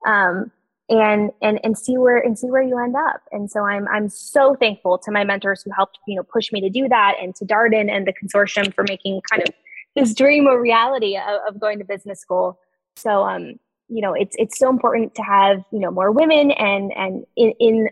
Um, 0.05 0.51
and 0.89 1.31
and 1.41 1.59
and 1.63 1.77
see 1.77 1.97
where 1.97 2.19
and 2.19 2.37
see 2.37 2.47
where 2.47 2.61
you 2.61 2.77
end 2.77 2.95
up. 2.95 3.21
And 3.31 3.49
so 3.49 3.65
I'm 3.65 3.87
I'm 3.87 4.09
so 4.09 4.55
thankful 4.55 4.97
to 4.99 5.11
my 5.11 5.23
mentors 5.23 5.63
who 5.63 5.71
helped 5.71 5.97
you 6.05 6.17
know 6.17 6.23
push 6.23 6.51
me 6.51 6.59
to 6.61 6.69
do 6.69 6.89
that, 6.89 7.15
and 7.21 7.33
to 7.35 7.45
Darden 7.45 7.89
and 7.89 8.05
the 8.05 8.13
consortium 8.13 8.73
for 8.73 8.83
making 8.87 9.21
kind 9.31 9.43
of 9.43 9.49
this 9.95 10.13
dream 10.13 10.47
a 10.47 10.59
reality 10.59 11.17
of, 11.17 11.55
of 11.55 11.61
going 11.61 11.79
to 11.79 11.85
business 11.85 12.19
school. 12.19 12.59
So 12.97 13.23
um 13.23 13.53
you 13.87 14.01
know 14.01 14.13
it's 14.13 14.35
it's 14.37 14.59
so 14.59 14.69
important 14.69 15.15
to 15.15 15.21
have 15.23 15.63
you 15.71 15.79
know 15.79 15.91
more 15.91 16.11
women 16.11 16.51
and 16.51 16.91
and 16.95 17.25
in, 17.37 17.53
in 17.59 17.89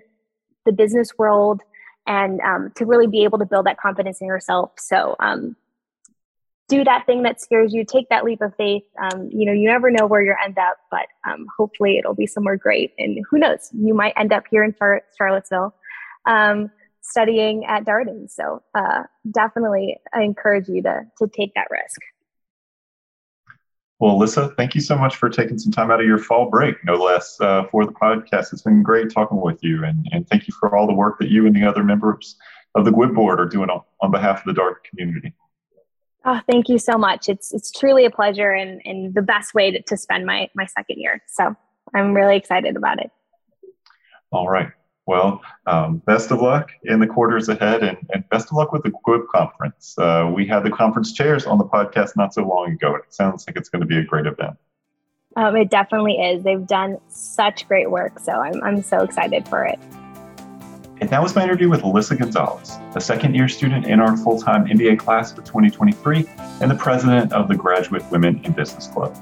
the 0.65 0.73
business 0.73 1.17
world 1.17 1.61
and 2.07 2.39
um, 2.41 2.71
to 2.75 2.85
really 2.85 3.07
be 3.07 3.23
able 3.23 3.39
to 3.39 3.45
build 3.45 3.65
that 3.65 3.79
confidence 3.79 4.21
in 4.21 4.27
yourself. 4.27 4.71
So, 4.77 5.15
um, 5.19 5.55
do 6.67 6.85
that 6.85 7.05
thing 7.05 7.23
that 7.23 7.41
scares 7.41 7.73
you. 7.73 7.83
Take 7.83 8.07
that 8.09 8.23
leap 8.23 8.41
of 8.41 8.55
faith. 8.55 8.83
Um, 9.01 9.29
you 9.29 9.45
know, 9.45 9.51
you 9.51 9.67
never 9.67 9.91
know 9.91 10.07
where 10.07 10.23
you 10.23 10.33
end 10.43 10.57
up, 10.57 10.77
but 10.89 11.05
um, 11.29 11.45
hopefully 11.57 11.97
it'll 11.97 12.15
be 12.15 12.27
somewhere 12.27 12.55
great. 12.55 12.93
And 12.97 13.19
who 13.29 13.39
knows, 13.39 13.69
you 13.73 13.93
might 13.93 14.13
end 14.15 14.31
up 14.31 14.43
here 14.49 14.63
in 14.63 14.73
Char- 14.73 15.03
Charlottesville 15.17 15.75
um, 16.25 16.71
studying 17.01 17.65
at 17.65 17.83
Darden. 17.83 18.29
So, 18.29 18.63
uh, 18.73 19.03
definitely, 19.29 19.97
I 20.13 20.21
encourage 20.21 20.69
you 20.69 20.81
to 20.83 21.01
to 21.19 21.27
take 21.27 21.53
that 21.55 21.67
risk. 21.69 21.99
Well, 24.01 24.15
Alyssa, 24.15 24.57
thank 24.57 24.73
you 24.73 24.81
so 24.81 24.97
much 24.97 25.15
for 25.15 25.29
taking 25.29 25.59
some 25.59 25.71
time 25.71 25.91
out 25.91 25.99
of 25.99 26.07
your 26.07 26.17
fall 26.17 26.49
break, 26.49 26.83
no 26.83 26.95
less, 26.95 27.39
uh, 27.39 27.65
for 27.65 27.85
the 27.85 27.91
podcast. 27.91 28.51
It's 28.51 28.63
been 28.63 28.81
great 28.81 29.11
talking 29.11 29.39
with 29.39 29.63
you, 29.63 29.83
and, 29.83 30.07
and 30.11 30.27
thank 30.27 30.47
you 30.47 30.55
for 30.59 30.75
all 30.75 30.87
the 30.87 30.93
work 30.93 31.19
that 31.19 31.29
you 31.29 31.45
and 31.45 31.55
the 31.55 31.63
other 31.63 31.83
members 31.83 32.35
of 32.73 32.83
the 32.83 32.89
GWIB 32.89 33.13
board 33.13 33.39
are 33.39 33.45
doing 33.45 33.69
on, 33.69 33.81
on 34.01 34.09
behalf 34.09 34.39
of 34.39 34.55
the 34.55 34.59
Darden 34.59 34.83
community. 34.89 35.35
Oh, 36.25 36.41
thank 36.49 36.67
you 36.67 36.79
so 36.79 36.97
much. 36.97 37.29
It's 37.29 37.53
it's 37.53 37.71
truly 37.71 38.05
a 38.05 38.09
pleasure 38.09 38.49
and, 38.49 38.81
and 38.85 39.13
the 39.13 39.21
best 39.21 39.53
way 39.53 39.69
to, 39.69 39.81
to 39.83 39.97
spend 39.97 40.25
my, 40.25 40.49
my 40.55 40.65
second 40.65 40.97
year. 40.97 41.21
So 41.27 41.55
I'm 41.93 42.13
really 42.15 42.37
excited 42.37 42.75
about 42.75 42.99
it. 42.99 43.11
All 44.31 44.49
right. 44.49 44.71
Well, 45.07 45.41
um, 45.65 45.97
best 46.05 46.31
of 46.31 46.41
luck 46.41 46.71
in 46.83 46.99
the 46.99 47.07
quarters 47.07 47.49
ahead 47.49 47.83
and, 47.83 47.97
and 48.13 48.27
best 48.29 48.47
of 48.47 48.53
luck 48.53 48.71
with 48.71 48.83
the 48.83 48.91
GWIB 48.91 49.27
conference. 49.33 49.95
Uh, 49.97 50.31
we 50.33 50.45
had 50.45 50.63
the 50.63 50.69
conference 50.69 51.11
chairs 51.11 51.45
on 51.45 51.57
the 51.57 51.65
podcast 51.65 52.15
not 52.15 52.33
so 52.33 52.43
long 52.43 52.71
ago. 52.71 52.95
It 52.95 53.11
sounds 53.13 53.45
like 53.47 53.57
it's 53.57 53.69
going 53.69 53.81
to 53.81 53.87
be 53.87 53.97
a 53.97 54.03
great 54.03 54.27
event. 54.27 54.57
Um, 55.35 55.55
it 55.55 55.69
definitely 55.69 56.15
is. 56.15 56.43
They've 56.43 56.65
done 56.65 56.97
such 57.07 57.67
great 57.67 57.89
work. 57.89 58.19
So 58.19 58.33
I'm, 58.33 58.61
I'm 58.63 58.83
so 58.83 58.99
excited 58.99 59.47
for 59.47 59.65
it. 59.65 59.79
And 60.99 61.09
that 61.09 61.23
was 61.23 61.35
my 61.35 61.43
interview 61.43 61.67
with 61.67 61.81
Alyssa 61.81 62.19
Gonzalez, 62.19 62.77
a 62.93 63.01
second 63.01 63.33
year 63.33 63.47
student 63.47 63.87
in 63.87 63.99
our 63.99 64.15
full 64.15 64.39
time 64.39 64.67
MBA 64.67 64.99
class 64.99 65.31
for 65.31 65.41
2023 65.41 66.27
and 66.59 66.69
the 66.69 66.75
president 66.75 67.33
of 67.33 67.47
the 67.47 67.55
Graduate 67.55 68.03
Women 68.11 68.39
in 68.43 68.51
Business 68.51 68.85
Club. 68.85 69.17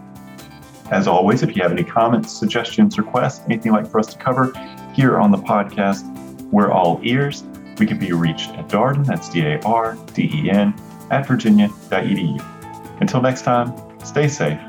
As 0.91 1.07
always, 1.07 1.41
if 1.41 1.55
you 1.55 1.61
have 1.61 1.71
any 1.71 1.83
comments, 1.83 2.33
suggestions, 2.33 2.97
requests, 2.97 3.45
anything 3.45 3.71
like 3.71 3.87
for 3.87 3.99
us 3.99 4.07
to 4.07 4.19
cover 4.19 4.51
here 4.99 5.17
on 5.17 5.31
the 5.31 5.37
podcast, 5.37 6.03
we're 6.51 6.69
all 6.69 6.99
ears. 7.03 7.45
We 7.77 7.85
can 7.85 7.97
be 7.97 8.11
reached 8.11 8.49
at 8.49 8.67
Darden, 8.67 9.05
that's 9.05 9.29
D 9.29 9.39
A 9.45 9.61
R 9.61 9.97
D 10.13 10.29
E 10.33 10.49
N, 10.51 10.73
at 11.09 11.25
virginia.edu. 11.25 12.99
Until 12.99 13.21
next 13.21 13.43
time, 13.43 13.73
stay 14.03 14.27
safe, 14.27 14.59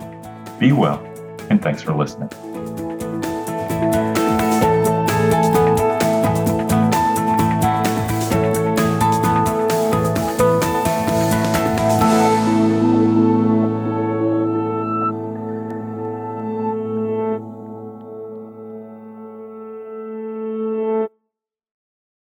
be 0.61 0.70
well, 0.70 1.01
and 1.51 1.61
thanks 1.61 1.83
for 1.83 1.95
listening. 1.95 2.31